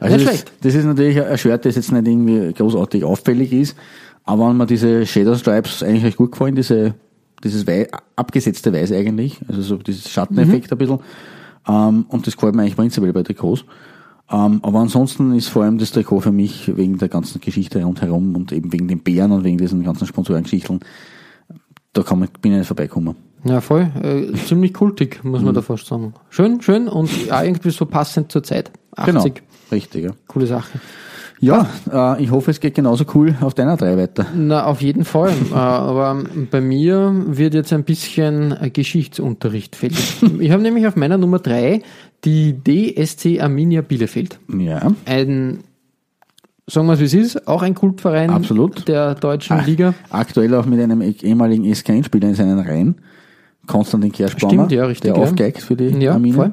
Also 0.00 0.16
Nicht 0.16 0.26
das, 0.26 0.34
schlecht. 0.34 0.52
das 0.62 0.74
ist 0.74 0.84
natürlich 0.84 1.22
ein 1.22 1.38
Shirt, 1.38 1.64
das 1.64 1.76
jetzt 1.76 1.90
nicht 1.92 2.06
irgendwie 2.06 2.52
großartig 2.52 3.04
auffällig 3.04 3.52
ist, 3.52 3.76
aber 4.24 4.48
wenn 4.48 4.56
mir 4.56 4.66
diese 4.66 5.06
Shadow 5.06 5.34
Stripes 5.34 5.82
eigentlich 5.82 6.04
recht 6.04 6.16
gut 6.18 6.32
gefallen, 6.32 6.54
diese, 6.56 6.94
dieses 7.44 7.66
Wei 7.66 7.86
abgesetzte 8.16 8.72
Weiß 8.72 8.90
eigentlich, 8.92 9.40
also 9.46 9.62
so 9.62 9.76
dieses 9.76 10.10
Schatteneffekt 10.10 10.72
ein 10.72 10.78
bisschen, 10.78 11.00
ähm, 11.68 12.06
und 12.08 12.26
das 12.26 12.34
gefällt 12.36 12.54
mir 12.54 12.62
eigentlich 12.62 12.76
prinzipiell 12.76 13.12
bei 13.12 13.22
Trikots. 13.22 13.64
Ähm, 14.30 14.60
aber 14.62 14.78
ansonsten 14.78 15.34
ist 15.34 15.48
vor 15.48 15.64
allem 15.64 15.78
das 15.78 15.92
Trikot 15.92 16.20
für 16.20 16.32
mich 16.32 16.74
wegen 16.76 16.98
der 16.98 17.08
ganzen 17.08 17.40
Geschichte 17.40 17.82
rundherum 17.82 18.34
und 18.34 18.52
eben 18.52 18.72
wegen 18.72 18.88
den 18.88 19.00
Bären 19.00 19.32
und 19.32 19.44
wegen 19.44 19.58
diesen 19.58 19.84
ganzen 19.84 20.06
Sponsorengeschichten, 20.06 20.80
da 21.92 22.02
kann 22.02 22.18
man, 22.18 22.28
bin 22.40 22.52
ich 22.52 22.58
nicht 22.58 22.66
vorbeikommen. 22.66 23.16
Ja, 23.44 23.60
voll. 23.60 23.90
Äh, 24.02 24.32
ziemlich 24.46 24.72
kultig, 24.72 25.22
muss 25.22 25.42
man 25.42 25.54
da 25.54 25.60
fast 25.60 25.86
sagen. 25.86 26.14
Schön, 26.30 26.62
schön 26.62 26.88
und 26.88 27.26
ja, 27.26 27.42
irgendwie 27.42 27.70
so 27.70 27.84
passend 27.84 28.32
zur 28.32 28.42
Zeit. 28.42 28.70
80. 28.96 29.34
Genau, 29.34 29.36
richtig, 29.70 30.04
ja. 30.04 30.10
Coole 30.26 30.46
Sache. 30.46 30.80
Ja, 31.44 31.68
äh, 32.16 32.22
ich 32.22 32.30
hoffe, 32.30 32.50
es 32.50 32.60
geht 32.60 32.74
genauso 32.74 33.04
cool 33.14 33.34
auf 33.40 33.52
deiner 33.54 33.76
drei 33.76 33.96
weiter. 33.96 34.26
Na, 34.34 34.64
auf 34.66 34.80
jeden 34.80 35.04
Fall. 35.04 35.32
Äh, 35.52 35.54
Aber 35.54 36.22
bei 36.50 36.60
mir 36.60 37.12
wird 37.26 37.54
jetzt 37.54 37.72
ein 37.72 37.84
bisschen 37.84 38.54
Geschichtsunterricht 38.72 39.76
fällig. 39.76 40.22
Ich 40.40 40.50
habe 40.50 40.62
nämlich 40.62 40.86
auf 40.86 40.96
meiner 40.96 41.18
Nummer 41.18 41.38
drei 41.38 41.82
die 42.24 42.54
DSC 42.64 43.40
Arminia 43.40 43.82
Bielefeld. 43.82 44.38
Ja. 44.58 44.92
Ein, 45.04 45.58
sagen 46.66 46.86
wir 46.86 46.94
es 46.94 47.00
wie 47.00 47.04
es 47.04 47.14
ist, 47.14 47.46
auch 47.46 47.62
ein 47.62 47.74
Kultverein 47.74 48.30
Absolut. 48.30 48.88
der 48.88 49.14
deutschen 49.14 49.64
Liga. 49.66 49.92
Aktuell 50.10 50.54
auch 50.54 50.64
mit 50.66 50.80
einem 50.80 51.02
ehemaligen 51.02 51.72
SKN-Spieler 51.74 52.28
in 52.28 52.34
seinen 52.34 52.58
Reihen. 52.60 52.94
Konstantin 53.66 54.12
Kerschbaumer. 54.12 54.52
Stimmt, 54.52 54.72
ja, 54.72 54.86
richtig, 54.86 55.12
Der 55.12 55.20
ja. 55.20 55.22
aufgeigt 55.28 55.60
für 55.62 55.76
die 55.76 55.88
Ja, 56.02 56.12
Arminia. 56.12 56.36
voll. 56.36 56.52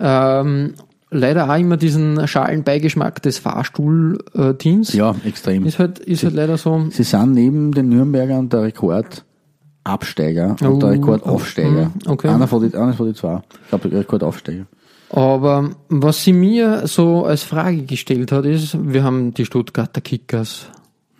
Ähm, 0.00 0.74
leider 1.14 1.48
auch 1.50 1.58
immer 1.58 1.76
diesen 1.76 2.26
schalen 2.28 2.62
Beigeschmack 2.64 3.22
des 3.22 3.38
Fahrstuhlteams. 3.38 4.92
Ja, 4.92 5.14
extrem. 5.24 5.64
Ist 5.66 5.78
halt, 5.78 5.98
ist 6.00 6.24
halt 6.24 6.34
leider 6.34 6.56
so. 6.58 6.86
Sie 6.90 7.02
sind 7.02 7.32
neben 7.32 7.72
den 7.72 7.88
Nürnbergern 7.88 8.48
der 8.48 8.62
Rekordabsteiger 8.62 10.56
und 10.62 10.80
der 10.82 10.88
Oh, 10.90 10.92
Rekordaufsteiger. 10.92 11.86
mm, 11.86 11.92
okay. 12.08 12.28
Einer 12.28 12.48
von 12.48 12.68
die, 12.68 12.76
einer 12.76 12.92
von 12.94 13.06
die 13.06 13.14
zwei. 13.14 13.42
Ich 13.64 13.68
glaube, 13.70 13.88
der 13.88 14.00
Rekordaufsteiger. 14.00 14.66
Aber 15.10 15.70
was 15.88 16.24
sie 16.24 16.32
mir 16.32 16.86
so 16.86 17.24
als 17.24 17.42
Frage 17.44 17.82
gestellt 17.84 18.32
hat, 18.32 18.44
ist, 18.46 18.76
wir 18.92 19.04
haben 19.04 19.32
die 19.34 19.44
Stuttgarter 19.44 20.00
Kickers. 20.00 20.66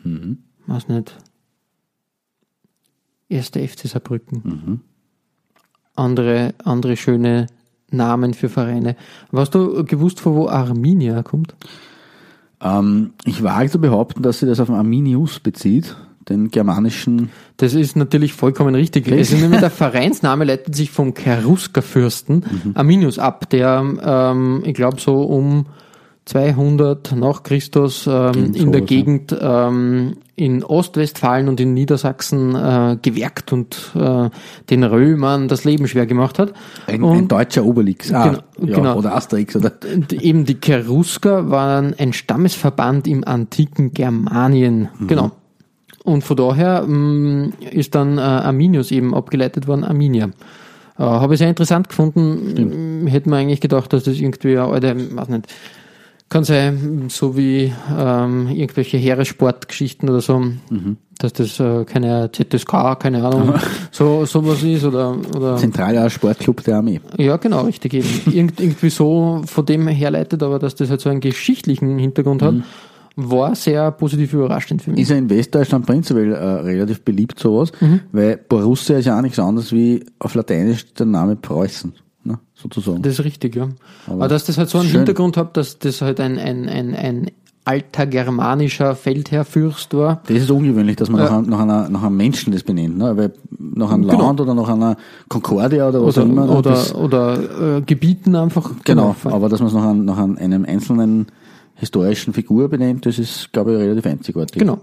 Mhm. 0.02 0.38
Was 0.66 0.88
nicht. 0.88 1.16
Erste 3.28 3.66
FC 3.66 3.87
Saarbrücken. 3.88 4.42
Mhm. 4.44 4.80
Andere, 5.96 6.54
andere 6.64 6.96
schöne 6.96 7.46
Namen 7.96 8.35
für 8.35 8.48
Vereine. 8.48 8.96
Hast 9.33 9.54
du 9.54 9.85
gewusst, 9.85 10.20
von 10.20 10.35
wo 10.35 10.48
Arminia 10.48 11.22
kommt? 11.22 11.54
Ähm, 12.62 13.12
ich 13.24 13.42
wage 13.42 13.70
zu 13.70 13.80
behaupten, 13.80 14.22
dass 14.22 14.40
sie 14.40 14.46
das 14.46 14.61
auf 14.61 14.68
den 14.68 14.76
Arminius 14.76 15.40
bezieht, 15.40 15.96
den 16.28 16.50
germanischen 16.50 17.30
Das 17.59 17.74
ist 17.74 17.96
natürlich 17.96 18.33
vollkommen 18.33 18.74
richtig. 18.74 19.07
Es 19.09 19.30
ist 19.33 19.40
nämlich 19.40 19.61
der 19.61 19.70
Vereinsname 19.70 20.44
leitet 20.44 20.74
sich 20.74 20.90
vom 20.90 21.14
Cherusker-Fürsten 21.14 22.44
Mhm. 22.64 22.72
Arminius 22.74 23.18
ab, 23.18 23.48
der, 23.50 23.85
ähm, 24.02 24.62
ich 24.64 24.74
glaube, 24.74 25.00
so 25.00 25.22
um 25.22 25.66
200 26.26 27.14
nach 27.16 27.42
Christus 27.42 28.06
ähm, 28.06 28.32
Gegend 28.32 28.56
in 28.56 28.72
der 28.72 28.80
Gegend 28.80 29.37
ähm, 29.38 30.16
in 30.37 30.64
Ostwestfalen 30.64 31.48
und 31.48 31.60
in 31.60 31.74
Niedersachsen 31.74 32.54
äh, 32.54 32.96
gewerkt 33.00 33.52
und 33.52 33.92
äh, 33.94 34.30
den 34.70 34.84
Römern 34.84 35.48
das 35.48 35.64
Leben 35.64 35.87
schwer 35.87 36.06
gemacht 36.06 36.38
hat. 36.38 36.54
ein, 36.87 37.02
und 37.02 37.16
ein 37.18 37.28
deutscher 37.28 37.64
Obelix. 37.64 38.12
Ah, 38.12 38.24
Genau, 38.58 38.70
ja, 38.70 38.76
genau. 38.76 38.96
Oder 38.98 39.14
Asterix. 39.14 39.54
Oder? 39.54 39.72
eben 40.10 40.44
die 40.44 40.58
Cherusker 40.58 41.50
waren 41.50 41.94
ein 41.98 42.12
Stammesverband 42.12 43.06
im 43.06 43.24
antiken 43.24 43.92
Germanien. 43.92 44.88
Mhm. 44.98 45.06
Genau. 45.06 45.30
Und 46.04 46.24
von 46.24 46.37
daher 46.37 46.82
mh, 46.87 47.52
ist 47.70 47.94
dann 47.94 48.18
äh, 48.18 48.22
Arminius 48.22 48.90
eben 48.90 49.14
abgeleitet 49.14 49.66
worden, 49.66 49.84
Arminia. 49.84 50.26
Äh, 50.98 51.02
Habe 51.02 51.34
ich 51.34 51.38
sehr 51.38 51.48
interessant 51.48 51.88
gefunden. 51.88 53.06
Hätte 53.08 53.28
man 53.28 53.40
eigentlich 53.40 53.60
gedacht, 53.60 53.92
dass 53.92 54.04
das 54.04 54.18
irgendwie 54.18 54.58
eine 54.58 54.68
alte, 54.68 55.16
weiß 55.16 55.28
nicht, 55.28 55.46
kann 56.28 56.44
sein, 56.44 57.06
so 57.10 57.37
wie 57.37 57.72
ähm, 57.96 58.48
irgendwelche 58.48 58.96
Heeressportgeschichten 58.96 60.08
oder 60.08 60.20
so, 60.20 60.38
Mhm. 60.38 60.96
dass 61.18 61.32
das 61.32 61.60
äh, 61.60 61.84
keine 61.84 62.30
ZSK, 62.32 62.98
keine 62.98 63.24
Ahnung, 63.24 63.54
so 63.92 64.24
sowas 64.24 64.62
ist 64.62 64.84
oder 64.84 65.16
oder 65.37 65.56
Zentraler 65.56 66.10
Sportclub 66.10 66.64
der 66.64 66.78
Armee. 66.78 67.00
ja, 67.18 67.37
genau, 67.37 67.62
richtig 67.62 67.94
eben. 67.94 68.08
Irgend, 68.32 68.60
irgendwie 68.60 68.90
so 68.90 69.42
von 69.46 69.64
dem 69.66 69.87
herleitet, 69.87 70.42
aber 70.42 70.58
dass 70.58 70.74
das 70.74 70.90
halt 70.90 71.00
so 71.00 71.08
einen 71.10 71.20
geschichtlichen 71.20 71.98
Hintergrund 71.98 72.42
hat, 72.42 72.54
war 73.16 73.54
sehr 73.54 73.92
positiv 73.92 74.32
überraschend 74.32 74.82
für 74.82 74.90
mich. 74.90 74.98
Ist 75.00 75.10
ja 75.10 75.16
in 75.16 75.30
Westdeutschland 75.30 75.87
prinzipiell 75.87 76.32
äh, 76.32 76.37
relativ 76.37 77.02
beliebt 77.02 77.38
sowas, 77.38 77.70
Mhm. 77.80 78.00
weil 78.10 78.38
Borussia 78.38 78.98
ist 78.98 79.04
ja 79.04 79.16
auch 79.16 79.22
nichts 79.22 79.38
anderes 79.38 79.70
wie 79.72 80.04
auf 80.18 80.34
Lateinisch 80.34 80.92
der 80.94 81.06
Name 81.06 81.37
Preußen, 81.37 81.92
ne, 82.24 82.38
sozusagen. 82.54 83.02
Das 83.02 83.14
ist 83.14 83.24
richtig, 83.24 83.54
ja. 83.56 83.68
Aber, 84.06 84.28
dass 84.28 84.44
das 84.44 84.58
halt 84.58 84.68
so 84.68 84.78
einen 84.78 84.88
schön. 84.88 84.98
Hintergrund 85.00 85.37
hat, 85.37 85.56
dass 85.56 85.78
das 85.78 86.00
halt 86.02 86.20
ein, 86.20 86.38
ein, 86.38 86.68
ein, 86.68 86.94
ein 86.94 87.30
alter 87.66 88.06
germanischer 88.06 88.94
Feldherrfürst 88.94 89.94
war. 89.94 90.20
Das 90.26 90.37
ist 90.37 90.50
ungewöhnlich, 90.50 90.96
dass 90.96 91.08
man 91.08 91.20
Ja. 91.22 91.30
nach, 91.30 91.38
einem, 91.38 91.48
nach, 91.48 91.60
einer, 91.60 91.88
nach 91.88 92.02
einem 92.02 92.16
Menschen 92.18 92.52
das 92.52 92.62
benennt, 92.62 92.98
ne? 92.98 93.16
weil 93.16 93.32
nach 93.58 93.90
einem 93.90 94.06
Genau. 94.06 94.26
Land 94.26 94.40
oder 94.42 94.52
nach 94.54 94.68
einer 94.68 94.96
Concordia 95.30 95.88
oder 95.88 96.04
was 96.04 96.18
Oder, 96.18 96.26
auch 96.26 96.30
immer. 96.30 96.44
ne? 96.46 96.52
oder, 96.52 96.70
das, 96.70 96.94
oder 96.94 97.76
äh, 97.78 97.80
Gebieten 97.80 98.37
einfach. 98.37 98.70
genau, 98.84 99.14
voll. 99.14 99.32
aber 99.32 99.48
dass 99.48 99.60
man 99.60 99.68
es 99.68 99.74
nach, 99.74 99.84
einem, 99.84 100.04
nach 100.04 100.18
einem, 100.18 100.37
einem 100.37 100.64
einzelnen 100.66 101.27
historischen 101.77 102.35
Figur 102.35 102.68
benennt, 102.68 103.06
das 103.06 103.18
ist, 103.18 103.50
glaube 103.52 103.72
ich, 103.72 103.79
relativ 103.79 104.06
einzigartig. 104.06 104.58
Genau. 104.58 104.79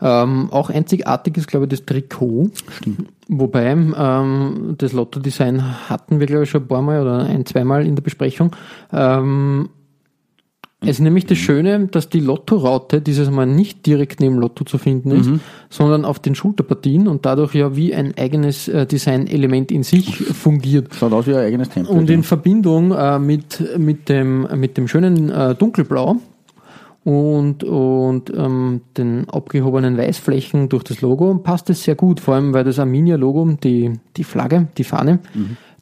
Ähm, 0.00 0.48
auch 0.50 0.70
einzigartig 0.70 1.36
ist, 1.36 1.48
glaube 1.48 1.66
ich, 1.66 1.70
das 1.70 1.84
Trikot. 1.84 2.50
Stimmt. 2.70 3.08
Wobei 3.28 3.66
ähm, 3.66 4.74
das 4.78 4.92
Lotto-Design 4.92 5.88
hatten 5.88 6.20
wir, 6.20 6.26
glaube 6.26 6.44
ich, 6.44 6.50
schon 6.50 6.62
ein 6.62 6.68
paar 6.68 6.82
Mal 6.82 7.02
oder 7.02 7.24
ein, 7.24 7.44
zweimal 7.44 7.86
in 7.86 7.96
der 7.96 8.02
Besprechung. 8.02 8.54
Ähm, 8.92 9.68
es 10.82 10.90
ist 10.90 11.00
nämlich 11.00 11.24
das 11.26 11.38
Schöne, 11.38 11.88
dass 11.88 12.10
die 12.10 12.20
Lotto-Raute 12.20 13.00
dieses 13.00 13.30
Mal 13.30 13.46
nicht 13.46 13.86
direkt 13.86 14.20
neben 14.20 14.36
Lotto 14.36 14.64
zu 14.64 14.76
finden 14.76 15.10
ist, 15.10 15.30
sondern 15.70 16.04
auf 16.04 16.18
den 16.18 16.34
Schulterpartien 16.34 17.08
und 17.08 17.24
dadurch 17.24 17.54
ja 17.54 17.74
wie 17.74 17.94
ein 17.94 18.16
eigenes 18.16 18.68
äh, 18.68 18.86
Designelement 18.86 19.72
in 19.72 19.82
sich 19.82 20.16
fungiert. 20.16 20.94
Schaut 20.94 21.12
aus 21.12 21.26
wie 21.26 21.34
ein 21.34 21.44
eigenes 21.44 21.70
Template. 21.70 21.98
Und 21.98 22.10
in 22.10 22.22
Verbindung 22.22 22.92
äh, 22.92 23.18
mit, 23.18 23.78
mit, 23.78 24.08
dem, 24.10 24.46
mit 24.60 24.76
dem 24.76 24.86
schönen 24.86 25.30
äh, 25.30 25.54
Dunkelblau 25.54 26.16
und, 27.06 27.62
und 27.62 28.32
ähm, 28.36 28.80
den 28.96 29.30
abgehobenen 29.30 29.96
Weißflächen 29.96 30.68
durch 30.68 30.82
das 30.82 31.02
Logo 31.02 31.36
passt 31.36 31.70
es 31.70 31.84
sehr 31.84 31.94
gut, 31.94 32.18
vor 32.18 32.34
allem 32.34 32.52
weil 32.52 32.64
das 32.64 32.80
Arminia-Logo, 32.80 33.56
die, 33.62 33.92
die 34.16 34.24
Flagge, 34.24 34.66
die 34.76 34.82
Fahne, 34.82 35.20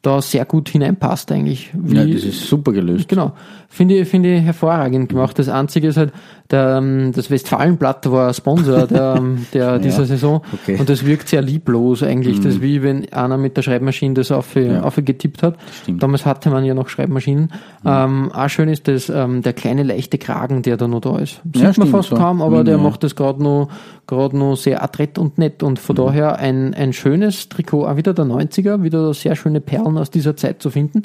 da 0.02 0.20
sehr 0.20 0.44
gut 0.44 0.68
hineinpasst 0.68 1.32
eigentlich. 1.32 1.70
Wie, 1.72 1.96
Ja, 1.96 2.04
das 2.04 2.24
ist 2.24 2.46
super 2.46 2.72
gelöst. 2.72 3.08
Genau. 3.08 3.32
Finde 3.70 3.96
ich, 3.96 4.08
finde 4.08 4.36
ich 4.36 4.42
hervorragend 4.42 5.08
gemacht. 5.08 5.38
Das 5.38 5.48
Einzige 5.48 5.88
ist 5.88 5.96
halt, 5.96 6.12
der, 6.50 6.76
ähm, 6.78 7.12
das 7.12 7.30
Westfalenblatt 7.30 8.10
war 8.10 8.32
Sponsor 8.34 8.86
der, 8.86 9.14
ähm, 9.18 9.46
der 9.54 9.78
dieser 9.78 10.04
Saison. 10.04 10.42
okay. 10.52 10.76
Und 10.78 10.88
das 10.90 11.06
wirkt 11.06 11.28
sehr 11.28 11.40
lieblos 11.42 12.02
eigentlich. 12.02 12.36
Das 12.40 12.54
ist 12.56 12.62
wie 12.62 12.82
wenn 12.82 13.10
einer 13.12 13.38
mit 13.38 13.56
der 13.56 13.62
Schreibmaschine 13.62 14.14
das 14.14 14.30
auf, 14.30 14.54
aufgetippt 14.82 15.42
hat. 15.42 15.56
stimmt. 15.82 16.02
Damals 16.02 16.26
hatte 16.26 16.50
man 16.50 16.64
ja 16.64 16.74
noch 16.74 16.88
Schreibmaschinen. 16.88 17.50
Ähm, 17.84 18.30
auch 18.32 18.48
schön 18.48 18.68
ist 18.68 18.86
das, 18.88 19.08
ähm, 19.08 19.42
der 19.42 19.52
kleine 19.54 19.82
leichte 19.84 20.18
Kragen, 20.18 20.62
der 20.62 20.76
da 20.76 20.86
noch 20.86 21.00
da 21.00 21.18
ist. 21.18 21.40
Sieht 21.44 21.56
Ja, 21.56 21.62
man 21.64 21.72
stimmt, 21.72 21.90
fast 21.90 22.08
so. 22.10 22.16
kaum, 22.16 22.42
aber 22.42 22.60
Mhm, 22.60 22.64
der 22.66 22.76
ja. 22.76 22.82
macht 22.82 23.02
das 23.04 23.16
gerade 23.16 23.42
noch, 23.42 23.68
gerade 24.06 24.36
noch 24.36 24.56
sehr 24.56 24.82
adrett 24.82 25.18
und 25.18 25.38
nett. 25.38 25.62
Und 25.62 25.78
von 25.78 25.96
daher 25.96 26.36
ein, 26.38 26.74
ein 26.74 26.92
schönes 26.92 27.48
Trikot, 27.48 27.86
auch 27.86 27.96
wieder 27.96 28.12
der 28.12 28.26
90er, 28.26 28.82
wieder 28.82 29.14
sehr 29.14 29.34
schöne 29.34 29.60
Perlen 29.60 29.96
aus 29.98 30.10
dieser 30.10 30.36
Zeit 30.36 30.60
zu 30.62 30.70
finden. 30.70 31.02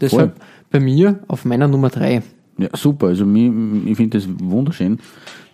Deshalb 0.00 0.34
bei 0.70 0.80
mir 0.80 1.18
auf 1.28 1.44
meiner 1.44 1.66
Nummer 1.68 1.88
drei. 1.88 2.22
Ja, 2.58 2.68
super. 2.74 3.08
Also 3.08 3.24
mir, 3.24 3.52
ich 3.86 3.96
finde 3.96 4.18
das 4.18 4.28
wunderschön, 4.40 4.98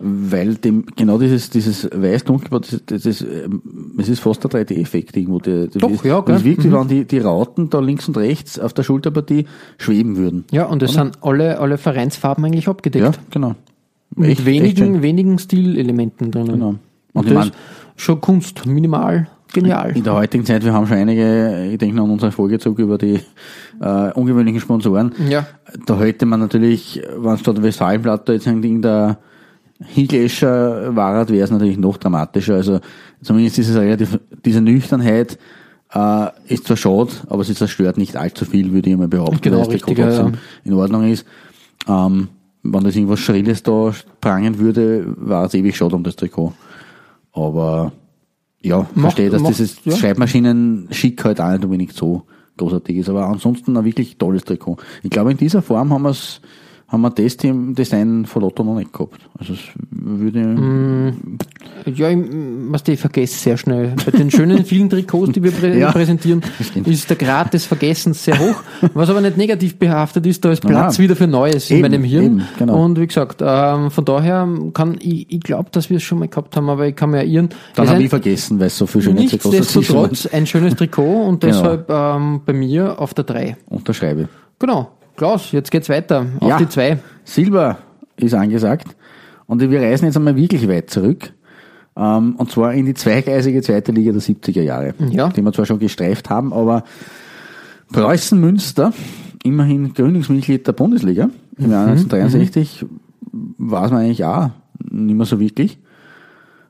weil 0.00 0.56
dem 0.56 0.84
genau 0.96 1.18
dieses 1.18 1.48
dieses 1.50 1.88
weiß-dunkel, 1.92 2.60
das, 2.60 2.82
das, 2.86 3.02
das, 3.02 3.20
ähm, 3.22 3.62
es 3.98 4.08
ist 4.08 4.20
fast 4.20 4.42
der 4.44 4.50
3D-Effekt 4.50 5.16
irgendwo. 5.16 5.38
Der, 5.38 5.68
der 5.68 5.80
Doch, 5.80 5.90
ist, 5.90 6.04
ja, 6.04 6.20
gell? 6.20 6.34
Es 6.36 6.44
wirkt, 6.44 6.64
wie 6.64 6.72
wenn 6.72 6.88
die, 6.88 7.04
die 7.04 7.18
Rauten 7.20 7.70
da 7.70 7.78
links 7.80 8.08
und 8.08 8.16
rechts 8.16 8.58
auf 8.58 8.72
der 8.72 8.82
Schulterpartie 8.82 9.46
schweben 9.78 10.16
würden. 10.16 10.44
Ja, 10.50 10.66
und 10.66 10.82
es 10.82 10.92
sind 10.94 11.18
alle, 11.22 11.60
alle 11.60 11.78
Vereinsfarben 11.78 12.44
eigentlich 12.44 12.64
Ja, 12.66 12.72
abgedeckt. 12.72 13.20
genau. 13.30 13.54
Mit 14.16 14.30
Echt- 14.30 14.38
echt 14.40 14.46
wenigen, 14.46 14.76
schön. 14.94 15.02
wenigen 15.02 15.38
Stilelementen 15.38 16.30
drinnen. 16.32 16.48
Genau. 16.52 16.68
Und 16.68 16.80
Und, 17.12 17.26
ich 17.28 17.32
das 17.32 17.46
mein- 17.46 17.54
schon 17.96 18.20
Kunst, 18.20 18.66
minimal, 18.66 19.28
genial. 19.52 19.96
In 19.96 20.04
der 20.04 20.14
heutigen 20.14 20.44
Zeit, 20.44 20.64
wir 20.64 20.72
haben 20.72 20.86
schon 20.86 20.96
einige, 20.96 21.68
ich 21.70 21.78
denke 21.78 21.96
noch 21.96 22.04
an 22.04 22.10
unseren 22.10 22.32
Folgezug 22.32 22.78
über 22.78 22.98
die 22.98 23.20
äh, 23.80 24.12
ungewöhnlichen 24.12 24.60
Sponsoren. 24.60 25.12
Ja. 25.28 25.46
Da 25.86 25.98
hätte 25.98 26.26
man 26.26 26.40
natürlich, 26.40 27.02
wenn 27.16 27.34
es 27.34 27.44
Westfalenblatt 27.44 28.28
da 28.28 28.32
jetzt 28.32 28.48
ein 28.48 28.82
der 28.82 29.18
Higlescher 29.84 30.94
war, 30.94 31.28
wäre 31.28 31.44
es 31.44 31.50
natürlich 31.50 31.78
noch 31.78 31.96
dramatischer. 31.96 32.54
Also 32.54 32.80
zumindest 33.22 33.58
ist 33.58 33.68
es 33.68 33.76
relativ, 33.76 34.18
diese 34.44 34.60
Nüchternheit 34.60 35.38
äh, 35.94 36.26
ist 36.46 36.66
zwar 36.66 36.76
schade, 36.76 37.10
aber 37.28 37.44
sie 37.44 37.54
zerstört 37.54 37.96
nicht 37.96 38.16
allzu 38.16 38.44
viel, 38.44 38.72
würde 38.72 38.90
ich 38.90 38.96
mal 38.96 39.08
behaupten, 39.08 39.40
Genau, 39.40 39.58
weil 39.58 39.64
das 39.64 39.68
Trikot 39.68 39.90
richtig, 39.90 39.98
ja, 39.98 40.22
trotzdem 40.22 40.40
in 40.64 40.74
Ordnung 40.74 41.10
ist. 41.10 41.26
Ähm, 41.86 42.28
wenn 42.62 42.84
das 42.84 42.96
irgendwas 42.96 43.20
Schrilles 43.20 43.62
da 43.62 43.92
prangen 44.20 44.58
würde, 44.58 45.04
war 45.16 45.44
es 45.44 45.54
ewig 45.54 45.76
schade 45.76 45.94
um 45.94 46.02
das 46.02 46.16
Trikot. 46.16 46.52
Aber 47.32 47.92
ja, 48.62 48.84
verstehe, 48.96 49.30
dass 49.30 49.42
macht- 49.42 49.52
dieses 49.52 49.84
ja. 49.84 49.96
Schreibmaschinen-Schick 49.96 51.24
halt 51.24 51.40
auch 51.40 51.50
nicht 51.52 51.64
unbedingt 51.64 51.92
so 51.92 52.22
großartig 52.56 52.96
ist. 52.96 53.08
Aber 53.08 53.26
ansonsten 53.26 53.76
ein 53.76 53.84
wirklich 53.84 54.16
tolles 54.16 54.44
Trikot. 54.44 54.76
Ich 55.02 55.10
glaube, 55.10 55.30
in 55.30 55.36
dieser 55.36 55.62
Form 55.62 55.92
haben 55.92 56.02
wir 56.02 56.10
es 56.10 56.40
haben 56.88 57.02
wir 57.02 57.10
das 57.10 57.34
im 57.44 57.74
Design 57.74 58.24
von 58.24 58.40
Lotto 58.40 58.64
noch 58.64 58.76
nicht 58.76 58.94
gehabt. 58.94 59.20
Also 59.38 59.52
es 59.52 59.60
würde 59.90 60.40
Mm. 60.42 61.37
Ja, 61.86 62.10
ich, 62.10 62.18
was 62.70 62.82
ich 62.86 62.98
vergesse 63.00 63.38
sehr 63.38 63.56
schnell. 63.56 63.94
Bei 64.04 64.10
den 64.10 64.30
schönen 64.30 64.64
vielen 64.66 64.90
Trikots, 64.90 65.32
die 65.32 65.42
wir 65.42 65.50
prä 65.50 65.78
Ja, 65.78 65.90
präsentieren, 65.92 66.42
stimmt. 66.60 66.86
ist 66.88 67.08
der 67.08 67.16
Grad 67.16 67.54
des 67.54 67.64
Vergessens 67.66 68.24
sehr 68.24 68.38
hoch. 68.38 68.62
Was 68.94 69.10
aber 69.10 69.20
nicht 69.20 69.36
negativ 69.36 69.76
behaftet 69.78 70.26
ist, 70.26 70.44
da 70.44 70.50
ist 70.52 70.60
Platz 70.60 70.98
Nein. 70.98 71.04
wieder 71.04 71.16
für 71.16 71.26
Neues 71.26 71.70
in 71.70 71.78
Eben, 71.78 71.82
meinem 71.90 72.04
Hirn. 72.04 72.24
eben, 72.24 72.42
genau. 72.58 72.84
Und 72.84 72.98
wie 73.00 73.06
gesagt, 73.06 73.42
ähm, 73.44 73.90
von 73.90 74.04
daher 74.04 74.48
kann 74.74 74.96
ich, 75.00 75.26
ich 75.32 75.40
glaube, 75.40 75.70
dass 75.72 75.90
wir 75.90 75.96
es 75.98 76.02
schon 76.02 76.18
mal 76.18 76.28
gehabt 76.28 76.56
haben, 76.56 76.68
aber 76.68 76.86
ich 76.86 76.96
kann 76.96 77.10
mir 77.10 77.24
irren. 77.24 77.48
dann 77.74 77.88
habe 77.88 78.02
ich 78.02 78.08
vergessen, 78.10 78.58
weil 78.60 78.66
es 78.68 78.78
so 78.78 78.86
viel 78.86 79.02
schöne 79.02 79.26
Trikots. 79.26 79.54
Nichtsdestotrotz 79.54 80.26
ein 80.26 80.46
schönes 80.46 80.74
Trikot 80.76 81.02
und 81.28 81.40
Genau. 81.40 81.54
deshalb 81.54 81.90
ähm, 81.90 82.40
bei 82.44 82.52
mir 82.52 83.00
auf 83.00 83.14
der 83.14 83.24
3. 83.24 83.56
Unterschreibe. 83.66 84.28
Genau. 84.58 84.90
Klaus, 85.16 85.50
jetzt 85.52 85.70
geht's 85.70 85.88
weiter. 85.88 86.26
Auf 86.40 86.48
Ja. 86.48 86.56
die 86.58 86.68
2. 86.68 86.98
Silber 87.24 87.78
ist 88.16 88.34
angesagt. 88.34 88.94
Und 89.46 89.60
wir 89.62 89.80
reisen 89.80 90.04
jetzt 90.04 90.16
einmal 90.16 90.36
wirklich 90.36 90.68
weit 90.68 90.90
zurück. 90.90 91.32
Ähm, 91.98 92.36
und 92.36 92.50
zwar 92.50 92.72
in 92.74 92.86
die 92.86 92.94
zweigleisige 92.94 93.60
zweite 93.60 93.90
Liga 93.90 94.12
der 94.12 94.22
70er 94.22 94.62
Jahre. 94.62 94.94
Ja. 95.10 95.28
Die 95.30 95.42
wir 95.42 95.52
zwar 95.52 95.66
schon 95.66 95.80
gestreift 95.80 96.30
haben, 96.30 96.52
aber 96.52 96.84
Preußen 97.92 98.38
Münster, 98.38 98.92
immerhin 99.42 99.94
Gründungsmitglied 99.94 100.66
der 100.66 100.72
Bundesliga 100.72 101.30
im 101.56 101.70
Jahr 101.70 101.86
1963, 101.88 102.84
war 103.32 103.86
es 103.86 103.90
man 103.90 104.02
eigentlich 104.02 104.24
auch 104.24 104.50
nicht 104.90 105.16
mehr 105.16 105.26
so 105.26 105.40
wirklich. 105.40 105.78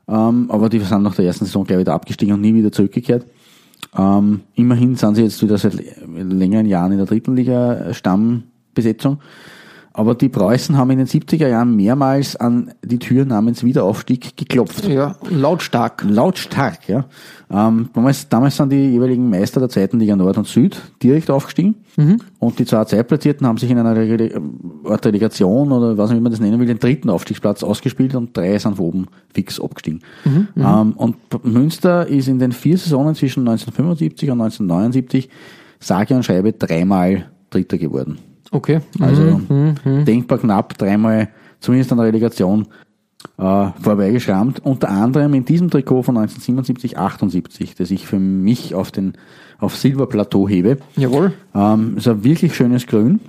Ähm, 0.07 0.49
aber 0.49 0.69
die 0.69 0.79
sind 0.79 1.03
nach 1.03 1.15
der 1.15 1.25
ersten 1.25 1.45
Saison 1.45 1.65
gleich 1.65 1.79
wieder 1.79 1.93
abgestiegen 1.93 2.33
und 2.33 2.41
nie 2.41 2.55
wieder 2.55 2.71
zurückgekehrt. 2.71 3.25
Ähm, 3.97 4.41
immerhin 4.55 4.95
sind 4.95 5.15
sie 5.15 5.23
jetzt 5.23 5.41
wieder 5.43 5.57
seit 5.57 5.77
längeren 6.07 6.65
Jahren 6.65 6.91
in 6.91 6.97
der 6.97 7.07
dritten 7.07 7.35
Liga 7.35 7.93
Stammbesetzung. 7.93 9.19
Aber 9.99 10.15
die 10.15 10.29
Preußen 10.29 10.77
haben 10.77 10.91
in 10.91 10.99
den 10.99 11.07
70er 11.07 11.49
Jahren 11.49 11.75
mehrmals 11.75 12.37
an 12.37 12.71
die 12.81 12.99
Tür 12.99 13.25
namens 13.25 13.65
Wiederaufstieg 13.65 14.37
geklopft. 14.37 14.87
Ja, 14.87 15.17
lautstark. 15.29 16.05
Lautstark, 16.07 16.87
ja. 16.87 17.03
Ähm, 17.51 17.89
damals, 17.93 18.29
damals 18.29 18.55
sind 18.55 18.71
die 18.71 18.91
jeweiligen 18.91 19.29
Meister 19.29 19.59
der 19.59 19.67
zweiten 19.67 19.99
Liga 19.99 20.15
Nord 20.15 20.37
und 20.37 20.47
Süd 20.47 20.81
direkt 21.03 21.29
aufgestiegen. 21.29 21.75
Und 22.39 22.59
die 22.59 22.63
zwei 22.63 22.85
Zweitplatzierten 22.85 23.45
haben 23.45 23.57
sich 23.57 23.69
in 23.69 23.77
einer 23.77 23.93
Rele 23.93 24.41
Art 24.85 25.05
Relegation 25.05 25.69
oder 25.69 25.97
was 25.97 26.11
auch 26.11 26.13
immer 26.13 26.21
man 26.21 26.31
das 26.31 26.39
nennen 26.39 26.61
will, 26.61 26.67
den 26.67 26.79
dritten 26.79 27.09
Aufstiegsplatz 27.09 27.61
ausgespielt 27.61 28.15
und 28.15 28.37
drei 28.37 28.57
sind 28.57 28.77
von 28.77 28.85
oben 28.85 29.07
fix 29.33 29.59
abgestiegen. 29.59 29.99
Ähm, 30.55 30.93
und 30.93 31.17
Münster 31.43 32.07
ist 32.07 32.29
in 32.29 32.39
den 32.39 32.53
vier 32.53 32.77
Saisonen 32.77 33.15
zwischen 33.15 33.41
1975 33.41 34.31
und 34.31 34.39
1979 34.39 35.29
sage 35.81 36.15
und 36.15 36.23
schreibe 36.23 36.53
dreimal 36.53 37.25
Dritter 37.49 37.77
geworden. 37.77 38.19
Okay. 38.51 38.79
Also 38.99 39.41
denkbar 39.85 40.37
knapp 40.39 40.77
dreimal, 40.77 41.29
zumindest 41.59 41.91
an 41.91 41.97
der 41.99 42.07
Relegation, 42.07 42.67
äh, 43.37 43.67
vorbeigeschrammt. 43.81 44.65
Unter 44.65 44.89
anderem 44.89 45.33
in 45.33 45.45
diesem 45.45 45.69
Trikot 45.69 46.03
von 46.03 46.17
1977, 46.17 46.97
78, 46.97 47.75
das 47.75 47.91
ich 47.91 48.07
für 48.07 48.19
mich 48.19 48.73
auf 48.75 48.91
den 48.91 49.13
auf 49.59 49.75
Silberplateau 49.75 50.47
hebe. 50.47 50.77
Jawohl. 50.95 51.33
Ähm, 51.53 51.97
ist 51.97 52.07
ein 52.07 52.23
wirklich 52.23 52.55
schönes 52.55 52.87
Grün. 52.87 53.19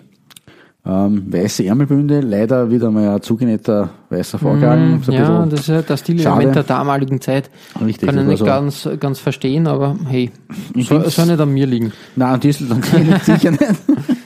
Ähm, 0.86 1.30
weiße 1.30 1.66
Ärmelbünde, 1.66 2.20
leider 2.20 2.70
wieder 2.70 2.90
mal 2.90 3.16
ein 3.16 3.20
zugenähter 3.20 3.90
weißer 4.08 4.38
Vorgang. 4.38 5.02
So 5.02 5.12
Mm, 5.12 5.14
Ja, 5.14 5.44
das 5.46 5.60
ist 5.60 5.66
ja 5.66 5.82
das 5.82 6.00
schade. 6.00 6.18
Stilelement 6.18 6.54
der 6.56 6.62
damaligen 6.62 7.20
Zeit. 7.20 7.50
Richtig, 7.84 8.08
Kann 8.08 8.18
ich 8.18 8.24
nicht 8.24 8.40
war 8.40 8.46
ganz, 8.46 8.88
ganz 8.98 9.18
verstehen, 9.18 9.66
aber 9.66 9.96
hey, 10.08 10.30
soll, 10.76 11.06
soll 11.10 11.26
nicht 11.26 11.40
an 11.40 11.52
mir 11.52 11.66
liegen. 11.66 11.92
Nein, 12.16 12.34
an 12.34 12.40
die 12.40 12.48
liegt 12.48 13.24
sicher 13.24 13.50
nicht. 13.50 13.62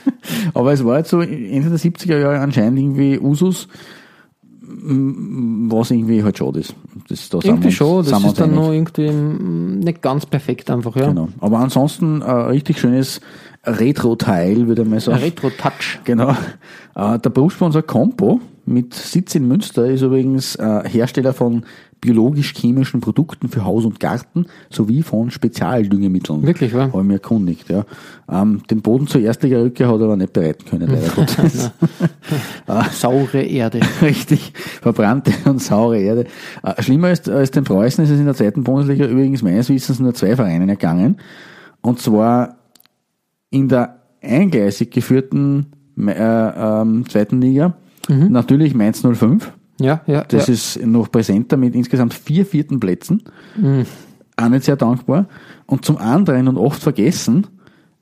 Aber 0.53 0.73
es 0.73 0.83
war 0.85 0.97
jetzt 0.99 1.09
so 1.09 1.19
Ende 1.21 1.69
der 1.69 1.79
70er 1.79 2.17
Jahre 2.17 2.39
anscheinend 2.39 2.79
irgendwie 2.79 3.19
Usus, 3.19 3.67
m- 4.61 5.67
was 5.71 5.91
irgendwie 5.91 6.23
halt 6.23 6.37
schade 6.37 6.59
ist. 6.59 6.75
Das, 7.07 7.29
da 7.29 7.39
Irgendwie 7.43 7.67
uns- 7.67 7.73
schon, 7.75 7.97
das 8.05 8.07
ist 8.07 8.39
dann 8.39 8.49
uns 8.51 8.55
noch 8.55 8.69
einig. 8.69 8.89
irgendwie 8.97 9.09
mm, 9.11 9.79
nicht 9.79 10.01
ganz 10.01 10.25
perfekt 10.25 10.69
einfach, 10.71 10.95
ja. 10.95 11.07
Genau. 11.07 11.29
Aber 11.39 11.59
ansonsten 11.59 12.21
äh, 12.21 12.31
richtig 12.31 12.79
schönes 12.79 13.21
Retro-Teil, 13.63 14.67
würde 14.67 14.83
ich 14.83 14.87
mal 14.87 14.95
Ein 14.95 15.01
sagen. 15.01 15.19
Retro-Touch. 15.19 15.99
Genau. 16.03 16.31
Äh, 16.95 17.19
der 17.19 17.29
Berufssponsor 17.29 17.81
Compo 17.81 18.39
mit 18.65 18.93
Sitz 18.93 19.35
in 19.35 19.47
Münster 19.47 19.85
ist 19.87 20.01
übrigens 20.01 20.55
äh, 20.55 20.87
Hersteller 20.87 21.33
von 21.33 21.63
biologisch-chemischen 22.01 23.01
Produkten 23.01 23.49
für 23.49 23.65
Haus 23.65 23.85
und 23.85 23.99
Garten 23.99 24.45
sowie 24.69 25.01
von 25.01 25.31
Spezialdüngemitteln. 25.31 26.43
Wirklich, 26.43 26.73
wa? 26.73 26.83
Habe 26.83 27.01
ich 27.01 27.07
mir 27.07 27.13
erkundigt, 27.15 27.69
ja. 27.69 27.85
Ähm, 28.29 28.61
den 28.69 28.81
Boden 28.81 29.07
zur 29.07 29.21
Erstliga-Rückkehr 29.21 29.87
hat 29.87 29.99
er 29.99 30.05
aber 30.05 30.15
nicht 30.15 30.33
bereiten 30.33 30.65
können, 30.65 30.89
leider 30.89 31.09
Gottes. 31.15 31.71
Saure 32.91 33.41
Erde. 33.41 33.79
Richtig, 34.01 34.53
verbrannte 34.55 35.31
und 35.45 35.61
saure 35.61 35.99
Erde. 35.99 36.25
Äh, 36.63 36.81
schlimmer 36.81 37.07
als, 37.07 37.27
als 37.27 37.51
den 37.51 37.63
Preußen 37.63 38.03
ist 38.03 38.11
es 38.11 38.19
in 38.19 38.25
der 38.25 38.35
zweiten 38.35 38.63
Bundesliga 38.63 39.05
übrigens 39.05 39.41
meines 39.41 39.69
Wissens 39.69 39.99
nur 39.99 40.13
zwei 40.13 40.35
Vereinen 40.35 40.69
ergangen. 40.69 41.17
Und 41.81 41.99
zwar 41.99 42.57
in 43.49 43.67
der 43.67 44.01
eingleisig 44.21 44.91
geführten 44.91 45.67
äh, 45.97 46.11
ähm, 46.11 47.07
zweiten 47.09 47.41
Liga. 47.41 47.77
Natürlich 48.07 48.75
Mainz 48.75 49.01
05. 49.01 49.51
Ja, 49.79 50.01
ja. 50.07 50.23
Das 50.23 50.47
ja. 50.47 50.53
ist 50.53 50.85
noch 50.85 51.11
präsenter 51.11 51.57
mit 51.57 51.75
insgesamt 51.75 52.13
vier 52.13 52.45
vierten 52.45 52.79
Plätzen. 52.79 53.23
Auch 54.37 54.49
nicht 54.49 54.65
sehr 54.65 54.75
dankbar. 54.75 55.27
Und 55.65 55.85
zum 55.85 55.97
anderen 55.97 56.47
und 56.47 56.57
oft 56.57 56.81
vergessen, 56.81 57.47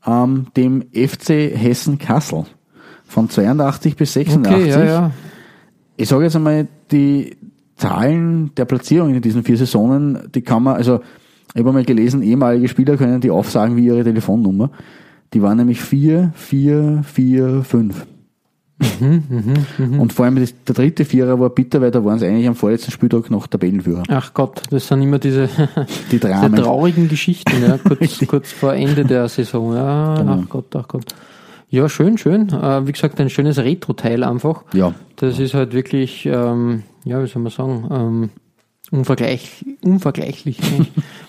ähm, 0.05 0.47
dem 0.55 0.83
FC 0.93 1.55
Hessen 1.55 1.97
Kassel. 1.97 2.45
Von 3.05 3.29
82 3.29 3.95
bis 3.95 4.13
86. 4.13 4.53
okay, 4.53 4.69
ja, 4.69 4.83
ja. 4.83 5.11
Ich 5.97 6.09
sage 6.09 6.23
jetzt 6.23 6.35
einmal, 6.35 6.67
die 6.91 7.37
Zahlen 7.75 8.51
der 8.55 8.65
Platzierung 8.65 9.13
in 9.13 9.21
diesen 9.21 9.43
vier 9.43 9.57
Saisonen, 9.57 10.29
die 10.33 10.41
kann 10.41 10.63
man, 10.63 10.75
also 10.75 11.01
ich 11.53 11.59
habe 11.59 11.71
mal 11.71 11.83
gelesen, 11.83 12.23
ehemalige 12.23 12.67
Spieler 12.67 12.97
können 12.97 13.21
die 13.21 13.29
aufsagen 13.29 13.75
wie 13.75 13.85
ihre 13.85 14.03
Telefonnummer. 14.03 14.71
Die 15.33 15.41
waren 15.41 15.57
nämlich 15.57 15.81
4, 15.81 16.31
4, 16.35 17.01
4, 17.03 17.63
5. 17.63 18.07
Mhm, 18.99 19.99
und 19.99 20.13
vor 20.13 20.25
allem 20.25 20.35
das, 20.39 20.53
der 20.67 20.75
dritte 20.75 21.05
Vierer 21.05 21.39
war 21.39 21.49
bitter, 21.49 21.81
weil 21.81 21.91
da 21.91 22.03
waren 22.03 22.19
sie 22.19 22.27
eigentlich 22.27 22.47
am 22.47 22.55
vorletzten 22.55 22.91
Spieltag 22.91 23.29
noch 23.31 23.47
Tabellenführer. 23.47 24.03
Ach 24.09 24.33
Gott, 24.33 24.61
das 24.69 24.87
sind 24.87 25.01
immer 25.01 25.19
diese, 25.19 25.47
Die 26.11 26.19
diese 26.19 26.51
traurigen 26.51 27.07
Geschichten, 27.09 27.61
ja, 27.61 27.77
kurz, 27.77 28.19
kurz 28.27 28.51
vor 28.51 28.73
Ende 28.73 29.03
der 29.05 29.27
Saison. 29.29 29.73
Ja, 29.75 30.15
Genau. 30.17 30.39
ach 30.43 30.49
Gott, 30.49 30.75
ach 30.75 30.87
Gott. 30.87 31.05
Ja, 31.69 31.89
schön, 31.89 32.17
schön. 32.19 32.49
Äh, 32.49 32.85
wie 32.87 32.91
gesagt, 32.91 33.19
ein 33.19 33.29
schönes 33.31 33.57
Retro-Teil 33.57 34.23
einfach. 34.23 34.63
Ja, 34.73 34.93
Das 35.15 35.39
ist 35.39 35.53
halt 35.55 35.73
wirklich, 35.73 36.25
ähm, 36.25 36.83
ja, 37.03 37.21
wie 37.23 37.27
soll 37.27 37.41
man 37.41 37.51
sagen, 37.51 37.87
ähm, 37.91 38.29
unvergleich, 38.93 39.65
unvergleichlich. 39.83 40.59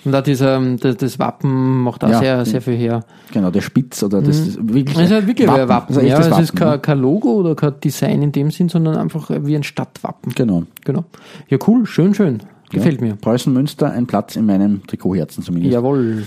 Und 0.05 0.15
auch 0.15 0.23
dieser, 0.23 0.57
ähm, 0.57 0.79
das, 0.79 0.97
das 0.99 1.19
Wappen 1.19 1.83
macht 1.83 2.05
auch 2.05 2.11
Ja. 2.11 2.19
sehr, 2.19 2.45
sehr 2.45 2.61
viel 2.61 2.77
her. 2.77 3.05
genau, 3.33 3.51
der 3.51 3.63
Spitz 3.63 4.03
oder 4.03 4.21
das 4.21 4.39
ist 4.39 4.59
wirklich. 4.61 4.97
Es 4.97 5.07
ist 5.07 5.13
halt 5.13 5.27
wirklich 5.27 5.49
wie 5.49 5.53
ein 5.61 5.69
Wappen. 5.69 5.97
Also 5.97 6.07
ja, 6.07 6.19
echtes 6.19 6.27
es 6.39 6.39
ist 6.51 6.61
Wappen, 6.61 6.71
kein, 6.73 6.83
kein 6.83 6.99
Logo 6.99 7.33
oder 7.33 7.55
kein 7.55 7.81
Design 7.83 8.23
in 8.23 8.33
dem 8.33 8.51
Sinn, 8.51 8.69
sondern 8.69 8.97
einfach 8.97 9.31
wie 9.31 9.57
ein 9.57 9.63
Stadtwappen. 9.63 10.33
Genau. 10.35 10.65
Genau. 10.85 11.05
Ja, 11.49 11.59
cool, 11.67 11.87
schön, 11.87 12.15
schön. 12.15 12.41
Gefällt 12.71 13.01
ja. 13.01 13.09
mir. 13.09 13.17
Preußen 13.17 13.53
Münster, 13.53 13.91
ein 13.91 14.07
Platz 14.07 14.37
in 14.37 14.47
meinem 14.47 14.87
Trikotherzen 14.87 15.43
zumindest. 15.43 15.73
Jawohl. 15.73 16.25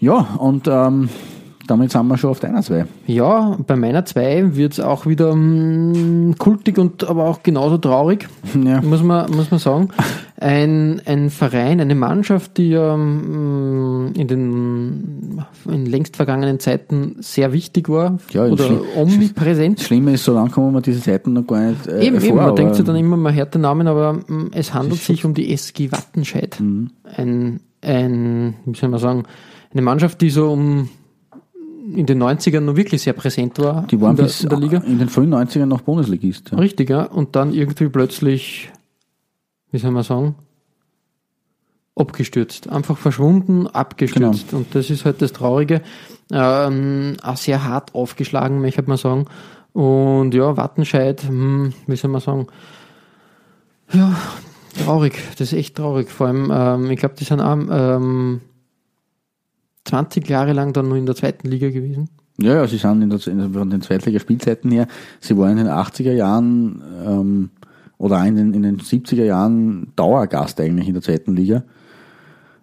Ja, 0.00 0.14
und 0.38 0.68
ähm, 0.68 1.08
damit 1.66 1.92
sind 1.92 2.06
wir 2.06 2.16
schon 2.16 2.30
auf 2.30 2.40
deiner 2.40 2.62
zwei. 2.62 2.86
Ja, 3.06 3.56
bei 3.66 3.76
meiner 3.76 4.04
2 4.04 4.56
wird 4.56 4.72
es 4.72 4.80
auch 4.80 5.04
wieder 5.06 5.34
mm, 5.34 6.36
kultig 6.38 6.78
und 6.78 7.06
aber 7.08 7.24
auch 7.26 7.42
genauso 7.42 7.76
traurig, 7.78 8.26
Ja. 8.64 8.80
muss 8.80 9.02
man, 9.02 9.30
muss 9.30 9.50
man 9.50 9.60
sagen. 9.60 9.88
Ein, 10.40 11.02
ein 11.04 11.30
Verein, 11.30 11.80
eine 11.80 11.96
Mannschaft, 11.96 12.58
die 12.58 12.68
ja 12.70 12.96
mm, 12.96 14.12
in 14.16 14.28
den 14.28 15.42
in 15.68 15.84
längst 15.86 16.14
vergangenen 16.16 16.60
Zeiten 16.60 17.16
sehr 17.18 17.52
wichtig 17.52 17.88
war 17.88 18.18
Ja, 18.32 18.46
oder 18.46 18.64
schlimm. 18.66 18.80
omnipräsent. 18.96 19.80
Das 19.80 19.86
Schlimme 19.86 20.12
ist, 20.12 20.22
so 20.24 20.32
lang 20.34 20.52
kommen 20.52 20.72
wir 20.74 20.80
diese 20.80 21.02
Zeiten 21.02 21.32
noch 21.32 21.44
gar 21.44 21.70
nicht 21.70 21.88
äh, 21.88 22.06
Eben, 22.06 22.20
vor, 22.20 22.28
eben, 22.28 22.36
man 22.36 22.54
denkt 22.54 22.76
sich 22.76 22.84
dann 22.84 22.94
immer, 22.94 23.16
man 23.16 23.34
hört 23.34 23.52
den 23.54 23.62
Namen, 23.62 23.88
aber 23.88 24.12
mm, 24.12 24.50
es 24.52 24.72
handelt 24.74 25.00
sich 25.00 25.24
um 25.24 25.34
die 25.34 25.52
SG 25.52 25.90
Wattenscheid. 25.90 26.56
Mhm. 26.60 26.90
Ein, 27.16 27.60
ein, 27.82 28.54
wie 28.64 28.78
soll 28.78 28.90
man 28.90 29.00
sagen, 29.00 29.24
eine 29.72 29.82
Mannschaft, 29.82 30.20
die 30.20 30.30
so 30.30 30.52
um 30.52 30.88
in 31.94 32.06
den 32.06 32.22
90ern 32.22 32.60
noch 32.60 32.76
wirklich 32.76 33.02
sehr 33.02 33.14
präsent 33.14 33.58
war 33.58 33.86
Die 33.90 34.00
waren 34.00 34.10
in, 34.10 34.16
der, 34.18 34.24
bis 34.24 34.42
in 34.42 34.48
der 34.50 34.58
Liga. 34.60 34.78
in 34.86 34.98
den 34.98 35.08
frühen 35.08 35.34
90ern 35.34 35.66
noch 35.66 35.80
Bundesligist. 35.80 36.50
Ja. 36.52 36.58
Richtig, 36.58 36.90
ja. 36.90 37.04
Und 37.04 37.34
dann 37.34 37.52
irgendwie 37.52 37.88
plötzlich, 37.88 38.70
wie 39.70 39.78
soll 39.78 39.90
man 39.90 40.02
sagen, 40.02 40.34
abgestürzt. 41.96 42.68
Einfach 42.68 42.96
verschwunden, 42.96 43.66
abgestürzt. 43.66 44.48
Genau. 44.48 44.60
Und 44.60 44.74
das 44.74 44.90
ist 44.90 45.04
halt 45.04 45.20
das 45.20 45.32
Traurige. 45.32 45.82
Ähm, 46.32 47.16
auch 47.22 47.36
sehr 47.36 47.64
hart 47.64 47.94
aufgeschlagen, 47.94 48.60
möchte 48.60 48.82
man 48.82 48.96
sagen. 48.96 49.26
Und 49.72 50.34
ja, 50.34 50.56
Wattenscheid, 50.56 51.22
hm, 51.22 51.72
wie 51.86 51.96
soll 51.96 52.10
man 52.10 52.20
sagen, 52.20 52.46
ja, 53.92 54.16
traurig. 54.84 55.14
Das 55.38 55.52
ist 55.52 55.58
echt 55.58 55.76
traurig. 55.76 56.10
Vor 56.10 56.28
allem, 56.28 56.50
ähm, 56.52 56.90
ich 56.90 56.98
glaube, 56.98 57.14
die 57.18 57.24
sind 57.24 57.40
auch 57.40 57.56
ähm, 57.70 58.40
20 59.84 60.28
Jahre 60.28 60.52
lang 60.52 60.72
dann 60.72 60.88
noch 60.88 60.96
in 60.96 61.06
der 61.06 61.16
zweiten 61.16 61.48
Liga 61.48 61.70
gewesen. 61.70 62.10
Ja, 62.40 62.54
ja, 62.54 62.66
sie 62.68 62.76
sind 62.76 63.02
in 63.02 63.10
der, 63.10 63.26
in, 63.26 63.52
von 63.52 63.68
den 63.68 63.82
Zweitliga-Spielzeiten 63.82 64.70
her, 64.70 64.86
sie 65.20 65.36
waren 65.36 65.52
in 65.52 65.64
den 65.64 65.66
80er 65.66 66.12
Jahren 66.12 66.82
ähm, 67.04 67.50
oder 67.98 68.20
auch 68.20 68.24
in 68.24 68.36
den, 68.36 68.54
in 68.54 68.62
den 68.62 68.78
70er 68.78 69.24
Jahren 69.24 69.92
Dauergast 69.96 70.60
eigentlich 70.60 70.88
in 70.88 70.94
der 70.94 71.02
zweiten 71.02 71.34
Liga. 71.36 71.64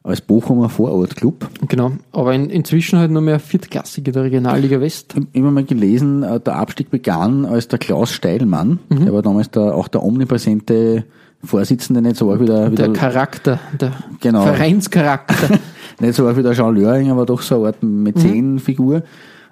Als 0.03 0.21
Bochumer 0.21 0.69
Vorortclub. 0.69 1.49
Genau. 1.67 1.93
Aber 2.11 2.31
in, 2.35 2.51
inzwischen 2.51 2.99
halt 2.99 3.09
nur 3.09 3.23
mehr 3.23 3.39
viertklassige 3.39 4.11
der 4.11 4.23
Regionalliga 4.25 4.79
West. 4.79 5.15
Immer 5.33 5.49
mal 5.49 5.63
gelesen, 5.63 6.21
äh, 6.21 6.39
der 6.39 6.57
Abstieg 6.57 6.91
begann 6.91 7.43
als 7.45 7.67
der 7.69 7.79
Klaus 7.79 8.11
Steilmann, 8.11 8.77
Mhm. 8.89 9.05
der 9.05 9.13
war 9.13 9.23
damals 9.23 9.49
der, 9.49 9.73
auch 9.75 9.87
der 9.87 10.03
omnipräsente 10.03 11.05
Vorsitzende, 11.43 12.03
nicht 12.03 12.17
so 12.17 12.31
arg 12.31 12.39
wie 12.39 12.45
der, 12.45 12.71
wie 12.71 12.75
Der 12.75 12.89
der, 12.89 12.95
Charakter, 12.95 13.59
der 13.81 13.93
Genau. 14.19 14.43
Vereinscharakter. 14.43 15.57
nicht 15.99 16.13
so 16.13 16.27
arg 16.27 16.37
wie 16.37 16.43
der 16.43 16.53
Jean 16.53 16.75
Löring, 16.75 17.09
aber 17.09 17.25
doch 17.25 17.41
so 17.41 17.55
eine 17.57 17.67
Art 17.67 17.81
Mäzenfigur. 17.81 19.01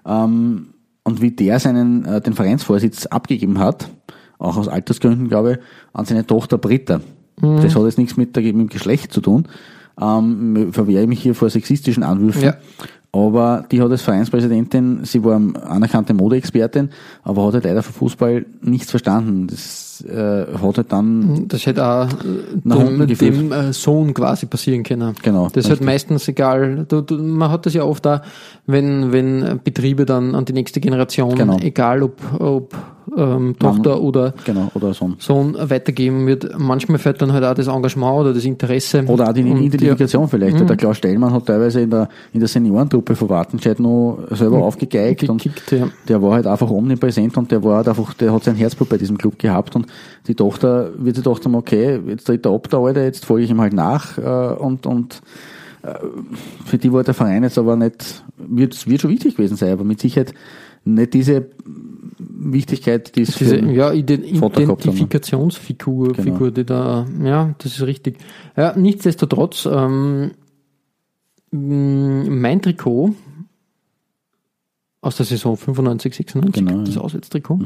Ähm, 0.06 0.68
und 1.04 1.22
wie 1.22 1.32
der 1.32 1.60
seinen, 1.60 2.06
äh, 2.06 2.22
den 2.22 2.34
Vereinsvorsitz 2.34 3.08
abgegeben 3.08 3.58
hat, 3.58 3.90
auch 4.44 4.58
aus 4.58 4.68
Altersgründen, 4.68 5.30
glaube 5.30 5.54
ich, 5.54 5.58
an 5.94 6.06
seine 6.06 6.26
Tochter 6.26 6.58
Britta. 6.58 7.02
Das 7.41 7.76
hat 7.76 7.84
jetzt 7.84 7.98
nichts 7.98 8.16
mit, 8.16 8.36
der, 8.36 8.44
mit 8.44 8.54
dem 8.54 8.70
Geschlecht 8.70 9.12
zu 9.12 9.22
tun. 9.22 9.48
Ähm, 10.00 10.72
verwehre 10.72 11.04
ich 11.04 11.08
mich 11.08 11.22
hier 11.22 11.36
vor 11.36 11.50
sexistischen 11.50 12.04
Anwürfen. 12.04 12.44
Ja. 12.44 12.56
Aber 13.12 13.66
die 13.72 13.80
hat 13.82 13.91
als 13.91 14.02
Vereinspräsidentin, 14.02 15.06
sie 15.06 15.24
war 15.24 15.36
anerkannte 15.36 16.16
Modeexpertin, 16.16 16.89
aber 17.24 17.46
hat 17.46 17.54
halt 17.54 17.66
leider 17.66 17.84
vom 17.84 17.94
Fußball 17.94 18.46
nichts 18.62 18.89
verstanden. 18.89 19.48
Das 19.48 19.93
äh, 20.02 20.46
hat 20.62 20.78
halt 20.78 20.91
dann 20.91 21.48
Das 21.48 21.66
hätte 21.66 21.86
auch 21.86 22.08
äh, 22.08 22.14
Nach 22.64 22.78
dem, 22.78 23.08
geführt. 23.08 23.36
dem 23.36 23.52
äh, 23.52 23.74
Sohn 23.74 24.14
quasi 24.14 24.46
passieren 24.46 24.84
können. 24.84 25.14
Genau, 25.22 25.48
Das 25.54 25.66
ist 25.66 25.70
halt 25.70 25.82
meistens 25.82 26.28
egal. 26.28 26.86
Du, 26.88 27.02
du, 27.02 27.16
man 27.16 27.50
hat 27.52 27.66
das 27.66 27.74
ja 27.74 27.84
oft 27.84 28.06
da, 28.06 28.22
wenn, 28.66 29.12
wenn 29.12 29.60
Betriebe 29.64 30.06
dann 30.06 30.36
an 30.36 30.46
die 30.46 30.54
nächste 30.54 30.80
Generation, 30.80 31.36
Genau. 31.36 31.58
egal 31.60 32.04
ob, 32.04 32.18
ob 32.39 32.76
ähm, 33.18 33.56
Tochter 33.60 34.02
oder 34.02 34.34
genau, 34.46 34.72
oder 34.76 34.94
so. 34.94 35.12
Sohn 35.20 35.56
weitergeben 35.60 36.26
wird. 36.26 36.58
Manchmal 36.58 36.98
fällt 37.00 37.22
dann 37.22 37.34
halt 37.34 37.44
auch 37.44 37.54
das 37.54 37.68
Engagement 37.68 38.22
oder 38.22 38.34
das 38.34 38.46
Interesse. 38.46 39.04
Oder 39.06 39.30
auch 39.30 39.34
die 39.34 39.44
Und, 39.44 39.62
Identifikation 39.62 40.28
vielleicht. 40.30 40.58
Mhm. 40.60 40.68
Der 40.68 40.78
Klaus 40.78 40.98
Stellmann 40.98 41.34
hat 41.34 41.46
teilweise 41.46 41.82
in 41.82 41.89
der, 41.89 42.08
in 42.32 42.39
der 42.39 42.48
Seniorentruppe 42.48 43.16
von 43.16 43.30
Wattenscheid 43.30 43.80
noch 43.80 44.20
selber 44.32 44.58
aufgegeigt 44.64 45.30
und 45.30 45.41
gekickt, 45.44 45.72
ja. 45.74 45.89
der 46.08 46.22
war 46.22 46.34
halt 46.34 46.48
einfach 46.48 46.70
omnipräsent 46.70 47.36
und 47.38 47.52
der 47.52 47.64
war 47.64 47.78
halt 47.78 47.89
einfach, 47.89 48.14
der 48.14 48.32
hat 48.34 48.44
sein 48.46 48.56
Herzblut 48.56 48.89
bei 48.89 48.98
diesem 48.98 49.18
Club 49.18 49.38
gehabt 49.38 49.76
und 49.76 49.83
die 50.28 50.36
Tochter 50.36 50.92
wird 50.98 51.16
sich 51.16 51.24
gedacht 51.24 51.46
haben, 51.46 51.56
okay, 51.56 52.00
jetzt 52.08 52.26
tritt 52.26 52.46
er 52.46 52.52
ab, 52.52 52.70
der 52.70 52.80
Alte, 52.80 53.02
jetzt 53.02 53.26
folge 53.26 53.46
ich 53.46 53.52
ihm 53.52 53.62
halt 53.62 53.74
nach 53.74 54.18
äh, 54.18 54.56
und, 54.56 54.86
und 54.86 55.22
äh, 55.84 55.94
für 56.66 56.78
die 56.78 56.92
war 56.92 57.04
der 57.04 57.14
Verein 57.14 57.44
jetzt 57.44 57.58
aber 57.58 57.76
nicht, 57.76 58.24
wird, 58.38 58.88
wird 58.88 59.02
schon 59.02 59.12
wichtig 59.12 59.36
gewesen 59.36 59.58
sein, 59.58 59.74
aber 59.74 59.84
mit 59.84 60.00
Sicherheit 60.00 60.34
nicht 60.86 61.14
diese 61.14 61.50
Wichtigkeit, 62.18 63.16
die 63.16 63.22
es 63.22 63.36
Diese 63.36 63.60
für, 63.60 63.72
ja, 63.72 63.92
ne? 63.92 63.98
Identifikationsfigur, 63.98 66.14
Genau. 66.14 66.24
Figur, 66.24 66.52
die 66.52 66.66
da, 66.66 67.06
ja, 67.24 67.56
das 67.58 67.78
ist 67.78 67.84
richtig. 67.84 68.18
Ja, 68.56 68.76
nichtsdestotrotz, 68.76 69.68
ähm, 69.72 70.32
mein 71.52 72.62
Trikot 72.62 73.16
aus 75.02 75.18
der 75.18 75.26
Saison 75.26 75.56
95, 75.56 76.16
96, 76.16 76.66
Genau, 76.66 76.84
das 76.84 76.96
ja. 76.96 77.02
Auswärtstrikot, 77.02 77.60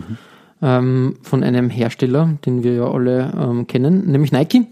ähm, 0.62 1.16
von 1.22 1.44
einem 1.44 1.70
Hersteller, 1.70 2.38
den 2.46 2.64
wir 2.64 2.74
ja 2.74 2.90
alle 2.92 3.32
ähm, 3.40 3.68
kennen, 3.68 4.10
nämlich 4.12 4.32
Nike. 4.32 4.68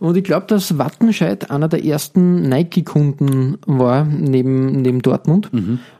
Und 0.00 0.16
ich 0.16 0.22
glaube, 0.22 0.46
dass 0.46 0.78
Wattenscheid 0.78 1.50
einer 1.50 1.66
der 1.66 1.84
ersten 1.84 2.42
Nike-Kunden 2.48 3.58
war, 3.66 4.04
neben, 4.04 4.80
neben 4.80 5.02
Dortmund. 5.02 5.50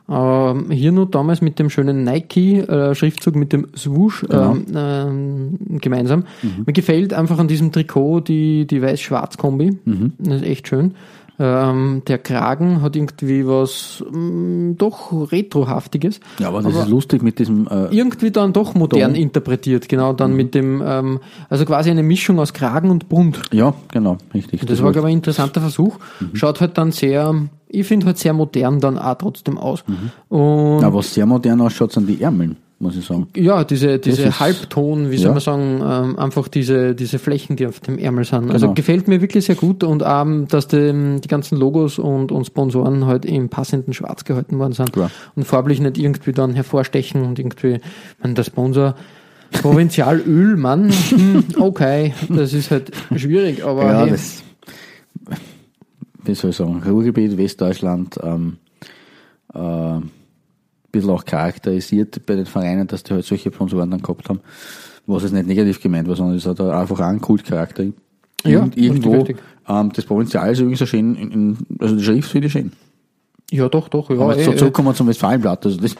Ähm, 0.08 0.70
hier 0.70 0.92
nur 0.92 1.10
damals 1.10 1.40
mit 1.42 1.58
dem 1.58 1.68
schönen 1.68 2.04
Nike-Schriftzug 2.04 3.34
mit 3.34 3.52
dem 3.52 3.66
Swoosh 3.76 4.20
Genau. 4.20 4.52
ähm, 4.54 4.64
ähm, 4.72 5.58
gemeinsam. 5.80 6.22
Mir 6.64 6.72
gefällt 6.72 7.12
einfach 7.12 7.40
an 7.40 7.48
diesem 7.48 7.72
Trikot 7.72 8.20
die, 8.20 8.68
die 8.68 8.80
weiß-schwarz-Kombi. 8.80 9.78
Das 10.20 10.36
ist 10.36 10.44
echt 10.46 10.68
schön. 10.68 10.94
Ähm, 11.40 12.02
der 12.08 12.18
Kragen 12.18 12.82
hat 12.82 12.96
irgendwie 12.96 13.46
was 13.46 14.02
mh, 14.10 14.74
doch 14.76 15.30
Retrohaftiges. 15.30 16.18
ja, 16.40 16.48
aber 16.48 16.62
das 16.62 16.74
ist 16.74 16.88
lustig 16.88 17.22
mit 17.22 17.38
diesem, 17.38 17.68
äh, 17.68 17.86
Irgendwie 17.94 18.30
dann 18.30 18.52
doch 18.52 18.74
modern 18.74 19.12
Dom. 19.14 19.22
interpretiert, 19.22 19.88
genau, 19.88 20.12
Mhm. 20.12 20.16
dann 20.16 20.32
mit 20.34 20.54
dem, 20.54 20.82
ähm, 20.84 21.20
also 21.48 21.64
quasi 21.64 21.90
eine 21.90 22.02
Mischung 22.02 22.40
aus 22.40 22.52
Kragen 22.52 22.90
und 22.90 23.08
Bund. 23.08 23.40
ja, 23.52 23.72
genau, 23.92 24.18
richtig. 24.34 24.66
Das 24.66 24.82
war, 24.82 24.90
glaube 24.92 25.08
ich, 25.08 25.14
ein 25.14 25.18
interessanter 25.18 25.60
Versuch. 25.60 25.96
Schaut 26.32 26.60
halt 26.60 26.76
dann 26.76 26.90
sehr, 26.92 27.34
ich 27.68 27.86
finde 27.86 28.06
halt 28.06 28.18
sehr 28.18 28.32
modern 28.32 28.80
dann 28.80 28.98
auch 28.98 29.14
trotzdem 29.14 29.58
aus. 29.58 29.84
Und 30.28 30.80
ja, 30.82 30.92
was 30.92 31.14
sehr 31.14 31.26
modern 31.26 31.60
ausschaut, 31.60 31.92
sind 31.92 32.08
die 32.08 32.20
Ärmeln, 32.20 32.56
muss 32.80 32.96
ich 32.96 33.04
sagen. 33.04 33.26
ja, 33.34 33.64
diese, 33.64 33.98
diese 33.98 34.38
Halbton, 34.38 35.10
wie 35.10 35.16
ja. 35.16 35.22
soll 35.22 35.30
man 35.32 35.40
sagen, 35.40 35.80
ähm, 35.82 36.18
einfach 36.18 36.46
diese, 36.48 36.94
diese 36.94 37.18
Flächen, 37.18 37.56
die 37.56 37.66
auf 37.66 37.80
dem 37.80 37.98
Ärmel 37.98 38.24
sind. 38.24 38.50
Also 38.50 38.66
Genau. 38.66 38.74
gefällt 38.74 39.08
mir 39.08 39.20
wirklich 39.20 39.46
sehr 39.46 39.56
gut 39.56 39.82
und 39.82 40.02
ähm, 40.06 40.46
dass 40.48 40.68
die, 40.68 41.18
die 41.20 41.28
ganzen 41.28 41.58
Logos 41.58 41.98
und, 41.98 42.30
und 42.30 42.44
Sponsoren 42.46 43.06
halt 43.06 43.24
im 43.24 43.48
passenden 43.48 43.94
Schwarz 43.94 44.24
gehalten 44.24 44.58
worden 44.58 44.74
sind 44.74 44.92
Klar. 44.92 45.10
und 45.34 45.44
farblich 45.44 45.80
nicht 45.80 45.98
irgendwie 45.98 46.32
dann 46.32 46.54
hervorstechen 46.54 47.22
und 47.22 47.38
irgendwie, 47.38 47.80
meine, 48.22 48.34
der 48.34 48.44
Sponsor 48.44 48.94
Provinzialöl, 49.50 50.56
Mann, 50.58 50.90
hm, 50.90 51.44
okay, 51.58 52.14
das 52.28 52.52
ist 52.52 52.70
halt 52.70 52.92
schwierig, 53.16 53.64
aber 53.64 53.84
Ja, 53.84 54.00
hey, 54.02 54.10
das, 54.10 54.42
wie 56.24 56.34
soll 56.34 56.50
ich 56.50 56.56
sagen, 56.56 56.82
Ruhrgebiet, 56.86 57.36
Westdeutschland, 57.38 58.18
ähm, 58.22 58.58
äh, 59.54 60.00
bisschen 61.00 61.14
auch 61.14 61.24
charakterisiert 61.24 62.24
bei 62.26 62.36
den 62.36 62.46
Vereinen, 62.46 62.86
dass 62.86 63.02
die 63.02 63.12
halt 63.14 63.24
solche 63.24 63.52
Sponsoren 63.52 63.90
dann 63.90 64.02
gehabt 64.02 64.28
haben, 64.28 64.40
was 65.06 65.22
jetzt 65.22 65.32
nicht 65.32 65.46
negativ 65.46 65.80
gemeint 65.80 66.08
war, 66.08 66.16
sondern 66.16 66.36
es 66.36 66.46
hat 66.46 66.60
einfach 66.60 67.00
auch 67.00 67.04
einen 67.04 67.20
Kultcharakter. 67.20 67.84
Ja, 68.44 68.60
Irgend- 68.60 68.76
irgendwo, 68.76 69.26
ähm, 69.68 69.90
das 69.94 70.04
Provinzial 70.04 70.52
ist 70.52 70.60
übrigens 70.60 70.78
so 70.78 70.86
schön, 70.86 71.14
in, 71.16 71.30
in, 71.32 71.58
also 71.80 71.96
die 71.96 72.02
Schrift 72.04 72.30
finde 72.30 72.46
ich 72.46 72.52
schön. 72.52 72.72
Ja, 73.50 73.66
doch, 73.70 73.88
doch. 73.88 74.10
Ja, 74.10 74.16
Aber 74.20 74.36
eh, 74.36 74.44
so 74.44 74.52
eh, 74.52 74.56
zurückkommen 74.56 74.88
wir 74.88 74.94
zum 74.94 75.06
Westfalenblatt. 75.08 75.64
Also 75.64 75.80
das, 75.80 75.94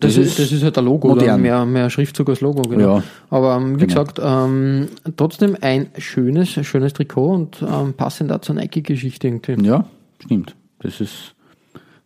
das, 0.00 0.16
ist, 0.16 0.38
das 0.38 0.50
ist 0.50 0.62
halt 0.62 0.78
ein 0.78 0.86
Logo, 0.86 1.12
oder 1.12 1.36
mehr, 1.36 1.66
mehr 1.66 1.90
Schriftzug 1.90 2.30
als 2.30 2.40
Logo, 2.40 2.62
genau. 2.62 2.96
Ja. 2.96 3.02
Aber 3.28 3.56
ähm, 3.56 3.78
wie 3.78 3.86
Genau. 3.86 4.04
gesagt, 4.04 4.20
ähm, 4.24 4.88
trotzdem 5.14 5.54
ein 5.60 5.88
schönes, 5.98 6.48
schönes 6.48 6.94
Trikot 6.94 7.34
und 7.34 7.62
ähm, 7.62 7.92
passend 7.92 8.30
dazu 8.30 8.46
zur 8.46 8.54
Nike-Geschichte 8.54 9.28
irgendwie. 9.28 9.66
Ja, 9.66 9.84
stimmt. 10.24 10.56
Das 10.78 10.98
ist 11.02 11.34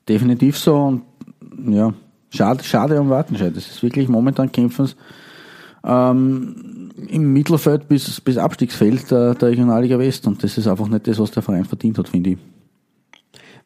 definitiv 0.08 0.58
so 0.58 0.74
und 0.76 1.02
ja, 1.72 1.94
schade, 2.30 2.64
schade 2.64 3.00
um 3.00 3.10
Wartenscheid. 3.10 3.56
Das 3.56 3.66
ist 3.66 3.82
wirklich 3.82 4.08
momentan 4.08 4.50
kämpfen 4.52 4.86
sie 4.86 4.94
ähm, 5.84 6.90
im 7.08 7.32
Mittelfeld 7.32 7.88
bis, 7.88 8.20
bis 8.20 8.36
Abstiegsfeld 8.36 9.10
der, 9.10 9.34
der 9.34 9.48
Regionalliga 9.50 9.98
West 9.98 10.26
und 10.26 10.42
das 10.42 10.58
ist 10.58 10.66
einfach 10.66 10.88
nicht 10.88 11.06
das, 11.06 11.18
was 11.18 11.30
der 11.30 11.42
Verein 11.42 11.64
verdient 11.64 11.98
hat, 11.98 12.08
finde 12.08 12.30
ich. 12.30 12.38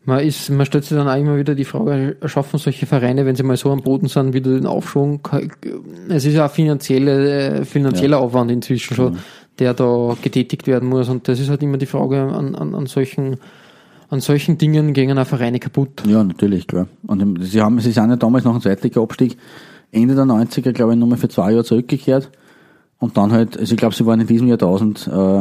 Man, 0.04 0.18
ist, 0.20 0.50
man 0.50 0.66
stellt 0.66 0.84
sich 0.84 0.96
dann 0.96 1.08
auch 1.08 1.16
immer 1.16 1.36
wieder 1.36 1.54
die 1.54 1.64
Frage, 1.64 2.16
schaffen 2.24 2.58
solche 2.58 2.86
Vereine, 2.86 3.24
wenn 3.24 3.36
sie 3.36 3.44
mal 3.44 3.56
so 3.56 3.70
am 3.70 3.82
Boden 3.82 4.08
sind, 4.08 4.32
wieder 4.32 4.50
den 4.50 4.66
Aufschwung? 4.66 5.20
Es 6.08 6.24
ist 6.24 6.34
ja 6.34 6.44
ein 6.44 6.50
finanzielle, 6.50 7.60
äh, 7.60 7.64
finanzieller 7.64 8.18
Aufwand 8.18 8.50
inzwischen 8.50 8.94
schon, 8.96 9.18
der 9.60 9.74
da 9.74 10.16
getätigt 10.20 10.66
werden 10.66 10.88
muss. 10.88 11.08
Und 11.08 11.28
das 11.28 11.38
ist 11.38 11.50
halt 11.50 11.62
immer 11.62 11.78
die 11.78 11.86
Frage 11.86 12.20
an, 12.20 12.56
an, 12.56 12.74
an 12.74 12.86
solchen 12.86 13.36
an 14.12 14.20
solchen 14.20 14.58
Dingen 14.58 14.92
gehen 14.92 15.18
auch 15.18 15.26
Vereine 15.26 15.58
kaputt. 15.58 16.02
Ja, 16.06 16.22
natürlich, 16.22 16.66
klar. 16.66 16.86
Und 17.06 17.42
sie 17.44 17.62
haben, 17.62 17.80
sie 17.80 17.92
sind 17.92 18.10
ja 18.10 18.16
damals 18.16 18.44
nach 18.44 18.52
dem 18.52 18.60
Zweitliga-Abstieg 18.60 19.38
Ende 19.90 20.14
der 20.14 20.24
90er, 20.24 20.72
glaube 20.72 20.92
ich, 20.92 20.98
nochmal 20.98 21.16
für 21.16 21.30
zwei 21.30 21.52
Jahre 21.52 21.64
zurückgekehrt. 21.64 22.30
Und 22.98 23.16
dann 23.16 23.32
halt, 23.32 23.56
also 23.56 23.72
ich 23.72 23.78
glaube, 23.78 23.94
sie 23.94 24.04
waren 24.04 24.20
in 24.20 24.26
diesem 24.26 24.48
Jahrtausend 24.48 25.08
äh, 25.10 25.40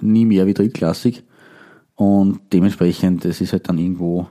nie 0.00 0.24
mehr 0.24 0.46
wie 0.46 0.54
drittklassig. 0.54 1.24
Und 1.94 2.40
dementsprechend, 2.54 3.26
das 3.26 3.42
ist 3.42 3.52
halt 3.52 3.68
dann 3.68 3.76
irgendwo 3.76 4.28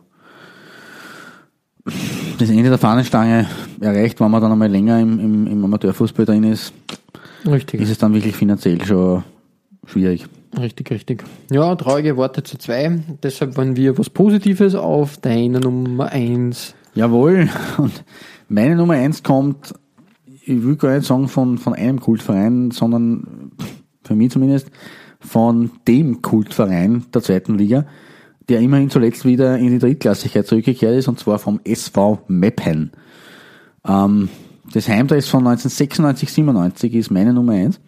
das 2.40 2.50
Ende 2.50 2.70
der 2.70 2.80
Fahnenstange 2.80 3.48
erreicht, 3.80 4.20
wenn 4.20 4.32
man 4.32 4.42
dann 4.42 4.52
einmal 4.52 4.72
länger 4.72 5.00
im, 5.00 5.20
im, 5.20 5.48
im 5.48 5.64
Amateurfußball 5.64 6.26
drin 6.26 6.44
ist, 6.44 6.74
Richtig. 7.46 7.82
ist 7.82 7.92
es 7.92 8.00
dann 8.00 8.16
wirklich 8.16 8.36
finanziell 8.36 8.84
schon 8.84 9.24
schwierig. 9.86 10.26
Richtig, 10.60 10.92
richtig. 10.92 11.24
Ja, 11.52 11.76
traurige 11.76 12.18
Worte 12.18 12.44
zu 12.44 12.58
zwei. 12.58 13.00
Deshalb 13.24 13.58
wollen 13.58 13.76
wir 13.76 13.98
was 13.98 14.10
Positives 14.10 14.76
auf 14.76 15.18
deiner 15.18 15.60
Nummer 15.60 16.12
eins. 16.12 16.76
Jawohl. 16.94 17.50
Und 17.78 18.04
meine 18.48 18.76
Nummer 18.76 18.94
eins 18.94 19.24
kommt, 19.24 19.74
ich 20.46 20.64
will 20.64 20.76
gar 20.76 20.96
nicht 20.96 21.08
sagen 21.08 21.28
von, 21.28 21.58
von 21.58 21.74
einem 21.74 22.00
Kultverein, 22.00 22.72
sondern 22.72 23.52
für 24.04 24.16
mich 24.16 24.32
zumindest 24.32 24.70
von 25.20 25.72
dem 25.88 26.22
Kultverein 26.22 27.06
der 27.14 27.22
zweiten 27.22 27.58
Liga, 27.58 27.86
der 28.48 28.60
immerhin 28.60 28.90
zuletzt 28.90 29.26
wieder 29.26 29.58
in 29.58 29.72
die 29.72 29.80
Drittklassigkeit 29.80 30.46
zurückgekehrt 30.46 30.96
ist, 30.96 31.08
und 31.08 31.20
zwar 31.20 31.40
vom 31.40 31.60
SV 31.64 32.22
Meppen. 32.28 32.92
Ähm, 33.88 34.30
das 34.74 34.88
Heimdress 34.88 35.28
von 35.28 35.40
1996, 35.48 36.32
97 36.34 36.94
ist 36.94 37.12
meine 37.12 37.34
Nummer 37.34 37.54
eins. 37.54 37.80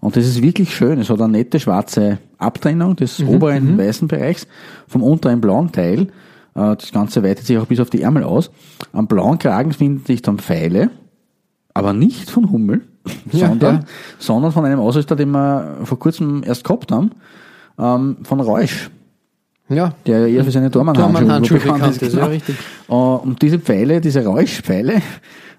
Und 0.00 0.16
das 0.16 0.26
ist 0.26 0.42
wirklich 0.42 0.74
schön. 0.74 0.98
Es 1.00 1.08
hat 1.08 1.20
eine 1.20 1.32
nette 1.32 1.58
schwarze 1.60 2.18
Abtrennung 2.38 2.94
des 2.96 3.20
oberen 3.22 3.78
weißen 3.78 4.06
Bereichs 4.08 4.46
vom 4.86 5.02
unteren 5.02 5.40
blauen 5.40 5.72
Teil. 5.72 6.08
Äh, 6.54 6.76
Das 6.76 6.92
Ganze 6.92 7.22
weitet 7.22 7.46
sich 7.46 7.56
auch 7.58 7.66
bis 7.66 7.80
auf 7.80 7.90
die 7.90 8.02
Ärmel 8.02 8.22
aus. 8.24 8.50
Am 8.92 9.06
blauen 9.06 9.38
Kragen 9.38 9.72
finden 9.72 10.04
sich 10.04 10.20
dann 10.22 10.38
Pfeile, 10.38 10.90
aber 11.72 11.92
nicht 11.94 12.30
von 12.30 12.50
Hummel, 12.50 12.82
Ja, 13.32 13.48
sondern, 13.48 13.76
ja. 13.76 13.84
sondern 14.18 14.52
von 14.52 14.64
einem 14.64 14.80
Ausrüster, 14.80 15.16
den 15.16 15.30
wir 15.30 15.78
vor 15.84 15.98
kurzem 15.98 16.42
erst 16.44 16.64
gehabt 16.64 16.92
haben, 16.92 17.12
ähm, 17.78 18.18
von 18.24 18.40
Reusch, 18.40 18.90
Ja, 19.70 19.94
der 20.06 20.20
ja 20.20 20.26
eher 20.26 20.44
für 20.44 20.50
seine 20.50 20.70
Tormann-Handschuhe 20.70 21.58
bekannt 21.60 21.86
ist, 21.96 22.02
ja, 22.02 22.08
genau. 22.08 22.26
richtig. 22.26 22.56
Äh, 22.88 22.92
Und 22.92 23.40
diese 23.40 23.58
Pfeile, 23.58 24.00
diese 24.02 24.24
Räuschpfeile, 24.24 25.00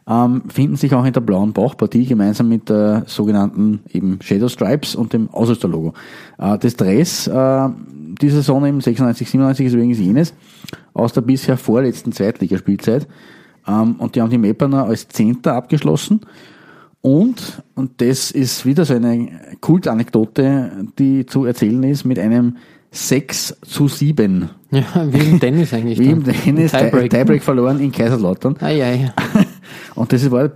ähm, 0.07 0.43
finden 0.49 0.75
sich 0.75 0.93
auch 0.93 1.05
in 1.05 1.13
der 1.13 1.21
blauen 1.21 1.53
Bauchpartie 1.53 2.05
gemeinsam 2.05 2.47
mit 2.47 2.69
der 2.69 3.03
sogenannten 3.07 3.79
eben 3.91 4.19
Shadow 4.21 4.47
Stripes 4.47 4.95
und 4.95 5.13
dem 5.13 5.29
Ausrüsterlogo. 5.31 5.93
Äh, 6.37 6.57
das 6.59 6.75
Dress 6.75 7.27
äh, 7.27 7.69
dieser 8.21 8.37
Saison 8.37 8.65
eben 8.65 8.81
96, 8.81 9.29
97 9.29 9.65
ist 9.65 9.73
übrigens 9.73 9.99
jenes 9.99 10.33
aus 10.93 11.13
der 11.13 11.21
bisher 11.21 11.57
vorletzten 11.57 12.11
Zweitligaspielzeit. 12.11 13.07
Ähm, 13.67 13.95
und 13.97 14.15
die 14.15 14.21
haben 14.21 14.29
die 14.29 14.37
Mapperner 14.37 14.85
als 14.85 15.07
Zehnter 15.07 15.53
abgeschlossen. 15.53 16.21
Und, 17.01 17.63
und 17.75 18.01
das 18.01 18.31
ist 18.31 18.65
wieder 18.65 18.85
so 18.85 18.95
eine 18.95 19.29
Kultanekdote, 19.61 20.87
die 20.97 21.25
zu 21.25 21.45
erzählen 21.45 21.83
ist, 21.83 22.03
mit 22.03 22.17
einem 22.17 22.57
6 22.91 23.57
zu 23.61 23.87
7 23.87 24.49
ja, 24.71 24.83
wie 25.11 25.29
im 25.29 25.39
Tennis 25.39 25.73
eigentlich. 25.73 25.99
wie 25.99 26.09
im. 26.09 26.23
Tennis 26.23 26.71
Tiebreak. 26.71 26.91
Tiebreak. 26.91 27.09
Tiebreak 27.11 27.43
verloren 27.43 27.79
in 27.79 27.91
Kaiserslautern. 27.91 28.55
Ei, 28.61 28.83
ei. 28.83 29.11
Und 29.95 30.11
das 30.11 30.29
war, 30.29 30.51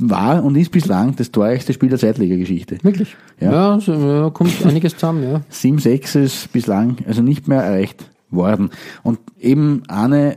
war 0.00 0.44
und 0.44 0.56
ist 0.56 0.70
bislang 0.70 1.16
das 1.16 1.32
torreichste 1.32 1.72
Spiel 1.72 1.88
der 1.88 1.98
Zweitliga-Geschichte. 1.98 2.78
Wirklich? 2.82 3.16
Ja. 3.40 3.52
Ja, 3.52 3.80
so, 3.80 3.92
ja, 3.92 4.30
kommt 4.30 4.64
einiges 4.64 4.94
zusammen, 4.94 5.22
ja. 5.24 5.40
7-6 5.52 6.20
ist 6.20 6.52
bislang 6.52 6.98
also 7.06 7.20
nicht 7.20 7.48
mehr 7.48 7.62
erreicht 7.62 8.08
worden. 8.30 8.70
Und 9.02 9.18
eben 9.40 9.82
eine, 9.88 10.36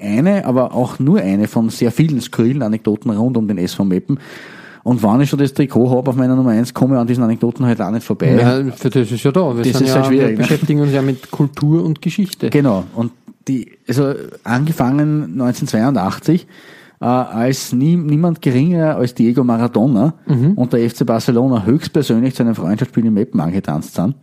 eine, 0.00 0.44
aber 0.44 0.74
auch 0.74 0.98
nur 0.98 1.20
eine 1.20 1.48
von 1.48 1.70
sehr 1.70 1.92
vielen 1.92 2.20
skurrilen 2.20 2.62
Anekdoten 2.62 3.10
rund 3.10 3.36
um 3.36 3.48
den 3.48 3.58
SV 3.58 3.84
Meppen. 3.84 4.18
Und 4.84 5.02
wenn 5.02 5.20
ich 5.20 5.30
schon 5.30 5.38
das 5.38 5.54
Trikot 5.54 5.90
habe 5.90 6.10
auf 6.10 6.16
meiner 6.16 6.34
Nummer 6.34 6.50
1, 6.50 6.74
komme 6.74 6.96
ich 6.96 7.00
an 7.00 7.06
diesen 7.06 7.22
Anekdoten 7.22 7.64
halt 7.66 7.80
auch 7.80 7.90
nicht 7.92 8.04
vorbei. 8.04 8.34
ja. 8.34 8.72
Für 8.72 8.90
das 8.90 9.10
ist 9.12 9.22
ja 9.22 9.30
da. 9.30 9.56
Wir, 9.56 9.62
Das 9.62 9.78
sind 9.78 9.86
ist 9.86 9.94
ja, 9.94 10.04
schwierig, 10.04 10.26
wir 10.26 10.32
ne? 10.32 10.36
beschäftigen 10.38 10.80
uns 10.80 10.92
ja 10.92 11.02
mit 11.02 11.30
Kultur 11.30 11.84
und 11.84 12.02
Geschichte. 12.02 12.50
Genau. 12.50 12.84
Und 12.96 13.12
die, 13.46 13.72
also 13.86 14.12
angefangen 14.44 15.40
1982, 15.40 16.46
äh, 17.02 17.04
als 17.04 17.72
nie, 17.72 17.96
niemand 17.96 18.40
geringer 18.40 18.96
als 18.96 19.14
Diego 19.14 19.42
Maradona 19.42 20.14
und 20.54 20.72
der 20.72 20.88
FC 20.88 21.04
Barcelona 21.04 21.64
höchstpersönlich 21.64 22.34
zu 22.36 22.44
einem 22.44 22.54
Freundschaftsspiel 22.54 23.06
in 23.06 23.14
Meppen 23.14 23.40
angetanzt 23.40 23.94
sind, 23.94 24.14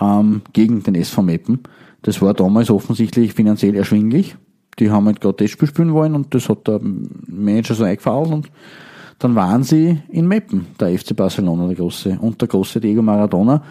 ähm, 0.00 0.42
gegen 0.52 0.82
den 0.82 0.94
SV 0.96 1.22
Meppen. 1.22 1.60
Das 2.02 2.20
war 2.20 2.34
damals 2.34 2.68
offensichtlich 2.68 3.32
finanziell 3.32 3.74
erschwinglich. 3.74 4.36
Die 4.78 4.90
haben 4.90 5.06
halt 5.06 5.22
gerade 5.22 5.38
das 5.38 5.50
Spiel 5.50 5.68
spielen 5.68 5.94
wollen 5.94 6.14
und 6.14 6.34
das 6.34 6.48
hat 6.50 6.68
der 6.68 6.78
Manager 6.82 7.74
so 7.74 7.84
eingefallen 7.84 8.34
und 8.34 8.50
dann 9.18 9.34
waren 9.34 9.62
sie 9.62 10.02
in 10.10 10.28
Meppen, 10.28 10.66
der 10.78 10.98
FC 10.98 11.16
Barcelona, 11.16 11.68
der 11.68 11.76
große, 11.76 12.18
und 12.20 12.38
der 12.40 12.48
große 12.48 12.80
Diego 12.80 13.00
Maradona. 13.00 13.62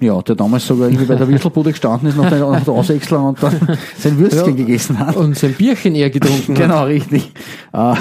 Ja, 0.00 0.20
der 0.22 0.36
damals 0.36 0.66
sogar 0.66 0.88
irgendwie 0.88 1.06
bei 1.06 1.14
der 1.16 1.28
Würstelbude 1.28 1.70
gestanden 1.70 2.08
ist 2.08 2.16
nach 2.16 2.28
der, 2.28 2.40
nach 2.40 2.64
der 2.64 2.74
Auswechslung 2.74 3.24
und 3.26 3.42
dann 3.42 3.54
sein 3.98 4.18
Würstchen 4.18 4.56
gegessen 4.56 4.98
hat. 4.98 5.16
Und 5.16 5.36
sein 5.36 5.54
Bierchen 5.54 5.94
eher 5.94 6.10
getrunken 6.10 6.54
hat. 6.56 6.62
Genau, 6.62 6.84
richtig. 6.84 7.32
Äh. 7.72 7.94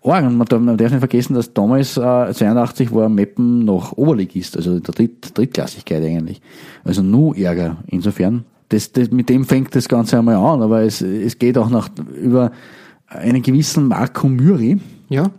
Und 0.00 0.36
man 0.36 0.46
darf, 0.46 0.60
man 0.60 0.76
darf 0.76 0.90
nicht 0.90 1.00
vergessen, 1.00 1.34
dass 1.34 1.52
damals, 1.52 1.96
äh, 1.96 2.32
82 2.32 2.92
war 2.94 3.08
Meppen 3.08 3.64
noch 3.64 3.96
Oberligist, 3.96 4.56
also 4.56 4.78
der 4.78 4.94
Dritt, 4.94 5.36
Drittklassigkeit 5.36 6.02
eigentlich. 6.02 6.40
Also 6.84 7.02
nur 7.02 7.36
Ärger. 7.36 7.78
Insofern, 7.88 8.44
das, 8.68 8.92
das, 8.92 9.10
mit 9.10 9.28
dem 9.28 9.44
fängt 9.44 9.74
das 9.74 9.88
Ganze 9.88 10.18
einmal 10.18 10.36
an, 10.36 10.62
aber 10.62 10.82
es, 10.82 11.00
es 11.00 11.38
geht 11.38 11.58
auch 11.58 11.70
nach, 11.70 11.88
über 12.22 12.52
einen 13.08 13.42
gewissen 13.42 13.88
Marco 13.88 14.28
Myri, 14.28 14.78
Ja, 15.08 15.30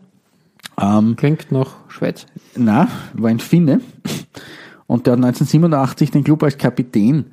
ähm, 0.81 1.15
klingt 1.15 1.51
nach 1.51 1.75
Schweiz. 1.87 2.25
na, 2.55 2.87
war 3.13 3.29
ein 3.29 3.39
Finne. 3.39 3.79
Und 4.87 5.05
der 5.05 5.13
hat 5.13 5.19
1987 5.19 6.11
den 6.11 6.23
Club 6.23 6.43
als 6.43 6.57
Kapitän 6.57 7.25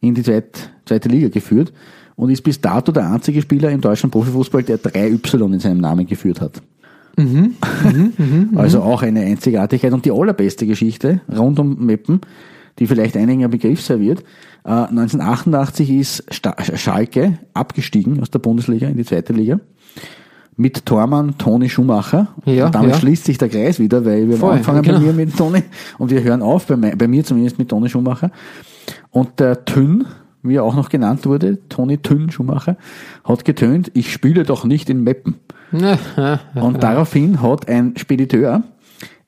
in 0.00 0.14
die 0.14 0.22
zweit, 0.22 0.70
zweite 0.86 1.08
Liga 1.08 1.28
geführt 1.28 1.72
und 2.16 2.30
ist 2.30 2.42
bis 2.42 2.60
dato 2.60 2.92
der 2.92 3.10
einzige 3.10 3.40
Spieler 3.42 3.70
im 3.70 3.80
deutschen 3.80 4.10
Profifußball, 4.10 4.62
der 4.62 4.78
drei 4.78 5.10
Y 5.12 5.52
in 5.52 5.60
seinem 5.60 5.78
Namen 5.78 6.06
geführt 6.06 6.40
hat. 6.40 6.62
also 8.56 8.82
auch 8.82 9.02
eine 9.02 9.20
Einzigartigkeit 9.20 9.92
und 9.92 10.04
die 10.04 10.10
allerbeste 10.10 10.66
Geschichte 10.66 11.20
rund 11.30 11.58
um 11.58 11.84
Meppen, 11.84 12.22
die 12.78 12.86
vielleicht 12.86 13.16
einigen 13.16 13.44
ein 13.44 13.50
Begriff 13.50 13.82
sein 13.82 14.00
wird. 14.00 14.20
Äh, 14.64 14.70
1988 14.70 15.90
ist 15.90 16.24
Schalke 16.74 17.38
abgestiegen 17.52 18.20
aus 18.20 18.30
der 18.30 18.38
Bundesliga 18.38 18.88
in 18.88 18.96
die 18.96 19.04
zweite 19.04 19.34
Liga 19.34 19.60
mit 20.56 20.84
Tormann 20.86 21.38
Toni 21.38 21.68
Schumacher. 21.68 22.28
Ja, 22.44 22.66
und 22.66 22.74
damit 22.74 22.90
ja. 22.90 22.98
schließt 22.98 23.24
sich 23.24 23.38
der 23.38 23.48
Kreis 23.48 23.78
wieder, 23.78 24.04
weil 24.04 24.28
wir 24.28 24.36
Voll, 24.36 24.50
haben 24.50 24.56
angefangen 24.56 24.82
genau. 24.82 24.98
bei 24.98 25.04
mir 25.06 25.12
mit 25.12 25.36
Toni 25.36 25.62
und 25.98 26.10
wir 26.10 26.22
hören 26.22 26.42
auf, 26.42 26.66
bei, 26.66 26.76
bei 26.76 27.08
mir 27.08 27.24
zumindest 27.24 27.58
mit 27.58 27.68
Toni 27.68 27.88
Schumacher. 27.88 28.30
Und 29.10 29.40
der 29.40 29.64
Tünn, 29.64 30.06
wie 30.42 30.56
er 30.56 30.64
auch 30.64 30.74
noch 30.74 30.88
genannt 30.88 31.24
wurde, 31.26 31.58
Toni 31.68 31.98
Tünn 31.98 32.30
Schumacher, 32.30 32.76
hat 33.24 33.44
getönt, 33.44 33.90
ich 33.94 34.12
spiele 34.12 34.44
doch 34.44 34.64
nicht 34.64 34.90
in 34.90 35.02
Meppen. 35.02 35.36
Und 36.54 36.82
daraufhin 36.82 37.40
hat 37.40 37.66
ein 37.66 37.94
Spediteur 37.96 38.62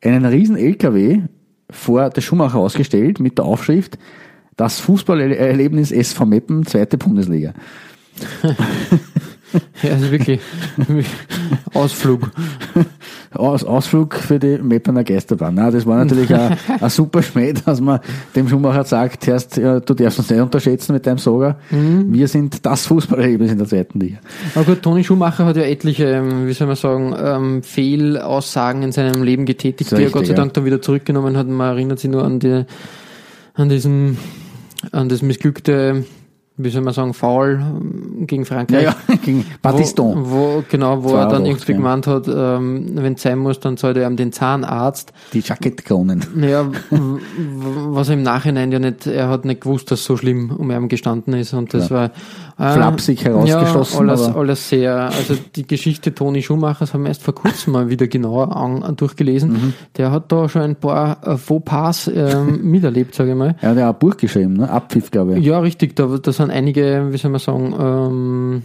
einen 0.02 0.26
riesen 0.26 0.56
LKW 0.56 1.22
vor 1.70 2.10
der 2.10 2.20
Schumacher 2.20 2.58
ausgestellt 2.58 3.18
mit 3.18 3.38
der 3.38 3.46
Aufschrift 3.46 3.98
das 4.56 4.78
Fußballerlebnis 4.80 5.90
SV 5.90 6.26
Meppen, 6.26 6.66
zweite 6.66 6.98
Bundesliga. 6.98 7.54
Ja, 9.82 9.92
also 9.92 10.11
wirklich 10.11 10.40
Ausflug. 11.74 12.30
Aus, 13.32 13.64
Ausflug 13.64 14.14
für 14.14 14.38
die 14.38 14.59
Meppener 14.59 15.05
Geisterbahn. 15.05 15.55
Na, 15.55 15.70
das 15.70 15.86
war 15.86 15.96
natürlich 16.05 16.32
ein, 16.32 16.57
ein 16.80 16.90
super 16.90 17.22
Schmäh, 17.22 17.52
dass 17.52 17.80
man 17.80 18.00
dem 18.34 18.48
Schumacher 18.48 18.84
sagt, 18.84 19.26
erst, 19.26 19.57
ja, 19.57 19.80
du 19.80 19.94
darfst 19.94 20.18
uns 20.18 20.30
nicht 20.30 20.40
unterschätzen 20.40 20.92
mit 20.92 21.07
deinem 21.07 21.18
Sogar. 21.18 21.59
Wir 21.70 22.28
sind 22.28 22.64
das 22.64 22.86
Fußballerlebnis 22.86 23.52
in 23.52 23.59
der 23.59 23.66
zweiten 23.66 24.00
Liga. 24.00 24.18
Aber 24.55 24.64
gut, 24.64 24.82
Toni 24.82 25.05
Schumacher 25.05 25.44
hat 25.46 25.57
ja 25.57 25.62
etliche, 25.62 26.05
ähm, 26.05 26.46
wie 26.46 26.52
soll 26.52 26.66
man 26.66 26.76
sagen, 26.76 27.14
ähm, 27.18 27.62
Fehlaussagen 27.62 28.82
in 28.82 28.92
seinem 28.92 29.22
Leben 29.22 29.46
getätigt, 29.46 29.90
die 29.90 30.02
er 30.02 30.11
Gott 30.11 30.26
sei 30.26 30.32
ja. 30.32 30.36
Dank 30.36 30.55
dann 30.55 30.64
wieder 30.64 30.80
zurückgenommen 30.80 31.36
hat. 31.36 31.48
Man 31.48 31.68
erinnert 31.68 31.98
sich 31.98 32.11
nur 32.11 32.24
an 32.24 32.38
die, 32.38 32.64
an 33.55 33.68
diesen, 33.68 34.18
an 34.92 35.09
das 35.09 35.22
missglückte, 35.22 36.05
wie 36.57 36.70
soll 36.70 36.82
man 36.82 36.94
sagen, 36.94 37.14
Foul 37.14 37.61
ähm, 37.61 38.26
gegen 38.26 38.44
Ja, 38.44 38.48
Frankreich. 38.48 38.82
ja, 38.84 38.94
gegen 39.24 39.44
Battiston. 39.61 40.14
Wo, 40.30 40.30
wo, 40.59 40.64
genau, 40.70 41.02
wo 41.02 41.11
er 41.16 41.26
dann 41.28 41.44
82, 41.44 41.48
irgendwie 41.48 41.72
ja. 41.72 41.78
gemeint 41.78 42.07
hat, 42.07 42.28
ähm, 42.28 42.90
wenn 42.94 43.14
es 43.14 43.22
sein 43.22 43.38
muss, 43.38 43.59
dann 43.61 43.76
zahlt 43.76 43.96
er 43.96 44.07
ihm 44.09 44.16
den 44.16 44.32
Zahnarzt. 44.32 45.12
Die 45.32 45.40
Jackettkronen. 45.40 46.24
W- 46.34 46.64
was 47.95 48.09
er 48.09 48.14
im 48.14 48.22
Nachhinein 48.22 48.72
ja 48.72 48.78
nicht, 48.78 49.07
er 49.07 49.28
hat 49.28 49.45
nicht 49.45 49.62
gewusst, 49.62 49.90
dass 49.90 50.05
so 50.05 50.16
schlimm 50.16 50.51
um 50.51 50.70
ihn 50.70 50.88
gestanden 50.88 51.34
ist 51.34 51.55
und 51.55 51.74
das 51.74 51.90
war 51.90 52.11
äh, 52.59 52.72
Flapsig 52.72 53.24
herausgeschossen, 53.24 54.07
Ja, 54.07 54.12
alles, 54.12 54.34
alles 54.34 54.68
sehr, 54.68 54.95
also 55.07 55.34
die 55.57 55.66
Geschichte 55.66 56.14
Toni 56.14 56.42
Schumachers 56.42 56.95
haben 56.95 57.03
wir 57.03 57.09
erst 57.09 57.22
vor 57.22 57.34
kurzem 57.34 57.72
mal 57.72 57.90
wieder 57.90 58.07
genauer 58.07 58.57
an, 58.57 58.97
durchgelesen. 58.97 59.53
Mhm. 59.53 59.72
Der 59.97 60.11
hat 60.12 60.30
da 60.30 60.49
schon 60.49 60.62
ein 60.62 60.76
paar 60.76 61.26
äh, 61.26 61.36
Fauxpas 61.36 62.09
ähm, 62.09 62.61
miterlebt, 62.70 63.14
sage 63.14 63.30
ich 63.30 63.36
mal. 63.36 63.57
Er 63.61 63.70
hat 63.70 63.78
ja 63.78 63.90
auch 63.90 63.95
ein 63.95 63.99
Buch 63.99 64.16
geschrieben, 64.16 64.55
ne? 64.55 64.70
Abpfiff, 64.70 65.11
glaube 65.11 65.38
ich. 65.38 65.45
Ja, 65.45 65.59
richtig, 65.59 65.97
da, 65.97 66.07
da 66.20 66.32
sind 66.32 66.51
einige, 66.51 67.09
wie 67.11 67.16
soll 67.16 67.30
man 67.30 67.40
sagen, 67.40 67.74
ähm, 67.78 68.62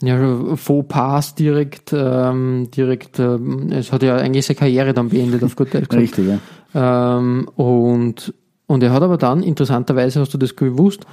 ja, 0.00 0.56
Fauxpas 0.56 1.34
direkt, 1.34 1.92
ähm, 1.92 2.68
direkt, 2.74 3.18
ähm, 3.18 3.70
es 3.70 3.92
hat 3.92 4.02
ja 4.02 4.16
eigentlich 4.16 4.46
seine 4.46 4.58
Karriere 4.58 4.92
dann 4.92 5.08
beendet, 5.08 5.42
auf 5.44 5.56
gut 5.56 5.72
Deutsch 5.72 5.88
gesagt. 5.88 6.02
Richtig, 6.02 6.28
ja. 6.28 6.38
Ähm, 6.74 7.48
und, 7.56 8.34
und 8.66 8.82
er 8.82 8.92
hat 8.92 9.02
aber 9.02 9.16
dann, 9.16 9.42
interessanterweise 9.42 10.20
hast 10.20 10.34
du 10.34 10.38
das 10.38 10.56
gewusst, 10.56 11.06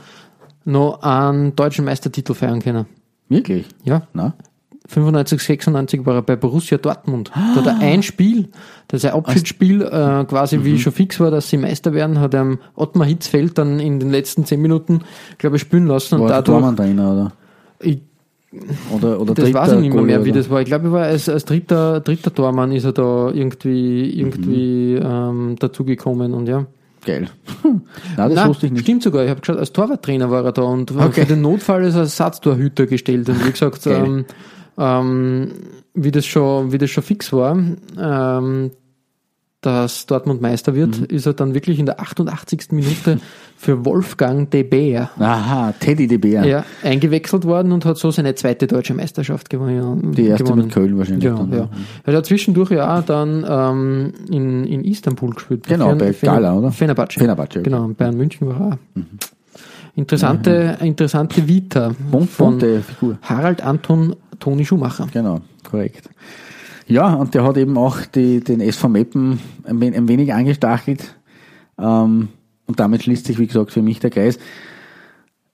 noch 0.65 1.01
einen 1.01 1.55
deutschen 1.55 1.85
Meistertitel 1.85 2.33
feiern 2.33 2.61
können. 2.61 2.85
Wirklich? 3.29 3.67
Ja, 3.83 4.03
Na? 4.13 4.33
95, 4.87 5.41
96 5.41 6.05
war 6.05 6.15
er 6.15 6.21
bei 6.21 6.35
Borussia 6.35 6.77
Dortmund. 6.77 7.31
Da 7.33 7.55
hat 7.55 7.67
er 7.67 7.79
ein 7.79 8.03
Spiel, 8.03 8.49
das 8.89 9.05
ein 9.05 9.11
Abschiedsspiel, 9.11 9.83
äh, 9.83 10.25
quasi 10.25 10.63
wie 10.63 10.77
schon 10.79 10.91
fix 10.91 11.19
war, 11.19 11.31
dass 11.31 11.49
sie 11.49 11.57
Meister 11.57 11.93
werden, 11.93 12.19
hat 12.19 12.33
er 12.33 12.57
Ottmar 12.75 13.07
Hitzfeld 13.07 13.57
dann 13.57 13.79
in 13.79 13.99
den 13.99 14.11
letzten 14.11 14.43
zehn 14.43 14.61
Minuten, 14.61 15.01
glaube 15.37 15.55
ich, 15.55 15.61
spielen 15.61 15.87
lassen 15.87 16.15
und 16.15 16.21
War 16.21 16.27
der 16.27 16.37
dadurch, 16.37 16.57
Tormann 16.57 16.75
Trainer, 16.75 17.11
oder? 17.13 17.31
ich, 17.79 17.99
Oder, 18.93 19.21
oder 19.21 19.33
das 19.33 19.45
dritter 19.45 19.59
weiß 19.59 19.71
ich 19.73 19.79
nicht 19.79 19.93
mehr, 19.93 20.03
mehr 20.03 20.25
wie 20.25 20.31
das 20.33 20.49
war. 20.49 20.59
Ich 20.59 20.65
glaube, 20.65 20.87
er 20.87 20.91
war 20.91 21.03
als, 21.03 21.29
als 21.29 21.45
dritter, 21.45 22.01
dritter 22.01 22.33
Tormann 22.33 22.73
ist 22.73 22.83
er 22.83 22.91
da 22.91 23.31
irgendwie, 23.31 24.19
irgendwie, 24.19 24.95
ähm, 24.95 25.55
dazugekommen 25.57 26.33
und 26.33 26.47
ja. 26.47 26.65
Geil. 27.05 27.29
Na, 28.17 28.27
das 28.27 28.35
Nein, 28.35 28.49
wusste 28.49 28.65
ich 28.65 28.73
nicht. 28.73 28.83
Stimmt 28.83 29.03
sogar, 29.03 29.23
ich 29.23 29.29
habe 29.29 29.39
geschaut, 29.39 29.57
als 29.57 29.71
Torwarttrainer 29.71 30.29
war 30.29 30.43
er 30.43 30.51
da 30.51 30.63
und 30.63 30.91
Okay. 30.91 31.21
für 31.21 31.27
den 31.27 31.41
Notfall 31.41 31.83
ist 31.83 31.95
er 31.95 32.01
als 32.01 32.19
Ersatztorhüter 32.19 32.85
gestellt. 32.87 33.29
Und 33.29 33.45
wie 33.45 33.51
gesagt, 33.51 33.85
ähm, 33.87 34.25
ähm, 34.77 35.51
wie, 35.93 36.11
das 36.11 36.25
schon, 36.25 36.71
wie 36.71 36.77
das 36.77 36.89
schon 36.89 37.03
fix 37.03 37.31
war, 37.31 37.57
ähm, 37.97 38.71
dass 39.61 40.07
Dortmund 40.07 40.41
Meister 40.41 40.73
wird, 40.73 40.99
Mhm. 40.99 41.05
ist 41.05 41.25
er 41.27 41.33
dann 41.33 41.53
wirklich 41.53 41.77
in 41.79 41.85
der 41.85 41.99
88. 42.01 42.71
Minute 42.71 43.19
für 43.57 43.85
Wolfgang 43.85 44.49
de 44.49 44.63
Beer 44.63 45.11
Aha, 45.19 45.73
Teddy 45.79 46.07
de 46.07 46.17
Bär. 46.17 46.43
ja, 46.45 46.65
eingewechselt 46.83 47.45
worden 47.45 47.71
und 47.71 47.85
hat 47.85 47.97
so 47.97 48.09
seine 48.09 48.33
zweite 48.33 48.65
deutsche 48.65 48.95
Meisterschaft 48.95 49.51
gewonnen. 49.51 50.13
Die 50.13 50.25
erste 50.25 50.45
gewonnen. 50.45 50.63
mit 50.65 50.73
Köln 50.73 50.97
wahrscheinlich. 50.97 51.25
Ja, 51.25 51.35
dann, 51.35 51.53
ja. 51.53 51.69
Er 52.03 52.13
hat 52.17 52.25
zwischendurch 52.25 52.71
ja 52.71 52.97
auch 52.99 53.03
dann 53.03 53.45
ähm, 53.47 54.13
in, 54.31 54.65
in 54.65 54.83
Istanbul 54.83 55.35
gespielt. 55.35 55.67
Genau, 55.67 55.89
Fen- 55.89 55.97
bei 55.99 56.11
Gala, 56.11 56.55
oder? 56.57 56.71
Fenerbahce. 56.71 57.19
Fenerbahce, 57.19 57.59
okay. 57.59 57.63
Genau, 57.63 57.87
Bayern 57.89 58.17
München 58.17 58.47
war 58.47 58.59
er 58.59 58.65
auch. 58.67 58.77
Interessante, 59.95 60.77
interessante 60.81 61.47
Vita 61.47 61.91
Bun- 62.11 62.27
von 62.27 62.59
Figur. 62.59 63.17
Harald 63.21 63.61
Anton 63.61 64.15
Toni 64.39 64.65
Schumacher. 64.65 65.07
Genau, 65.13 65.41
korrekt. 65.69 66.09
Ja, 66.91 67.13
und 67.13 67.33
der 67.33 67.45
hat 67.45 67.55
eben 67.55 67.77
auch 67.77 68.01
die, 68.01 68.41
den 68.41 68.59
SV 68.59 68.89
Meppen 68.89 69.39
ein, 69.63 69.81
ein 69.81 70.07
wenig 70.09 70.33
angestachelt. 70.33 71.15
Ähm, 71.79 72.27
und 72.67 72.79
damit 72.79 73.03
schließt 73.03 73.25
sich, 73.25 73.39
wie 73.39 73.47
gesagt, 73.47 73.71
für 73.71 73.81
mich 73.81 73.99
der 74.01 74.09
Kreis. 74.09 74.37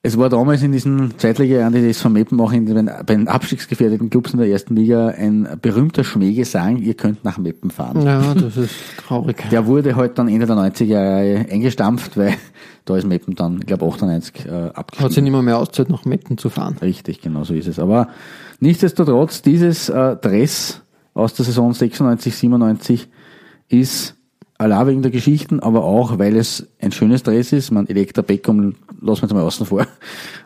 Es 0.02 0.18
war 0.18 0.30
damals 0.30 0.64
in 0.64 0.72
diesen 0.72 1.16
Zweitliga-Jahren 1.18 1.74
des 1.74 1.98
SV 1.98 2.10
Meppen 2.10 2.42
auch 2.42 2.52
in 2.54 2.66
den, 2.66 2.86
bei 2.86 3.14
den 3.14 3.28
abstiegsgefährdeten 3.28 4.10
Clubs 4.10 4.34
in 4.34 4.40
der 4.40 4.48
ersten 4.48 4.76
Liga 4.76 5.10
ein 5.10 5.48
berühmter 5.62 6.04
Schmähgesang, 6.04 6.78
ihr 6.78 6.96
könnt 6.96 7.24
nach 7.24 7.38
Meppen 7.38 7.70
fahren. 7.70 8.02
Ja, 8.02 8.34
das 8.34 8.58
ist 8.58 8.74
traurig. 8.98 9.38
Der 9.52 9.68
wurde 9.68 9.96
halt 9.96 10.18
dann 10.18 10.30
Ende 10.30 10.48
der 10.48 10.56
90er 10.56 10.86
Jahre 10.86 11.46
eingestampft, 11.52 12.18
weil 12.18 12.34
da 12.86 12.98
ist 12.98 13.06
Meppen 13.06 13.36
dann, 13.36 13.60
ich 13.60 13.68
glaube 13.68 13.86
98 13.86 14.46
äh, 14.46 14.50
Hat 14.50 14.78
abgestiegen. 14.78 15.12
sich 15.12 15.24
nicht 15.24 15.32
mehr, 15.34 15.42
mehr 15.44 15.58
auszahlt, 15.60 15.90
nach 15.90 16.06
Meppen 16.06 16.38
zu 16.40 16.50
fahren. 16.50 16.78
Richtig, 16.82 17.22
genau 17.22 17.44
so 17.44 17.54
ist 17.54 17.68
es. 17.68 17.78
Aber 17.78 18.08
nichtsdestotrotz, 18.60 19.44
dieses 19.44 19.90
äh, 19.90 20.16
Dress 20.16 20.82
aus 21.18 21.34
der 21.34 21.45
Saison 21.45 21.74
96, 21.74 22.36
97 22.36 23.07
ist 23.70 24.15
allein 24.57 24.88
wegen 24.88 25.01
der 25.01 25.11
Geschichten, 25.11 25.59
aber 25.59 25.84
auch, 25.84 26.18
weil 26.20 26.36
es 26.36 26.68
ein 26.82 26.91
schönes 26.91 27.24
Dress 27.24 27.53
ist. 27.53 27.72
Man 27.72 27.88
Elektra 27.88 28.22
Beckham 28.22 28.76
lassen 29.01 29.22
wir 29.22 29.28
jetzt 29.28 29.34
mal 29.34 29.41
außen 29.43 29.65
vor. 29.65 29.86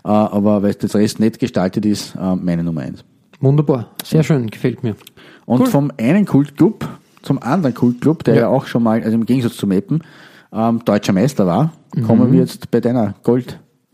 Äh, 0.04 0.08
aber 0.08 0.64
weil 0.64 0.74
das 0.74 0.92
Dress 0.94 1.20
nett 1.20 1.38
gestaltet 1.38 1.86
ist, 1.86 2.16
äh, 2.16 2.36
meine 2.36 2.64
Nummer 2.64 2.82
eins. 2.82 3.04
Wunderbar. 3.40 3.92
Sehr 4.04 4.24
schön, 4.24 4.48
gefällt 4.50 4.82
mir. 4.82 4.96
Und 5.46 5.60
Cool. 5.62 5.68
vom 5.68 5.92
einen 6.00 6.26
Kultclub 6.26 6.90
zum 7.22 7.40
anderen 7.44 7.76
Kultclub, 7.76 8.24
der 8.24 8.34
ja, 8.34 8.42
Ja. 8.42 8.48
auch 8.48 8.66
schon 8.66 8.82
mal, 8.82 9.04
also 9.04 9.14
im 9.14 9.28
Gegensatz 9.28 9.58
zu 9.58 9.68
Meppen, 9.68 10.02
ähm, 10.52 10.84
deutscher 10.84 11.14
Meister 11.14 11.46
war, 11.46 11.72
kommen 12.08 12.32
wir 12.32 12.40
jetzt 12.40 12.72
bei 12.72 12.80
deiner 12.82 13.14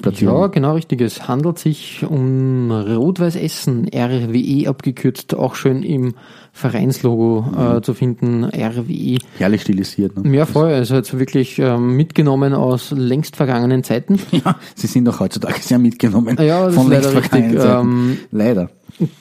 Goldplatzierung. 0.01 0.41
Ja, 0.41 0.47
genau 0.47 0.73
richtig. 0.75 1.01
Es 1.01 1.27
handelt 1.27 1.57
sich 1.57 2.05
um 2.07 2.71
Rot-Weiß 2.71 3.35
Essen, 3.35 3.87
RWE 3.93 4.69
abgekürzt, 4.69 5.35
auch 5.35 5.55
schön 5.55 5.81
im 5.81 6.13
Vereinslogo 6.53 7.41
Mhm. 7.51 7.77
äh, 7.77 7.81
zu 7.81 7.93
finden, 7.95 8.43
RWE. 8.45 9.17
Herrlich 9.39 9.61
stilisiert. 9.63 10.15
Ne? 10.23 10.35
Ja, 10.35 10.45
voll. 10.45 10.71
Also 10.71 10.95
jetzt 10.95 11.17
wirklich 11.17 11.57
ähm, 11.59 11.95
mitgenommen 11.95 12.53
aus 12.53 12.91
längst 12.91 13.35
vergangenen 13.35 13.83
Zeiten. 13.83 14.19
Ja, 14.31 14.55
sie 14.75 14.87
sind 14.87 15.09
auch 15.09 15.19
heutzutage 15.19 15.59
sehr 15.61 15.79
mitgenommen 15.79 16.37
Ja, 16.39 16.69
von 16.69 16.89
längst 16.89 17.11
leider 17.13 17.21
vergangenen 17.21 17.51
richtig. 17.57 17.67
Zeiten. 17.71 17.87
Ähm, 17.89 18.17
Leider. 18.31 18.69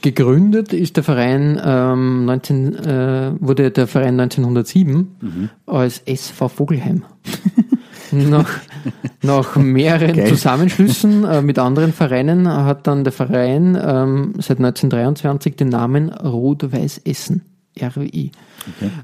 Gegründet 0.03 0.73
ist 0.73 0.97
der 0.97 1.05
Verein 1.05 1.61
ähm, 1.63 2.25
19, 2.27 2.75
äh, 2.77 3.33
wurde 3.41 3.71
der 3.71 3.87
Verein 3.87 4.19
1907 4.21 5.17
Mhm. 5.21 5.49
als 5.67 6.01
SV 6.07 6.49
Vogelheim. 6.49 7.03
nach, 8.13 8.49
nach 9.23 9.57
mehreren 9.57 10.15
Geil. 10.17 10.29
Zusammenschlüssen 10.29 11.25
äh, 11.25 11.43
mit 11.43 11.59
anderen 11.59 11.93
Vereinen 11.93 12.49
hat 12.49 12.87
dann 12.87 13.05
der 13.05 13.13
Verein 13.13 13.77
ähm, 13.81 14.35
seit 14.39 14.59
1923 14.59 15.57
den 15.57 15.69
Namen 15.69 16.11
Rot-Weiß 16.11 17.03
Essen. 17.05 17.43
RWI. 17.81 18.33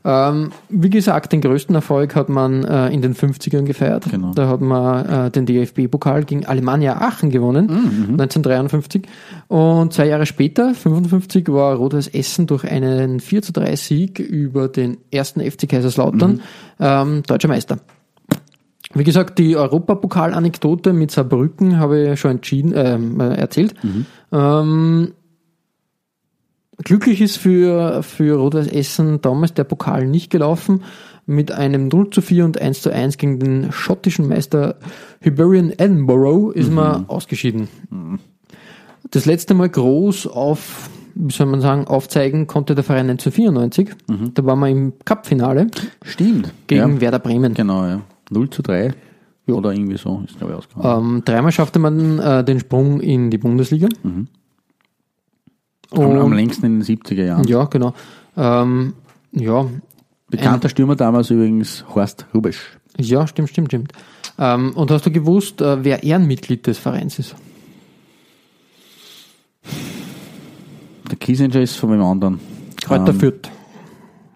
Ähm, 0.05 0.51
wie 0.68 0.91
gesagt, 0.91 1.33
den 1.33 1.41
größten 1.41 1.74
Erfolg 1.74 2.14
hat 2.14 2.28
man 2.28 2.64
äh, 2.64 2.89
in 2.89 3.03
den 3.03 3.14
50ern 3.14 3.62
gefeiert. 3.62 4.07
Genau. 4.11 4.33
Da 4.35 4.49
hat 4.49 4.61
man 4.61 5.07
äh, 5.07 5.30
den 5.30 5.47
DFB-Pokal 5.47 6.24
gegen 6.24 6.47
Alemannia 6.47 7.01
Aachen 7.01 7.30
gewonnen, 7.30 7.68
1953. 7.68 9.03
Und 9.49 9.93
zwei 9.93 10.07
Jahre 10.07 10.26
später, 10.26 10.74
55, 10.74 11.49
war 11.49 11.76
Rot-Weiß 11.76 12.09
Essen 12.09 12.47
durch 12.47 12.64
einen 12.64 13.20
4 13.20 13.43
zu 13.43 13.53
3 13.53 13.76
Sieg 13.76 14.18
über 14.18 14.68
den 14.68 14.99
ersten 15.11 15.41
FC 15.41 15.68
Kaiserslautern 15.68 16.41
ähm, 16.80 17.22
deutscher 17.24 17.49
Meister. 17.49 17.78
Wie 18.95 19.05
gesagt, 19.05 19.38
die 19.38 19.57
Europapokal-Anekdote 19.57 20.93
mit 20.93 21.11
Saarbrücken 21.11 21.78
habe 21.78 22.12
ich 22.12 22.20
schon 22.20 22.32
entschieden, 22.32 22.72
ähm, 22.74 23.20
äh, 23.20 23.34
erzählt. 23.34 23.74
Ähm, 24.30 25.12
glücklich 26.78 27.20
ist 27.20 27.38
für, 27.38 28.03
für 28.03 28.36
Rot-Weiß 28.36 28.68
Essen 28.68 29.20
damals 29.22 29.55
der 29.55 29.64
Pokal 29.64 30.07
nicht 30.07 30.30
gelaufen. 30.30 30.82
Mit 31.24 31.53
einem 31.53 31.88
0 31.88 32.11
zu 32.11 32.20
4 32.20 32.45
und 32.45 32.61
1 32.61 32.82
zu 32.82 32.90
1 32.90 33.16
gegen 33.16 33.38
den 33.38 33.72
schottischen 33.72 34.28
Meister 34.28 34.76
Hibernian 35.20 35.70
Edinburgh 35.70 36.53
ist 36.53 36.70
man 36.70 37.09
ausgeschieden. 37.09 37.68
Das 39.11 39.24
letzte 39.24 39.55
Mal 39.55 39.68
groß 39.68 40.26
auf, 40.26 40.90
wie 41.14 41.32
soll 41.32 41.47
man 41.47 41.61
sagen, 41.61 41.86
aufzeigen 41.86 42.49
konnte 42.49 42.74
der 42.74 42.82
Verein 42.82 43.09
1994. 43.09 43.90
Da 44.34 44.45
waren 44.45 44.59
wir 44.59 44.68
im 44.68 44.93
Cup-Finale 45.05 45.68
Stimmt. 46.03 46.53
gegen 46.66 46.95
ja. 46.95 47.01
Werder 47.01 47.20
Bremen. 47.20 47.55
Genau, 47.55 47.86
ja. 47.86 48.01
0 48.33 48.51
zu 48.51 48.62
3. 48.62 48.93
Oder 49.49 49.72
irgendwie 49.72 49.97
so 49.99 50.22
ist, 50.26 50.39
glaube 50.39 50.53
ich, 50.53 50.59
ausgegangen. 50.59 51.14
Ähm, 51.16 51.22
dreimal 51.24 51.53
schaffte 51.53 51.78
man 51.78 52.18
äh, 52.18 52.45
den 52.45 52.61
Sprung 52.61 53.01
in 53.01 53.30
die 53.30 53.39
Bundesliga. 53.39 53.89
am, 54.05 54.28
am 55.93 56.16
Und, 56.18 56.33
längsten 56.35 56.64
in 56.66 56.80
den 56.80 56.83
70er 56.85 57.24
Jahren. 57.24 57.45
ja, 57.49 57.64
genau. 57.64 57.93
Ähm, 58.37 58.95
ja, 59.33 59.66
Bekannter 60.30 60.68
Stürmer 60.70 60.97
damals 60.97 61.28
übrigens 61.30 61.85
Horst 61.95 62.26
Rubisch. 62.33 62.78
ja, 62.99 63.26
stimmt, 63.26 63.51
stimmt, 63.51 63.68
stimmt. 63.68 63.93
Ähm, 64.39 64.72
und 64.74 64.91
hast 64.91 65.05
du 65.05 65.11
gewusst, 65.11 65.61
äh, 65.61 65.85
wer 65.85 66.03
Ehrenmitglied 66.05 66.66
des 66.66 66.78
Vereins 66.78 67.18
ist? 67.18 67.35
Kiesinger 71.20 71.57
ist 71.61 71.76
von 71.76 71.91
dem 71.91 72.03
anderen. 72.03 72.41
Kräuter 72.83 73.12
Ähm, 73.12 73.20
Fürth. 73.20 73.51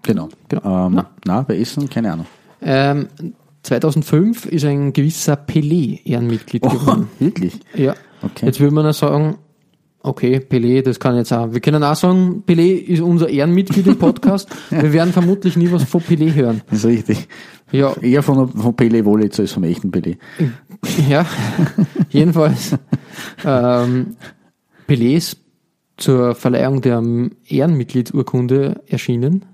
Genau. 0.03 0.28
Genau. 0.49 0.86
Ähm, 0.86 0.94
Na. 0.94 1.11
na. 1.24 1.42
bei 1.42 1.59
Essen, 1.59 1.88
keine 1.88 2.12
Ahnung. 2.12 2.26
Ähm, 2.61 3.09
2005 3.66 4.46
ist 4.46 4.64
ein 4.64 4.92
gewisser 4.92 5.34
Pelé 5.34 6.00
Ehrenmitglied 6.04 6.62
Oh, 6.64 6.68
geworden. 6.70 7.08
wirklich? 7.18 7.58
Ja. 7.74 7.94
Okay. 8.22 8.46
Jetzt 8.46 8.60
würde 8.60 8.74
man 8.74 8.86
auch 8.86 8.94
sagen, 8.94 9.38
okay, 10.02 10.36
Pelé, 10.38 10.82
das 10.82 11.00
kann 11.00 11.16
jetzt 11.16 11.32
auch. 11.32 11.52
Wir 11.52 11.60
können 11.60 11.82
auch 11.82 11.96
sagen, 11.96 12.44
Pelé 12.46 12.76
ist 12.76 13.00
unser 13.00 13.28
Ehrenmitglied 13.28 13.86
im 13.88 13.98
Podcast. 13.98 14.48
Wir 14.70 14.92
werden 14.92 15.12
vermutlich 15.12 15.56
nie 15.56 15.70
was 15.70 15.82
von 15.84 16.00
Pelé 16.00 16.32
hören. 16.32 16.62
Das 16.70 16.78
ist 16.80 16.86
richtig. 16.86 17.28
Ja, 17.72 17.92
Eher 18.00 18.22
von, 18.22 18.48
von 18.48 18.76
Pelé 18.76 19.04
Wollitz 19.04 19.40
als 19.40 19.52
vom 19.52 19.64
echten 19.64 19.90
Pelé. 19.90 20.16
ja. 21.08 21.26
jedenfalls. 22.10 22.76
Ähm, 23.44 24.16
Pelé 24.88 25.16
ist 25.16 25.38
zur 25.96 26.34
Verleihung 26.36 26.80
der 26.82 27.02
Ehrenmitgliedsurkunde 27.48 28.82
erschienen 28.86 29.44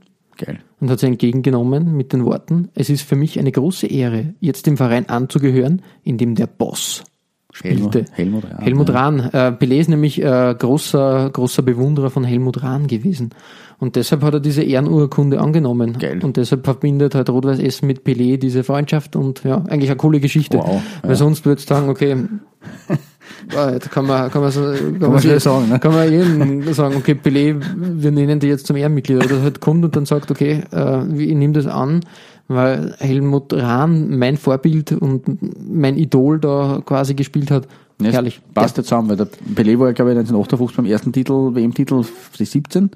Geil. 0.44 0.58
und 0.80 0.90
hat 0.90 1.00
sie 1.00 1.06
entgegengenommen 1.06 1.96
mit 1.96 2.12
den 2.12 2.24
Worten, 2.24 2.68
es 2.74 2.90
ist 2.90 3.02
für 3.02 3.16
mich 3.16 3.38
eine 3.38 3.52
große 3.52 3.86
Ehre, 3.86 4.34
jetzt 4.40 4.66
dem 4.66 4.76
Verein 4.76 5.08
anzugehören, 5.08 5.82
in 6.02 6.18
dem 6.18 6.34
der 6.34 6.46
Boss 6.46 7.04
spielte. 7.52 8.04
Helmut, 8.12 8.44
Helmut 8.44 8.44
Rahn. 8.44 8.62
Helmut 8.62 8.88
ja. 8.88 8.94
Rahn. 8.94 9.20
Äh, 9.20 9.52
Pelé 9.52 9.78
ist 9.78 9.88
nämlich 9.88 10.22
äh, 10.22 10.54
großer, 10.58 11.30
großer 11.30 11.62
Bewunderer 11.62 12.10
von 12.10 12.24
Helmut 12.24 12.62
Rahn 12.62 12.86
gewesen. 12.86 13.30
Und 13.78 13.96
deshalb 13.96 14.22
hat 14.22 14.34
er 14.34 14.40
diese 14.40 14.62
Ehrenurkunde 14.62 15.40
angenommen. 15.40 15.98
Geil. 15.98 16.20
Und 16.22 16.36
deshalb 16.36 16.64
verbindet 16.64 17.14
halt 17.14 17.28
Rot-Weiß 17.28 17.58
Essen 17.58 17.86
mit 17.86 18.04
Pelé 18.06 18.38
diese 18.38 18.64
Freundschaft 18.64 19.16
und 19.16 19.44
ja, 19.44 19.56
eigentlich 19.68 19.90
eine 19.90 19.96
coole 19.96 20.20
Geschichte. 20.20 20.58
Wow, 20.58 20.80
Weil 21.02 21.10
ja. 21.10 21.16
sonst 21.16 21.44
würdest 21.44 21.68
du 21.68 21.74
sagen, 21.74 21.88
okay, 21.88 22.16
ah, 23.56 23.70
jetzt 23.72 23.90
kann 23.90 24.06
man, 24.06 24.30
kann 24.30 24.42
man, 24.42 24.50
so, 24.50 24.60
kann 24.62 24.98
man 25.00 25.10
man, 25.12 25.20
schnell 25.20 25.34
je- 25.34 25.40
sagen, 25.40 25.68
ne? 25.68 25.78
kann 25.78 25.92
man 25.92 26.10
jedem 26.10 26.72
sagen, 26.74 26.96
okay, 26.96 27.12
Pelé, 27.22 27.60
wir 27.76 28.10
nennen 28.10 28.40
die 28.40 28.48
jetzt 28.48 28.66
zum 28.66 28.76
Ehrenmitglied. 28.76 29.24
Oder 29.24 29.42
halt 29.42 29.60
kommt 29.60 29.84
und 29.84 29.94
dann 29.96 30.06
sagt, 30.06 30.30
okay, 30.30 30.62
äh, 30.72 31.06
ich 31.16 31.34
nehme 31.34 31.52
das 31.52 31.66
an, 31.66 32.00
weil 32.48 32.94
Helmut 32.98 33.52
Rahn 33.52 34.16
mein 34.18 34.36
Vorbild 34.36 34.92
und 34.92 35.22
mein 35.70 35.96
Idol 35.96 36.38
da 36.38 36.82
quasi 36.84 37.14
gespielt 37.14 37.50
hat. 37.50 37.66
Ja, 38.00 38.10
Herrlich. 38.10 38.40
Passt 38.54 38.76
ja 38.76 38.82
zusammen, 38.82 39.10
weil 39.10 39.16
der 39.16 39.28
Pelé 39.54 39.78
war 39.78 39.86
ja, 39.88 39.92
glaube 39.92 40.12
ich, 40.12 40.18
1958 40.18 40.76
beim 40.76 40.86
ersten 40.86 41.12
Titel, 41.12 41.54
WM-Titel, 41.54 42.02
die 42.38 42.44
17 42.44 42.90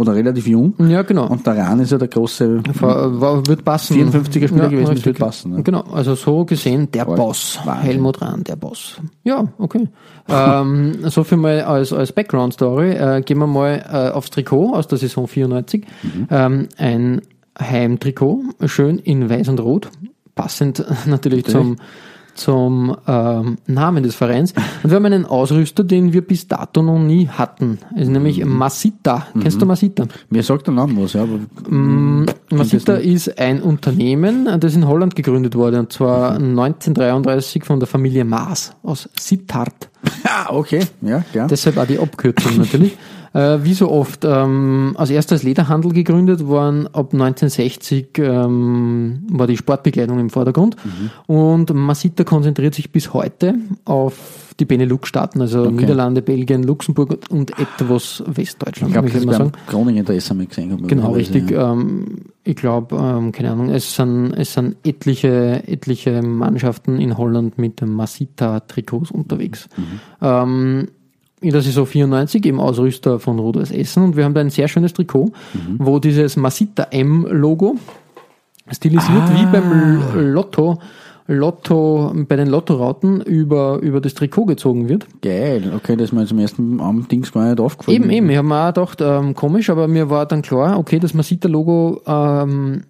oder 0.00 0.14
relativ 0.14 0.46
jung. 0.46 0.72
Ja, 0.88 1.02
genau. 1.02 1.28
Und 1.28 1.46
der 1.46 1.58
Rahn 1.58 1.78
ist 1.80 1.92
ja 1.92 1.98
der 1.98 2.08
große, 2.08 2.62
War, 2.80 3.20
war, 3.20 3.46
wird 3.46 3.64
passen. 3.66 3.96
54er 3.98 4.48
Spieler 4.48 4.68
gewesen, 4.70 4.80
das 4.80 4.90
richtig. 4.92 5.04
wird 5.04 5.18
passen, 5.18 5.52
ne? 5.52 5.62
Genau, 5.62 5.82
also 5.92 6.14
so 6.14 6.46
gesehen 6.46 6.90
der 6.90 7.04
Voll. 7.04 7.16
Boss. 7.16 7.60
Wahnsinn. 7.66 7.84
Helmut 7.84 8.22
Rahn, 8.22 8.42
der 8.42 8.56
Boss. 8.56 8.96
Ja, 9.24 9.44
okay. 9.58 9.88
ähm, 10.26 10.94
so 11.04 11.22
viel 11.22 11.36
mal 11.36 11.60
als, 11.60 11.92
als 11.92 12.12
Background-Story. 12.12 12.92
Äh, 12.92 13.20
gehen 13.20 13.36
wir 13.36 13.46
mal 13.46 13.84
äh, 13.92 14.10
aufs 14.16 14.30
Trikot 14.30 14.74
aus 14.74 14.88
der 14.88 14.96
Saison 14.96 15.28
94. 15.28 15.84
Mhm. 16.02 16.26
Ähm, 16.30 16.68
ein 16.78 17.20
Heimtrikot, 17.60 18.42
schön 18.64 18.98
in 18.98 19.28
weiß 19.28 19.48
und 19.48 19.60
rot. 19.60 19.90
Passend 20.34 20.82
natürlich 21.06 21.44
zum 21.44 21.76
zum 22.40 22.96
ähm, 23.06 23.58
Namen 23.66 24.02
des 24.02 24.14
Vereins. 24.14 24.54
Und 24.82 24.90
wir 24.90 24.96
haben 24.96 25.04
einen 25.04 25.26
Ausrüster, 25.26 25.84
den 25.84 26.12
wir 26.12 26.22
bis 26.22 26.48
dato 26.48 26.82
noch 26.82 26.98
nie 26.98 27.28
hatten. 27.28 27.78
Es 27.94 28.02
ist 28.02 28.08
nämlich 28.08 28.44
Mhm. 28.44 28.56
Masita. 28.56 29.26
Kennst 29.40 29.60
du 29.60 29.66
Masita? 29.66 30.06
mir 30.30 30.42
sagt 30.42 30.66
der 30.66 30.74
Name 30.74 31.02
was, 31.02 31.12
ja, 31.12 31.22
aber 31.22 31.38
Masita 32.50 32.94
ist 32.94 33.38
ein 33.38 33.60
Unternehmen, 33.62 34.48
das 34.58 34.74
in 34.74 34.86
Holland 34.88 35.14
gegründet 35.14 35.54
wurde, 35.54 35.78
und 35.78 35.92
zwar 35.92 36.34
1933 36.34 37.64
von 37.64 37.78
der 37.78 37.86
Familie 37.86 38.24
Maas 38.24 38.74
aus 38.82 39.08
Sittard. 39.18 39.90
ah, 40.24 40.46
okay, 40.48 40.80
ja, 41.02 41.20
klar. 41.32 41.46
Deshalb 41.48 41.76
auch 41.76 41.86
die 41.86 41.98
Abkürzung 41.98 42.56
natürlich. 42.58 42.96
Äh, 43.32 43.58
wie 43.62 43.74
so 43.74 43.90
oft, 43.90 44.24
ähm, 44.24 44.94
als 44.96 45.10
erstes 45.10 45.44
Lederhandel 45.44 45.92
gegründet 45.92 46.46
worden, 46.46 46.86
ab 46.88 47.12
1960 47.12 48.18
ähm, 48.18 49.24
war 49.30 49.46
die 49.46 49.56
Sportbekleidung 49.56 50.18
im 50.18 50.30
Vordergrund. 50.30 50.76
Und 51.26 51.72
Masita 51.72 52.24
konzentriert 52.24 52.74
sich 52.74 52.90
bis 52.90 53.12
heute 53.12 53.54
auf 53.84 54.54
die 54.58 54.64
Benelux-Staaten, 54.64 55.40
also 55.40 55.70
Niederlande, 55.70 56.22
Belgien, 56.22 56.62
Luxemburg 56.62 57.18
und 57.30 57.58
etwas 57.58 58.22
Westdeutschland, 58.26 58.90
ich 58.90 58.92
glaube, 58.92 59.08
das 59.08 59.20
ich 59.20 59.26
mal 59.26 59.38
beim 59.38 59.46
sagen. 59.46 59.52
Groningen 59.68 60.04
der 60.04 60.20
SME 60.20 60.46
gesehen. 60.46 60.86
Genau, 60.86 61.12
richtig. 61.12 61.50
Ja. 61.50 61.72
Ähm, 61.72 62.26
ich 62.44 62.56
glaube, 62.56 62.96
ähm, 62.96 63.32
keine 63.32 63.52
Ahnung, 63.52 63.70
es 63.70 63.94
sind, 63.94 64.32
es 64.34 64.54
sind 64.54 64.76
etliche, 64.84 65.62
etliche 65.66 66.22
Mannschaften 66.22 67.00
in 67.00 67.16
Holland 67.16 67.58
mit 67.58 67.80
Masita-Trikots 67.80 69.10
unterwegs. 69.10 69.68
Ähm, 70.20 70.88
in 71.40 71.50
der 71.50 71.62
Saison 71.62 71.86
94 71.86 72.44
im 72.46 72.60
Ausrüster 72.60 73.18
von 73.18 73.38
Rot-Weiß 73.38 73.70
Essen 73.70 74.02
und 74.02 74.16
wir 74.16 74.24
haben 74.24 74.34
da 74.34 74.40
ein 74.40 74.50
sehr 74.50 74.68
schönes 74.68 74.92
Trikot, 74.92 75.32
wo 75.78 75.98
dieses 75.98 76.36
Masita 76.36 76.84
M-Logo 76.90 77.76
stilisiert 78.70 79.22
wie 79.34 79.46
beim 79.46 80.32
Lotto, 80.32 80.78
Lotto, 81.26 82.12
bei 82.28 82.36
den 82.36 82.48
Lottorauten 82.48 83.20
über, 83.20 83.78
über 83.80 84.00
das 84.00 84.14
Trikot 84.14 84.46
gezogen 84.46 84.88
wird. 84.88 85.06
Geil, 85.22 85.72
okay, 85.74 85.96
das 85.96 86.06
ist 86.06 86.12
mir 86.12 86.26
zum 86.26 86.38
ersten 86.38 86.80
am 86.80 87.06
Dings 87.08 87.32
gar 87.32 87.48
nicht 87.48 87.60
aufgefallen. 87.60 87.96
Eben, 87.96 88.10
eben. 88.10 88.30
Ich 88.30 88.36
habe 88.36 88.48
mir 88.48 88.62
auch 88.62 88.74
gedacht, 88.74 89.00
ähm, 89.00 89.34
komisch, 89.34 89.70
aber 89.70 89.88
mir 89.88 90.10
war 90.10 90.26
dann 90.26 90.42
klar, 90.42 90.78
okay, 90.78 90.98
das 90.98 91.14
Masita-Logo 91.14 92.02
ähm, 92.06 92.82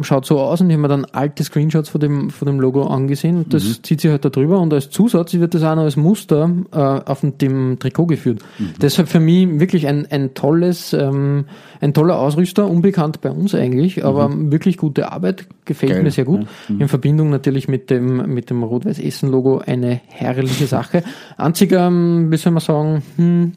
schaut 0.00 0.26
so 0.26 0.38
aus 0.40 0.60
und 0.60 0.70
ich 0.70 0.74
habe 0.74 0.82
mir 0.82 0.88
dann 0.88 1.04
alte 1.06 1.42
Screenshots 1.44 1.88
von 1.88 2.00
dem, 2.00 2.30
von 2.30 2.46
dem 2.46 2.60
Logo 2.60 2.86
angesehen 2.86 3.36
und 3.38 3.54
das 3.54 3.82
zieht 3.82 4.00
sich 4.00 4.10
halt 4.10 4.24
da 4.24 4.28
drüber 4.28 4.60
und 4.60 4.72
als 4.72 4.90
Zusatz 4.90 5.34
wird 5.34 5.54
das 5.54 5.62
auch 5.62 5.74
noch 5.74 5.82
als 5.82 5.96
Muster 5.96 6.50
äh, 6.72 6.76
auf 6.76 7.20
dem 7.22 7.78
Trikot 7.78 8.06
geführt. 8.06 8.40
Deshalb 8.80 9.08
für 9.08 9.20
mich 9.20 9.60
wirklich 9.60 9.86
ein, 9.86 10.06
ein 10.10 10.34
tolles, 10.34 10.92
ähm, 10.92 11.46
ein 11.80 11.94
toller 11.94 12.18
Ausrüster, 12.18 12.68
unbekannt 12.68 13.20
bei 13.20 13.30
uns 13.30 13.54
eigentlich, 13.54 14.04
aber 14.04 14.30
wirklich 14.50 14.76
gute 14.76 15.10
Arbeit, 15.10 15.46
gefällt 15.64 15.92
Geil, 15.92 16.02
mir 16.02 16.10
sehr 16.10 16.24
gut. 16.24 16.46
In 16.68 16.88
Verbindung 16.88 17.30
natürlich 17.30 17.68
mit 17.68 17.90
dem, 17.90 18.32
mit 18.32 18.50
dem 18.50 18.62
Rot-Weiß-Essen-Logo 18.62 19.58
eine 19.58 20.00
herrliche 20.06 20.66
Sache. 20.66 21.02
Einziger, 21.36 21.86
ähm, 21.88 22.30
wie 22.30 22.36
soll 22.36 22.52
man 22.52 22.60
sagen, 22.60 23.02
hm, 23.16 23.52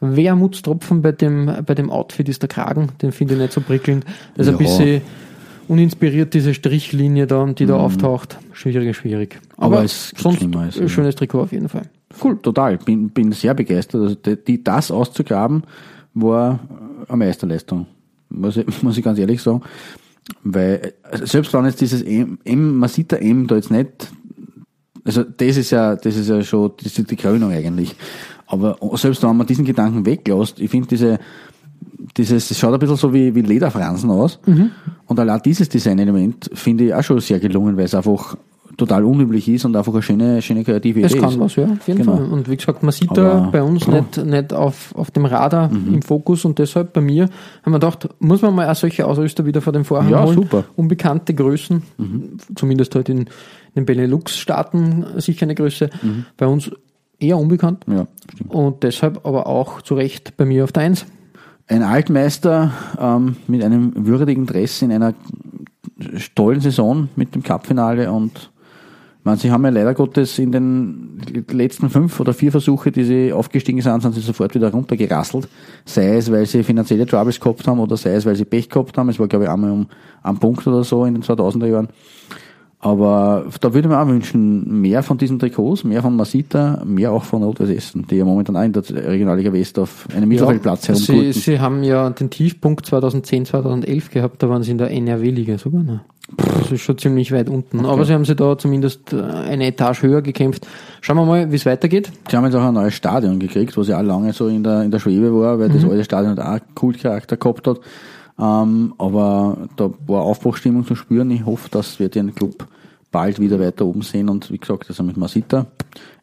Wermutstropfen 0.00 1.02
bei 1.02 1.12
dem, 1.12 1.50
bei 1.64 1.74
dem 1.74 1.90
Outfit 1.90 2.28
ist 2.28 2.42
der 2.42 2.48
Kragen, 2.48 2.88
den 3.02 3.12
finde 3.12 3.34
ich 3.34 3.40
nicht 3.40 3.52
so 3.52 3.60
prickelnd. 3.60 4.04
Das 4.36 4.46
ist 4.46 4.52
ein 4.54 4.58
Ja. 4.60 4.66
bisschen 4.66 5.02
uninspiriert, 5.68 6.34
diese 6.34 6.54
Strichlinie 6.54 7.26
da, 7.26 7.44
die 7.46 7.66
da 7.66 7.76
auftaucht. 7.76 8.38
Schwierig, 8.52 8.96
schwierig. 8.96 9.40
Aber 9.56 9.76
Aber, 9.76 9.84
es 9.84 10.12
sonst 10.16 10.42
ein 10.42 10.52
ja. 10.52 10.88
schönes 10.88 11.14
Trikot 11.14 11.42
auf 11.42 11.52
jeden 11.52 11.68
Fall. 11.68 11.88
Cool, 12.22 12.38
total. 12.38 12.78
Bin, 12.78 13.10
bin 13.10 13.32
sehr 13.32 13.54
begeistert. 13.54 14.02
Also 14.02 14.14
die, 14.14 14.36
die, 14.36 14.64
das 14.64 14.90
auszugraben 14.90 15.64
war 16.14 16.60
eine 17.08 17.16
Meisterleistung. 17.16 17.86
Muss 18.28 18.56
ich, 18.56 18.66
muss 18.82 18.96
ich 18.96 19.04
ganz 19.04 19.18
ehrlich 19.18 19.42
sagen. 19.42 19.62
Weil, 20.42 20.94
äh, 21.10 21.26
selbst 21.26 21.52
wenn 21.52 21.64
jetzt 21.66 21.80
dieses 21.80 22.02
M, 22.02 22.38
M 22.44 22.78
man 22.78 22.88
sieht 22.88 23.12
der 23.12 23.22
M 23.22 23.46
da 23.46 23.56
jetzt 23.56 23.70
nicht, 23.70 24.10
also 25.04 25.22
das 25.22 25.56
ist 25.56 25.70
ja, 25.70 25.94
das 25.94 26.16
ist 26.16 26.28
ja 26.28 26.42
schon, 26.42 26.72
das 26.82 26.98
ist 26.98 27.10
die 27.10 27.16
Krönung 27.16 27.52
eigentlich. 27.52 27.94
Aber 28.48 28.76
selbst 28.96 29.22
wenn 29.22 29.36
man 29.36 29.46
diesen 29.46 29.64
Gedanken 29.64 30.06
weglässt, 30.06 30.60
ich 30.60 30.70
finde 30.70 30.88
diese, 30.88 31.18
dieses, 32.16 32.48
das 32.48 32.58
schaut 32.58 32.72
ein 32.72 32.78
bisschen 32.78 32.96
so 32.96 33.12
wie, 33.12 33.34
wie 33.34 33.42
Lederfransen 33.42 34.10
aus. 34.10 34.38
Mhm. 34.46 34.70
Und 35.06 35.20
allein 35.20 35.40
dieses 35.44 35.68
Designelement 35.68 36.50
finde 36.54 36.84
ich 36.86 36.94
auch 36.94 37.02
schon 37.02 37.20
sehr 37.20 37.38
gelungen, 37.40 37.76
weil 37.76 37.84
es 37.84 37.94
einfach 37.94 38.36
total 38.76 39.04
unüblich 39.04 39.48
ist 39.48 39.64
und 39.64 39.74
einfach 39.74 39.92
eine 39.92 40.02
schöne, 40.02 40.42
schöne 40.42 40.62
kreative 40.62 41.00
Es 41.00 41.12
Idee 41.12 41.20
kann 41.20 41.30
ist. 41.30 41.38
was, 41.40 41.56
ja, 41.56 41.64
auf 41.64 41.88
jeden 41.88 42.00
Genau. 42.00 42.16
Fall. 42.16 42.26
Und 42.26 42.50
wie 42.50 42.56
gesagt, 42.56 42.82
man 42.82 42.92
sieht 42.92 43.08
da 43.16 43.48
bei 43.50 43.62
uns 43.62 43.86
Ja. 43.86 43.92
nicht, 43.94 44.24
nicht 44.26 44.52
auf, 44.52 44.94
auf 44.94 45.10
dem 45.10 45.24
Radar 45.24 45.70
Mhm. 45.72 45.94
im 45.94 46.02
Fokus 46.02 46.44
und 46.44 46.58
deshalb 46.58 46.92
bei 46.92 47.00
mir 47.00 47.24
haben 47.62 47.72
wir 47.72 47.78
gedacht, 47.78 48.08
muss 48.18 48.42
man 48.42 48.54
mal 48.54 48.68
auch 48.68 48.74
solche 48.74 49.06
Ausrüster 49.06 49.46
wieder 49.46 49.62
vor 49.62 49.72
dem 49.72 49.84
Vorhang 49.86 50.10
Ja, 50.10 50.22
holen. 50.24 50.34
super. 50.34 50.58
Mhm. 50.58 50.64
Unbekannte 50.76 51.32
Größen, 51.32 51.82
zumindest 52.54 52.94
halt 52.94 53.08
in, 53.08 53.26
den 53.74 53.84
Benelux-Staaten 53.86 55.06
sicher 55.18 55.44
eine 55.44 55.54
Größe. 55.54 55.88
Mhm. 56.02 56.24
Bei 56.36 56.46
uns 56.46 56.70
eher 57.18 57.38
unbekannt. 57.38 57.84
Ja, 57.86 58.06
stimmt. 58.34 58.52
Und 58.52 58.82
deshalb 58.82 59.24
aber 59.26 59.46
auch 59.46 59.80
zu 59.82 59.94
Recht 59.94 60.36
bei 60.36 60.44
mir 60.44 60.64
auf 60.64 60.72
der 60.72 60.82
Eins. 60.84 61.06
Ein 61.68 61.82
Altmeister 61.82 62.72
ähm, 62.98 63.36
mit 63.48 63.62
einem 63.64 64.06
würdigen 64.06 64.46
Dress 64.46 64.82
in 64.82 64.92
einer 64.92 65.14
tollen 66.34 66.60
Saison 66.60 67.08
mit 67.16 67.34
dem 67.34 67.42
Cupfinale 67.42 68.12
und 68.12 68.50
meine, 69.26 69.38
sie 69.38 69.50
haben 69.50 69.64
ja 69.64 69.70
leider 69.70 69.92
Gottes 69.92 70.38
in 70.38 70.52
den 70.52 71.20
letzten 71.50 71.90
fünf 71.90 72.20
oder 72.20 72.32
vier 72.32 72.52
Versuche, 72.52 72.92
die 72.92 73.02
sie 73.02 73.32
aufgestiegen 73.32 73.82
sind, 73.82 74.00
sind 74.00 74.14
sie 74.14 74.20
sofort 74.20 74.54
wieder 74.54 74.70
runtergerasselt. 74.70 75.48
Sei 75.84 76.16
es, 76.16 76.30
weil 76.30 76.46
sie 76.46 76.62
finanzielle 76.62 77.06
Troubles 77.06 77.40
gehabt 77.40 77.66
haben 77.66 77.80
oder 77.80 77.96
sei 77.96 78.14
es, 78.14 78.24
weil 78.24 78.36
sie 78.36 78.44
Pech 78.44 78.70
gehabt 78.70 78.96
haben. 78.96 79.08
Es 79.08 79.18
war, 79.18 79.26
glaube 79.26 79.46
ich, 79.46 79.50
einmal 79.50 79.72
um 79.72 79.88
einen 80.22 80.38
Punkt 80.38 80.64
oder 80.68 80.84
so 80.84 81.04
in 81.04 81.14
den 81.14 81.24
2000er 81.24 81.66
Jahren. 81.66 81.88
Aber 82.78 83.46
da 83.60 83.72
würde 83.72 83.88
man 83.88 83.98
auch 83.98 84.08
wünschen, 84.08 84.82
mehr 84.82 85.02
von 85.02 85.18
diesen 85.18 85.38
Trikots, 85.38 85.82
mehr 85.82 86.02
von 86.02 86.14
Masita, 86.14 86.82
mehr 86.84 87.10
auch 87.10 87.24
von 87.24 87.42
Rot-Weiß 87.42 87.70
Essen, 87.70 88.06
die 88.06 88.16
ja 88.16 88.24
momentan 88.24 88.56
auch 88.56 88.62
in 88.62 88.72
der 88.72 88.84
Regionalliga 88.84 89.52
West 89.52 89.78
auf 89.78 90.06
einem 90.14 90.28
Mittelfeldplatz 90.28 90.82
sie, 90.82 90.92
herumgurten. 90.92 91.32
sie 91.32 91.58
haben 91.58 91.82
ja 91.82 92.10
den 92.10 92.30
Tiefpunkt 92.30 92.86
2010, 92.86 93.46
2011 93.46 94.10
gehabt, 94.10 94.42
da 94.42 94.48
waren 94.50 94.62
sie 94.62 94.72
in 94.72 94.78
der 94.78 94.90
NRW-Liga 94.90 95.58
sogar. 95.58 95.82
Ne? 95.82 96.02
das 96.36 96.72
ist 96.72 96.80
schon 96.80 96.98
ziemlich 96.98 97.30
weit 97.32 97.48
unten. 97.48 97.84
Aber 97.86 98.04
sie 98.04 98.12
haben 98.12 98.24
sie 98.24 98.34
da 98.34 98.58
zumindest 98.58 99.12
äh, 99.12 99.22
eine 99.22 99.66
Etage 99.66 100.02
höher 100.02 100.22
gekämpft. 100.22 100.66
Schauen 101.00 101.16
wir 101.16 101.24
mal, 101.24 101.50
wie 101.50 101.56
es 101.56 101.66
weitergeht. 101.66 102.10
Sie 102.28 102.36
haben 102.36 102.44
jetzt 102.44 102.54
auch 102.54 102.62
ein 102.62 102.74
neues 102.74 102.94
Stadion 102.94 103.38
gekriegt, 103.38 103.76
was 103.76 103.88
ja 103.88 103.98
auch 103.98 104.02
lange 104.02 104.32
so 104.32 104.48
in 104.48 104.64
der, 104.64 104.82
in 104.82 104.90
der 104.90 104.98
Schwebe 104.98 105.32
war, 105.32 105.58
weil 105.58 105.68
das 105.68 105.84
alte 105.84 106.04
Stadion 106.04 106.32
hat 106.32 106.40
auch 106.40 106.44
einen 106.46 106.74
Kultcharakter 106.74 107.36
gehabt 107.36 107.66
hat. 107.68 107.80
Ähm, 108.38 108.94
aber 108.98 109.68
da 109.76 109.90
war 110.06 110.22
Aufbruchstimmung 110.22 110.86
zu 110.86 110.94
spüren. 110.94 111.30
Ich 111.30 111.46
hoffe, 111.46 111.68
dass 111.70 111.98
wir 111.98 112.08
den 112.08 112.34
Club 112.34 112.66
bald 113.10 113.40
wieder 113.40 113.58
weiter 113.58 113.86
oben 113.86 114.02
sehen 114.02 114.28
und 114.28 114.50
wie 114.50 114.58
gesagt, 114.58 114.88
also 114.88 115.02
mit 115.02 115.16
Masita 115.16 115.66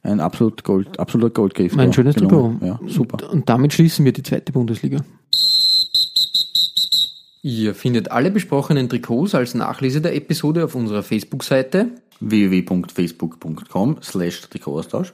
ein 0.04 0.20
absolut 0.20 0.64
Gold, 0.64 1.00
absoluter 1.00 1.34
Goldgriff. 1.34 1.78
Ein 1.78 1.94
schönes. 1.94 2.16
Trikot. 2.16 2.56
Ja, 2.62 2.80
super. 2.88 3.32
Und 3.32 3.50
damit 3.50 3.74
schließen 3.74 4.06
wir 4.06 4.12
die 4.12 4.24
zweite 4.24 4.52
Bundesliga. 4.52 5.00
Ihr 7.42 7.76
findet 7.76 8.12
alle 8.12 8.32
besprochenen 8.32 8.90
Trikots 8.90 9.36
als 9.36 9.54
Nachlese 9.54 10.02
der 10.02 10.16
Episode 10.16 10.66
auf 10.66 10.76
unserer 10.76 11.04
Facebook-Seite. 11.04 11.88
www.facebook.com 12.20 13.98
slash 14.02 14.42
Trikotaustausch 14.42 15.14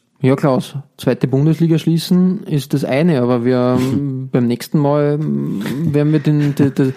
Ja, 0.21 0.35
Klaus, 0.35 0.75
zweite 0.97 1.27
Bundesliga 1.27 1.79
schließen 1.79 2.43
ist 2.43 2.75
das 2.75 2.85
eine, 2.85 3.21
aber 3.21 3.43
wir 3.43 3.79
beim 4.31 4.45
nächsten 4.47 4.77
Mal 4.77 5.17
werden 5.19 6.11
wir 6.11 6.19
den, 6.19 6.53
den, 6.53 6.73
den 6.75 6.93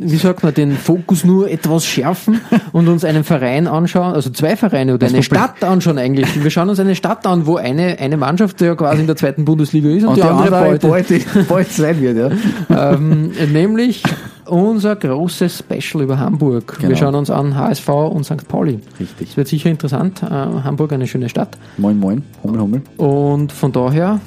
wie 0.00 0.16
sagt 0.16 0.44
man, 0.44 0.54
den 0.54 0.72
Fokus 0.76 1.24
nur 1.24 1.50
etwas 1.50 1.84
schärfen 1.84 2.40
und 2.72 2.86
uns 2.88 3.04
einen 3.04 3.24
Verein 3.24 3.66
anschauen, 3.66 4.14
also 4.14 4.30
zwei 4.30 4.56
Vereine 4.56 4.94
oder 4.94 5.08
eine 5.08 5.24
Stadt 5.24 5.62
anschauen 5.64 5.98
eigentlich. 5.98 6.42
Wir 6.42 6.50
schauen 6.50 6.68
uns 6.68 6.78
eine 6.78 6.94
Stadt 6.94 7.26
an, 7.26 7.46
wo 7.46 7.56
eine, 7.56 7.98
eine 7.98 8.16
Mannschaft 8.16 8.60
ja 8.60 8.76
quasi 8.76 9.00
in 9.00 9.08
der 9.08 9.16
zweiten 9.16 9.44
Bundesliga 9.44 9.88
ist 9.90 10.04
und, 10.04 10.16
die, 10.16 10.22
andere, 10.22 10.50
bald, 10.50 10.82
bald, 10.82 11.48
bald 11.48 11.72
sein 11.72 12.00
wird, 12.00 12.32
ja. 12.68 12.92
ähm, 12.92 13.32
nämlich 13.52 14.04
unser 14.46 14.96
großes 14.96 15.58
Special 15.58 16.04
über 16.04 16.18
Hamburg. 16.18 16.76
Wir 16.80 16.88
Genau. 16.88 16.98
schauen 17.00 17.14
uns 17.16 17.30
an 17.30 17.54
HSV 17.56 17.88
und 17.88 18.24
St. 18.24 18.46
Pauli. 18.48 18.78
Richtig. 18.98 19.30
Es 19.30 19.36
wird 19.36 19.48
sicher 19.48 19.68
interessant. 19.68 20.22
Äh, 20.22 20.26
Hamburg 20.28 20.92
eine 20.92 21.06
schöne 21.06 21.28
Stadt. 21.28 21.58
Moin, 21.76 21.98
moin, 21.98 22.22
Hummel, 22.42 22.60
Hummel. 22.60 22.82
Und 22.96 23.52
von 23.52 23.72
daher 23.72 24.20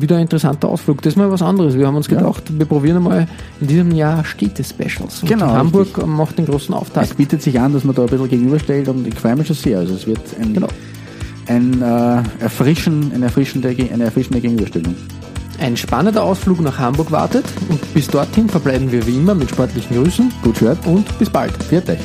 wieder 0.00 0.16
ein 0.16 0.22
interessanter 0.22 0.68
Ausflug. 0.68 1.00
Das 1.02 1.12
ist 1.12 1.16
mal 1.16 1.30
was 1.30 1.42
anderes. 1.42 1.76
Wir 1.78 1.86
haben 1.86 1.96
uns 1.96 2.08
gedacht, 2.08 2.44
wir 2.56 2.66
probieren 2.66 2.96
einmal 2.98 3.26
in 3.60 3.66
diesem 3.66 3.92
Jahr 3.92 4.24
Städte-Specials. 4.24 5.22
Genau, 5.26 5.46
Hamburg 5.46 5.88
richtig. 5.88 6.06
macht 6.06 6.38
den 6.38 6.46
großen 6.46 6.74
Auftakt. 6.74 7.06
Es 7.10 7.14
bietet 7.14 7.42
sich 7.42 7.58
an, 7.60 7.72
dass 7.72 7.84
man 7.84 7.94
da 7.94 8.02
ein 8.02 8.08
bisschen 8.08 8.28
gegenüberstellt 8.28 8.88
und 8.88 9.06
ich 9.06 9.14
freue 9.14 9.36
mich 9.36 9.46
schon 9.46 9.56
sehr. 9.56 9.78
Also 9.78 9.94
es 9.94 10.06
wird 10.06 10.20
ein, 10.40 10.52
Genau. 10.54 10.68
ein 11.46 11.80
äh, 11.80 12.22
erfrischen, 12.42 13.12
eine, 13.14 13.26
erfrischende, 13.26 13.68
eine 13.68 14.04
erfrischende 14.04 14.40
Gegenüberstellung. 14.40 14.94
Ein 15.60 15.76
spannender 15.76 16.24
Ausflug 16.24 16.60
nach 16.60 16.78
Hamburg 16.78 17.12
wartet 17.12 17.44
und 17.68 17.94
bis 17.94 18.08
dorthin 18.08 18.48
verbleiben 18.48 18.90
wir 18.90 19.06
wie 19.06 19.16
immer 19.16 19.34
mit 19.34 19.50
sportlichen 19.50 19.96
Grüßen 19.96 20.32
Gut 20.42 20.58
gehört 20.58 20.84
und 20.86 21.18
bis 21.18 21.30
bald. 21.30 21.52
Viert 21.62 21.88
euch. 21.88 21.98